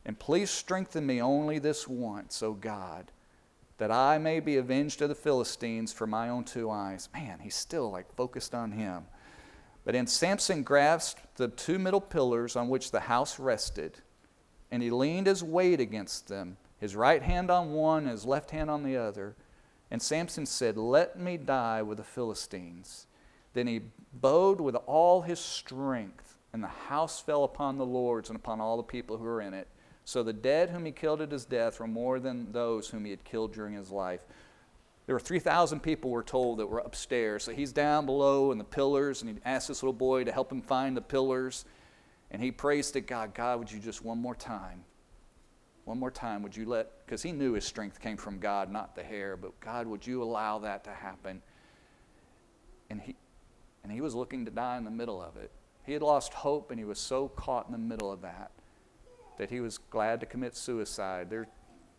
and 0.04 0.20
please 0.20 0.50
strengthen 0.50 1.06
me 1.06 1.22
only 1.22 1.60
this 1.60 1.88
once, 1.88 2.44
O 2.44 2.52
God, 2.52 3.14
that 3.82 3.90
I 3.90 4.20
may 4.20 4.40
be 4.40 4.58
avenged 4.58 5.02
of 5.02 5.10
the 5.10 5.16
Philistines 5.16 5.92
for 5.92 6.06
my 6.06 6.30
own 6.30 6.44
two 6.44 6.70
eyes. 6.70 7.10
Man, 7.16 7.40
he's 7.40 7.56
still 7.56 7.90
like 7.90 8.14
focused 8.14 8.54
on 8.54 8.74
him. 8.74 9.06
But 9.84 9.96
then 9.96 10.06
Samson 10.06 10.62
grasped 10.62 11.36
the 11.38 11.48
two 11.48 11.80
middle 11.80 12.00
pillars 12.00 12.56
on 12.56 12.70
which 12.70 12.92
the 12.92 13.00
house 13.00 13.40
rested, 13.40 13.98
and 14.70 14.84
he 14.84 14.92
leaned 14.92 15.26
his 15.26 15.44
weight 15.44 15.80
against 15.80 16.28
them, 16.28 16.58
his 16.78 16.96
right 16.96 17.24
hand 17.24 17.50
on 17.50 17.72
one, 17.72 18.06
his 18.06 18.24
left 18.24 18.52
hand 18.52 18.70
on 18.70 18.84
the 18.84 18.98
other. 18.98 19.36
And 19.90 20.00
Samson 20.00 20.46
said, 20.46 20.78
Let 20.78 21.18
me 21.18 21.38
die 21.38 21.82
with 21.82 21.98
the 21.98 22.04
Philistines. 22.04 23.08
Then 23.54 23.66
he 23.66 23.82
bowed 24.14 24.62
with 24.62 24.76
all 24.86 25.24
his 25.24 25.40
strength, 25.40 26.38
and 26.54 26.64
the 26.64 26.68
house 26.68 27.20
fell 27.20 27.44
upon 27.44 27.80
the 27.80 27.86
lords 27.88 28.30
and 28.30 28.38
upon 28.38 28.62
all 28.62 28.78
the 28.78 28.84
people 28.84 29.18
who 29.18 29.24
were 29.24 29.42
in 29.42 29.56
it. 29.56 29.68
So 30.12 30.24
the 30.24 30.34
dead 30.34 30.72
whom 30.72 30.84
he 30.84 30.92
killed 30.92 31.22
at 31.22 31.32
his 31.32 31.46
death 31.46 31.80
were 31.80 31.88
more 31.88 32.20
than 32.20 32.52
those 32.52 32.90
whom 32.90 33.06
he 33.06 33.12
had 33.12 33.24
killed 33.24 33.54
during 33.54 33.76
his 33.76 33.92
life. 33.92 34.26
There 35.06 35.16
were 35.16 35.22
3,000 35.22 35.80
people, 35.80 36.12
we're 36.12 36.22
told, 36.22 36.60
that 36.60 36.68
were 36.68 36.80
upstairs. 36.80 37.46
So 37.46 37.54
he's 37.54 37.72
down 37.72 38.06
below 38.06 38.52
in 38.52 38.58
the 38.58 38.66
pillars, 38.66 39.22
and 39.22 39.32
he 39.32 39.38
asked 39.46 39.70
this 39.70 39.82
little 39.82 39.94
boy 39.94 40.26
to 40.26 40.32
help 40.34 40.52
him 40.52 40.62
find 40.62 40.98
the 40.98 41.02
pillars. 41.02 41.64
And 42.30 42.44
he 42.44 42.52
prays 42.52 42.92
to 42.92 43.00
God, 43.00 43.34
God, 43.34 43.60
would 43.60 43.72
you 43.72 43.80
just 43.80 44.04
one 44.04 44.18
more 44.18 44.36
time 44.36 44.84
one 45.86 45.98
more 45.98 46.12
time, 46.12 46.44
would 46.44 46.56
you 46.56 46.66
let, 46.66 47.06
because 47.06 47.24
he 47.24 47.32
knew 47.32 47.54
his 47.54 47.66
strength 47.66 48.00
came 48.00 48.16
from 48.16 48.38
God, 48.38 48.72
not 48.72 48.96
the 48.96 49.04
hair, 49.04 49.36
but 49.36 49.60
God, 49.60 49.88
would 49.88 50.06
you 50.06 50.22
allow 50.22 50.60
that 50.60 50.84
to 50.84 50.92
happen? 50.92 51.42
And 52.90 53.02
he, 53.02 53.16
and 53.84 53.92
he 53.92 54.00
was 54.00 54.14
looking 54.14 54.46
to 54.46 54.52
die 54.52 54.78
in 54.78 54.86
the 54.86 54.92
middle 54.92 55.22
of 55.22 55.38
it. 55.38 55.52
He 55.84 55.94
had 55.94 56.04
lost 56.04 56.34
hope, 56.34 56.70
and 56.70 56.80
he 56.80 56.86
was 56.86 57.00
so 57.00 57.30
caught 57.30 57.66
in 57.66 57.72
the 57.72 57.80
middle 57.80 58.12
of 58.12 58.22
that 58.22 58.52
that 59.38 59.50
he 59.50 59.60
was 59.60 59.78
glad 59.78 60.20
to 60.20 60.26
commit 60.26 60.56
suicide. 60.56 61.30
The 61.30 61.46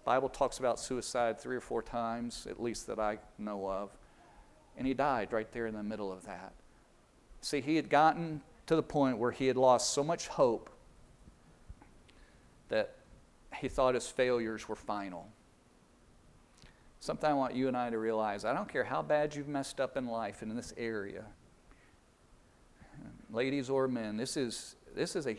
Bible 0.04 0.28
talks 0.28 0.58
about 0.58 0.78
suicide 0.78 1.40
three 1.40 1.56
or 1.56 1.60
four 1.60 1.82
times, 1.82 2.46
at 2.48 2.62
least 2.62 2.86
that 2.86 2.98
I 2.98 3.18
know 3.38 3.68
of. 3.68 3.96
And 4.76 4.86
he 4.86 4.94
died 4.94 5.32
right 5.32 5.50
there 5.52 5.66
in 5.66 5.74
the 5.74 5.82
middle 5.82 6.12
of 6.12 6.24
that. 6.26 6.52
See, 7.40 7.60
he 7.60 7.76
had 7.76 7.90
gotten 7.90 8.40
to 8.66 8.76
the 8.76 8.82
point 8.82 9.18
where 9.18 9.32
he 9.32 9.46
had 9.46 9.56
lost 9.56 9.92
so 9.92 10.04
much 10.04 10.28
hope 10.28 10.70
that 12.68 12.96
he 13.56 13.68
thought 13.68 13.94
his 13.94 14.06
failures 14.06 14.68
were 14.68 14.76
final. 14.76 15.28
Something 17.00 17.30
I 17.30 17.34
want 17.34 17.54
you 17.54 17.68
and 17.68 17.76
I 17.76 17.90
to 17.90 17.98
realize 17.98 18.44
I 18.44 18.54
don't 18.54 18.68
care 18.68 18.84
how 18.84 19.02
bad 19.02 19.34
you've 19.34 19.48
messed 19.48 19.80
up 19.80 19.96
in 19.96 20.06
life 20.06 20.42
and 20.42 20.50
in 20.50 20.56
this 20.56 20.72
area, 20.76 21.24
ladies 23.30 23.68
or 23.68 23.88
men, 23.88 24.16
this 24.16 24.36
is, 24.36 24.76
this 24.94 25.16
is 25.16 25.26
a 25.26 25.32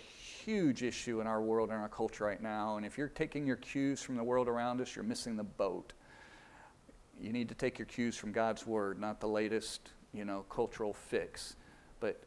huge 0.45 0.83
issue 0.83 1.21
in 1.21 1.27
our 1.27 1.41
world 1.41 1.69
and 1.69 1.79
our 1.79 1.89
culture 1.89 2.25
right 2.25 2.41
now. 2.41 2.77
And 2.77 2.85
if 2.85 2.97
you're 2.97 3.07
taking 3.07 3.45
your 3.45 3.55
cues 3.57 4.01
from 4.01 4.15
the 4.15 4.23
world 4.23 4.47
around 4.47 4.81
us, 4.81 4.95
you're 4.95 5.03
missing 5.03 5.35
the 5.35 5.43
boat. 5.43 5.93
You 7.19 7.31
need 7.31 7.49
to 7.49 7.55
take 7.55 7.77
your 7.79 7.85
cues 7.85 8.15
from 8.15 8.31
God's 8.31 8.65
Word, 8.65 8.99
not 8.99 9.19
the 9.19 9.27
latest, 9.27 9.91
you 10.13 10.25
know, 10.25 10.45
cultural 10.49 10.93
fix. 10.93 11.55
But 11.99 12.21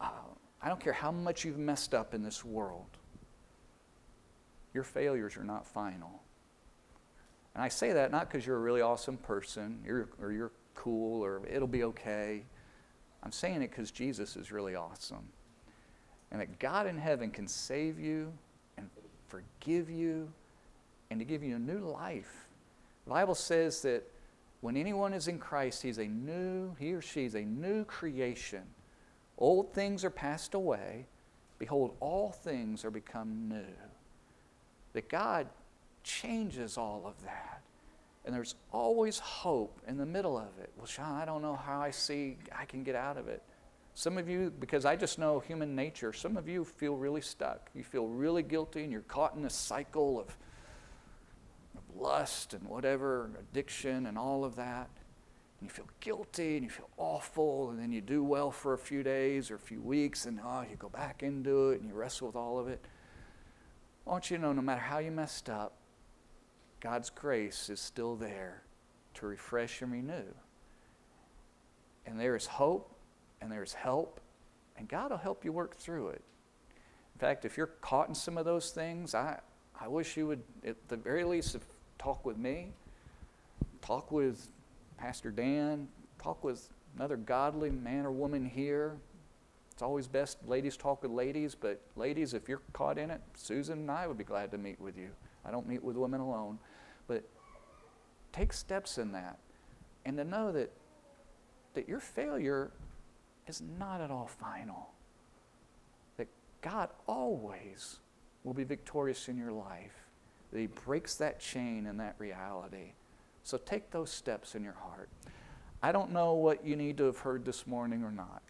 uh, 0.00 0.10
I 0.60 0.68
don't 0.68 0.80
care 0.80 0.92
how 0.92 1.12
much 1.12 1.44
you've 1.44 1.58
messed 1.58 1.94
up 1.94 2.14
in 2.14 2.22
this 2.22 2.44
world 2.44 2.98
your 4.74 4.84
failures 4.84 5.36
are 5.36 5.44
not 5.44 5.66
final. 5.66 6.22
And 7.54 7.62
I 7.62 7.68
say 7.68 7.92
that 7.92 8.10
not 8.10 8.30
because 8.30 8.46
you're 8.46 8.56
a 8.56 8.60
really 8.60 8.80
awesome 8.80 9.18
person 9.18 9.80
you're, 9.84 10.08
or 10.20 10.32
you're 10.32 10.52
cool 10.74 11.22
or 11.22 11.42
it'll 11.46 11.68
be 11.68 11.84
okay. 11.84 12.44
I'm 13.22 13.32
saying 13.32 13.62
it 13.62 13.70
because 13.70 13.90
Jesus 13.90 14.36
is 14.36 14.50
really 14.50 14.74
awesome. 14.74 15.28
And 16.32 16.40
that 16.40 16.58
God 16.58 16.88
in 16.88 16.98
heaven 16.98 17.30
can 17.30 17.46
save 17.46 18.00
you 18.00 18.32
and 18.76 18.88
forgive 19.28 19.88
you 19.88 20.28
and 21.10 21.20
to 21.20 21.24
give 21.24 21.44
you 21.44 21.54
a 21.54 21.60
new 21.60 21.78
life. 21.78 22.48
The 23.04 23.10
Bible 23.10 23.36
says 23.36 23.82
that 23.82 24.02
when 24.60 24.76
anyone 24.76 25.12
is 25.12 25.28
in 25.28 25.38
Christ, 25.38 25.82
he's 25.82 25.98
a 25.98 26.06
new, 26.06 26.74
he 26.80 26.92
or 26.94 27.02
she 27.02 27.26
is 27.26 27.36
a 27.36 27.42
new 27.42 27.84
creation. 27.84 28.62
Old 29.38 29.72
things 29.72 30.04
are 30.04 30.10
passed 30.10 30.54
away. 30.54 31.06
Behold, 31.58 31.94
all 32.00 32.32
things 32.32 32.84
are 32.84 32.90
become 32.90 33.48
new 33.48 33.92
that 34.92 35.08
God 35.08 35.46
changes 36.02 36.76
all 36.76 37.02
of 37.06 37.22
that. 37.24 37.62
And 38.24 38.34
there's 38.34 38.54
always 38.72 39.18
hope 39.18 39.80
in 39.88 39.96
the 39.96 40.06
middle 40.06 40.38
of 40.38 40.58
it. 40.60 40.70
Well, 40.76 40.86
Sean, 40.86 41.20
I 41.20 41.24
don't 41.24 41.42
know 41.42 41.56
how 41.56 41.80
I 41.80 41.90
see 41.90 42.36
I 42.56 42.64
can 42.66 42.84
get 42.84 42.94
out 42.94 43.16
of 43.16 43.28
it. 43.28 43.42
Some 43.94 44.16
of 44.16 44.28
you, 44.28 44.52
because 44.58 44.84
I 44.84 44.96
just 44.96 45.18
know 45.18 45.40
human 45.40 45.74
nature, 45.76 46.12
some 46.12 46.36
of 46.36 46.48
you 46.48 46.64
feel 46.64 46.96
really 46.96 47.20
stuck. 47.20 47.70
You 47.74 47.84
feel 47.84 48.06
really 48.06 48.42
guilty 48.42 48.82
and 48.82 48.92
you're 48.92 49.02
caught 49.02 49.34
in 49.34 49.42
this 49.42 49.54
cycle 49.54 50.18
of, 50.18 50.36
of 51.76 52.00
lust 52.00 52.54
and 52.54 52.66
whatever, 52.66 53.30
addiction 53.38 54.06
and 54.06 54.16
all 54.16 54.44
of 54.44 54.56
that. 54.56 54.88
And 55.60 55.68
you 55.68 55.74
feel 55.74 55.88
guilty 56.00 56.56
and 56.56 56.64
you 56.64 56.70
feel 56.70 56.88
awful, 56.96 57.70
and 57.70 57.78
then 57.78 57.92
you 57.92 58.00
do 58.00 58.24
well 58.24 58.50
for 58.50 58.72
a 58.72 58.78
few 58.78 59.02
days 59.02 59.50
or 59.50 59.56
a 59.56 59.60
few 59.60 59.80
weeks, 59.80 60.26
and 60.26 60.40
oh, 60.42 60.64
you 60.68 60.76
go 60.76 60.88
back 60.88 61.22
into 61.22 61.70
it 61.70 61.80
and 61.80 61.88
you 61.88 61.94
wrestle 61.94 62.26
with 62.26 62.36
all 62.36 62.58
of 62.58 62.68
it. 62.68 62.84
I 64.06 64.10
want 64.10 64.30
you 64.30 64.38
to 64.38 64.42
know 64.42 64.52
no 64.52 64.62
matter 64.62 64.80
how 64.80 64.98
you 64.98 65.12
messed 65.12 65.48
up, 65.48 65.76
God's 66.80 67.10
grace 67.10 67.70
is 67.70 67.78
still 67.78 68.16
there 68.16 68.62
to 69.14 69.26
refresh 69.26 69.82
and 69.82 69.92
renew. 69.92 70.34
And 72.04 72.18
there 72.18 72.34
is 72.34 72.46
hope 72.46 72.91
and 73.42 73.50
there 73.50 73.64
is 73.64 73.74
help, 73.74 74.20
and 74.78 74.88
God 74.88 75.10
will 75.10 75.18
help 75.18 75.44
you 75.44 75.50
work 75.50 75.74
through 75.74 76.08
it. 76.08 76.22
In 77.16 77.18
fact, 77.18 77.44
if 77.44 77.56
you're 77.56 77.66
caught 77.66 78.08
in 78.08 78.14
some 78.14 78.38
of 78.38 78.44
those 78.44 78.70
things, 78.70 79.16
I, 79.16 79.40
I 79.78 79.88
wish 79.88 80.16
you 80.16 80.28
would, 80.28 80.42
at 80.64 80.76
the 80.88 80.96
very 80.96 81.24
least, 81.24 81.58
talk 81.98 82.24
with 82.24 82.38
me, 82.38 82.68
talk 83.80 84.12
with 84.12 84.46
Pastor 84.96 85.32
Dan, 85.32 85.88
talk 86.22 86.44
with 86.44 86.68
another 86.96 87.16
godly 87.16 87.70
man 87.70 88.06
or 88.06 88.12
woman 88.12 88.46
here, 88.46 88.96
It's 89.72 89.82
always 89.82 90.06
best 90.06 90.38
ladies 90.46 90.76
talk 90.76 91.02
with 91.02 91.10
ladies, 91.10 91.54
but 91.54 91.80
ladies, 91.96 92.34
if 92.34 92.48
you're 92.48 92.60
caught 92.72 92.98
in 92.98 93.10
it, 93.10 93.20
Susan 93.34 93.80
and 93.80 93.90
I 93.90 94.06
would 94.06 94.18
be 94.18 94.24
glad 94.24 94.50
to 94.50 94.58
meet 94.58 94.78
with 94.80 94.98
you. 94.98 95.08
I 95.44 95.50
don't 95.50 95.66
meet 95.66 95.82
with 95.82 95.96
women 95.96 96.20
alone. 96.20 96.58
But 97.08 97.24
take 98.32 98.52
steps 98.52 98.98
in 98.98 99.12
that. 99.12 99.38
And 100.04 100.16
to 100.18 100.24
know 100.24 100.52
that, 100.52 100.70
that 101.74 101.88
your 101.88 102.00
failure 102.00 102.70
is 103.46 103.62
not 103.78 104.00
at 104.00 104.10
all 104.10 104.26
final. 104.26 104.90
That 106.16 106.28
God 106.60 106.90
always 107.06 107.98
will 108.44 108.54
be 108.54 108.64
victorious 108.64 109.28
in 109.28 109.36
your 109.36 109.52
life. 109.52 109.94
That 110.52 110.60
He 110.60 110.66
breaks 110.66 111.14
that 111.16 111.40
chain 111.40 111.86
and 111.86 111.98
that 112.00 112.16
reality. 112.18 112.92
So 113.44 113.58
take 113.58 113.90
those 113.90 114.10
steps 114.10 114.54
in 114.54 114.62
your 114.62 114.74
heart. 114.74 115.08
I 115.82 115.90
don't 115.90 116.12
know 116.12 116.34
what 116.34 116.64
you 116.64 116.76
need 116.76 116.96
to 116.98 117.04
have 117.04 117.18
heard 117.18 117.44
this 117.44 117.66
morning 117.66 118.04
or 118.04 118.12
not. 118.12 118.42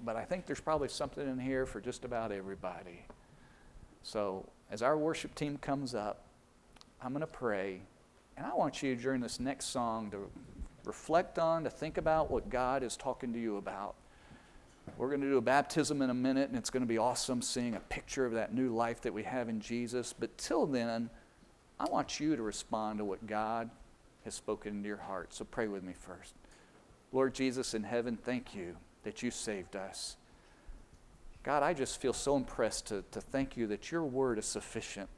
But 0.00 0.16
I 0.16 0.24
think 0.24 0.46
there's 0.46 0.60
probably 0.60 0.88
something 0.88 1.26
in 1.26 1.38
here 1.38 1.66
for 1.66 1.80
just 1.80 2.04
about 2.04 2.32
everybody. 2.32 3.06
So 4.02 4.48
as 4.70 4.82
our 4.82 4.96
worship 4.96 5.34
team 5.34 5.58
comes 5.58 5.94
up, 5.94 6.24
I'm 7.02 7.12
going 7.12 7.20
to 7.20 7.26
pray. 7.26 7.80
And 8.36 8.46
I 8.46 8.54
want 8.54 8.82
you 8.82 8.96
during 8.96 9.20
this 9.20 9.38
next 9.38 9.66
song 9.66 10.10
to 10.10 10.30
reflect 10.84 11.38
on, 11.38 11.64
to 11.64 11.70
think 11.70 11.98
about 11.98 12.30
what 12.30 12.48
God 12.50 12.82
is 12.82 12.96
talking 12.96 13.32
to 13.32 13.38
you 13.38 13.56
about. 13.56 13.94
We're 14.98 15.08
going 15.08 15.22
to 15.22 15.28
do 15.28 15.38
a 15.38 15.42
baptism 15.42 16.02
in 16.02 16.10
a 16.10 16.14
minute, 16.14 16.50
and 16.50 16.58
it's 16.58 16.70
going 16.70 16.82
to 16.82 16.86
be 16.86 16.98
awesome 16.98 17.42
seeing 17.42 17.74
a 17.74 17.80
picture 17.80 18.26
of 18.26 18.32
that 18.32 18.54
new 18.54 18.74
life 18.74 19.00
that 19.02 19.14
we 19.14 19.22
have 19.22 19.48
in 19.48 19.60
Jesus. 19.60 20.12
But 20.12 20.36
till 20.36 20.66
then, 20.66 21.10
I 21.80 21.84
want 21.86 22.20
you 22.20 22.36
to 22.36 22.42
respond 22.42 22.98
to 22.98 23.04
what 23.04 23.26
God 23.26 23.70
has 24.24 24.34
spoken 24.34 24.76
into 24.76 24.88
your 24.88 24.98
heart. 24.98 25.34
So 25.34 25.44
pray 25.44 25.68
with 25.68 25.82
me 25.82 25.94
first. 25.98 26.34
Lord 27.12 27.34
Jesus 27.34 27.74
in 27.74 27.84
heaven, 27.84 28.16
thank 28.16 28.54
you 28.54 28.76
that 29.04 29.22
you 29.22 29.30
saved 29.30 29.76
us. 29.76 30.16
God, 31.42 31.62
I 31.62 31.74
just 31.74 32.00
feel 32.00 32.12
so 32.12 32.36
impressed 32.36 32.86
to, 32.86 33.04
to 33.10 33.20
thank 33.20 33.56
you 33.56 33.66
that 33.68 33.90
your 33.90 34.02
word 34.02 34.38
is 34.38 34.46
sufficient. 34.46 35.08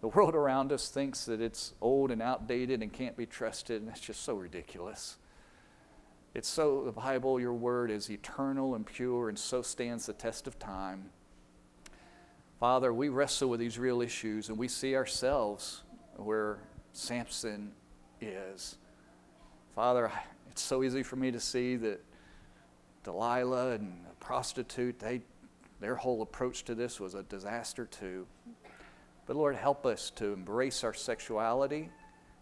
The 0.00 0.08
world 0.08 0.34
around 0.34 0.72
us 0.72 0.88
thinks 0.88 1.24
that 1.24 1.40
it's 1.40 1.74
old 1.80 2.10
and 2.10 2.22
outdated 2.22 2.82
and 2.82 2.92
can't 2.92 3.16
be 3.16 3.26
trusted, 3.26 3.80
and 3.80 3.88
that's 3.88 4.00
just 4.00 4.22
so 4.22 4.34
ridiculous. 4.34 5.16
It's 6.34 6.48
so, 6.48 6.84
the 6.84 6.92
Bible, 6.92 7.40
your 7.40 7.54
word, 7.54 7.90
is 7.90 8.10
eternal 8.10 8.76
and 8.76 8.86
pure, 8.86 9.28
and 9.28 9.38
so 9.38 9.60
stands 9.60 10.06
the 10.06 10.12
test 10.12 10.46
of 10.46 10.58
time. 10.58 11.10
Father, 12.60 12.92
we 12.92 13.08
wrestle 13.08 13.48
with 13.48 13.58
these 13.58 13.78
real 13.78 14.00
issues, 14.00 14.48
and 14.48 14.58
we 14.58 14.68
see 14.68 14.94
ourselves 14.94 15.82
where 16.16 16.58
Samson 16.92 17.72
is. 18.20 18.76
Father, 19.74 20.12
it's 20.50 20.62
so 20.62 20.82
easy 20.82 21.02
for 21.02 21.16
me 21.16 21.30
to 21.30 21.40
see 21.40 21.76
that 21.76 22.04
Delilah 23.04 23.72
and 23.72 24.04
the 24.04 24.14
prostitute, 24.20 24.98
they, 24.98 25.22
their 25.80 25.94
whole 25.94 26.22
approach 26.22 26.64
to 26.64 26.74
this 26.74 27.00
was 27.00 27.14
a 27.14 27.22
disaster 27.24 27.86
too. 27.86 28.26
But 29.28 29.36
Lord, 29.36 29.56
help 29.56 29.84
us 29.84 30.10
to 30.16 30.32
embrace 30.32 30.82
our 30.82 30.94
sexuality. 30.94 31.90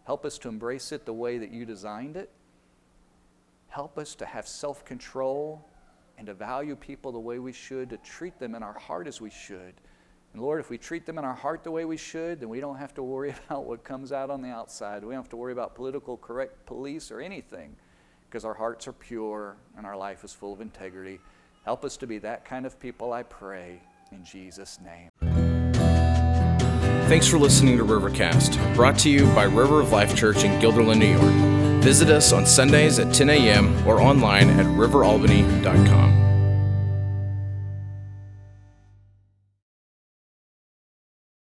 Help 0.04 0.24
us 0.24 0.38
to 0.38 0.48
embrace 0.48 0.92
it 0.92 1.04
the 1.04 1.12
way 1.12 1.36
that 1.36 1.50
you 1.50 1.66
designed 1.66 2.16
it. 2.16 2.30
Help 3.66 3.98
us 3.98 4.14
to 4.14 4.24
have 4.24 4.46
self 4.46 4.84
control 4.84 5.68
and 6.16 6.28
to 6.28 6.32
value 6.32 6.76
people 6.76 7.10
the 7.10 7.18
way 7.18 7.40
we 7.40 7.52
should, 7.52 7.90
to 7.90 7.96
treat 7.98 8.38
them 8.38 8.54
in 8.54 8.62
our 8.62 8.78
heart 8.78 9.08
as 9.08 9.20
we 9.20 9.30
should. 9.30 9.74
And 10.32 10.40
Lord, 10.40 10.60
if 10.60 10.70
we 10.70 10.78
treat 10.78 11.04
them 11.06 11.18
in 11.18 11.24
our 11.24 11.34
heart 11.34 11.64
the 11.64 11.72
way 11.72 11.84
we 11.84 11.96
should, 11.96 12.38
then 12.38 12.48
we 12.48 12.60
don't 12.60 12.76
have 12.76 12.94
to 12.94 13.02
worry 13.02 13.34
about 13.46 13.64
what 13.64 13.82
comes 13.82 14.12
out 14.12 14.30
on 14.30 14.40
the 14.40 14.48
outside. 14.48 15.02
We 15.02 15.12
don't 15.14 15.22
have 15.24 15.28
to 15.30 15.36
worry 15.36 15.52
about 15.52 15.74
political 15.74 16.16
correct 16.16 16.66
police 16.66 17.10
or 17.10 17.20
anything 17.20 17.74
because 18.30 18.44
our 18.44 18.54
hearts 18.54 18.86
are 18.86 18.92
pure 18.92 19.56
and 19.76 19.84
our 19.84 19.96
life 19.96 20.22
is 20.22 20.32
full 20.32 20.52
of 20.52 20.60
integrity. 20.60 21.18
Help 21.64 21.84
us 21.84 21.96
to 21.96 22.06
be 22.06 22.18
that 22.18 22.44
kind 22.44 22.64
of 22.64 22.78
people, 22.78 23.12
I 23.12 23.24
pray, 23.24 23.82
in 24.12 24.24
Jesus' 24.24 24.78
name. 24.80 25.35
Thanks 27.06 27.28
for 27.28 27.38
listening 27.38 27.78
to 27.78 27.84
Rivercast, 27.84 28.74
brought 28.74 28.98
to 28.98 29.08
you 29.08 29.26
by 29.26 29.44
River 29.44 29.80
of 29.80 29.92
Life 29.92 30.16
Church 30.16 30.42
in 30.42 30.60
Guilderland, 30.60 30.98
New 30.98 31.16
York. 31.16 31.80
Visit 31.80 32.10
us 32.10 32.32
on 32.32 32.44
Sundays 32.44 32.98
at 32.98 33.14
10 33.14 33.30
a.m. 33.30 33.86
or 33.86 34.00
online 34.00 34.50
at 34.50 34.66
riveralbany.com. 34.66 36.25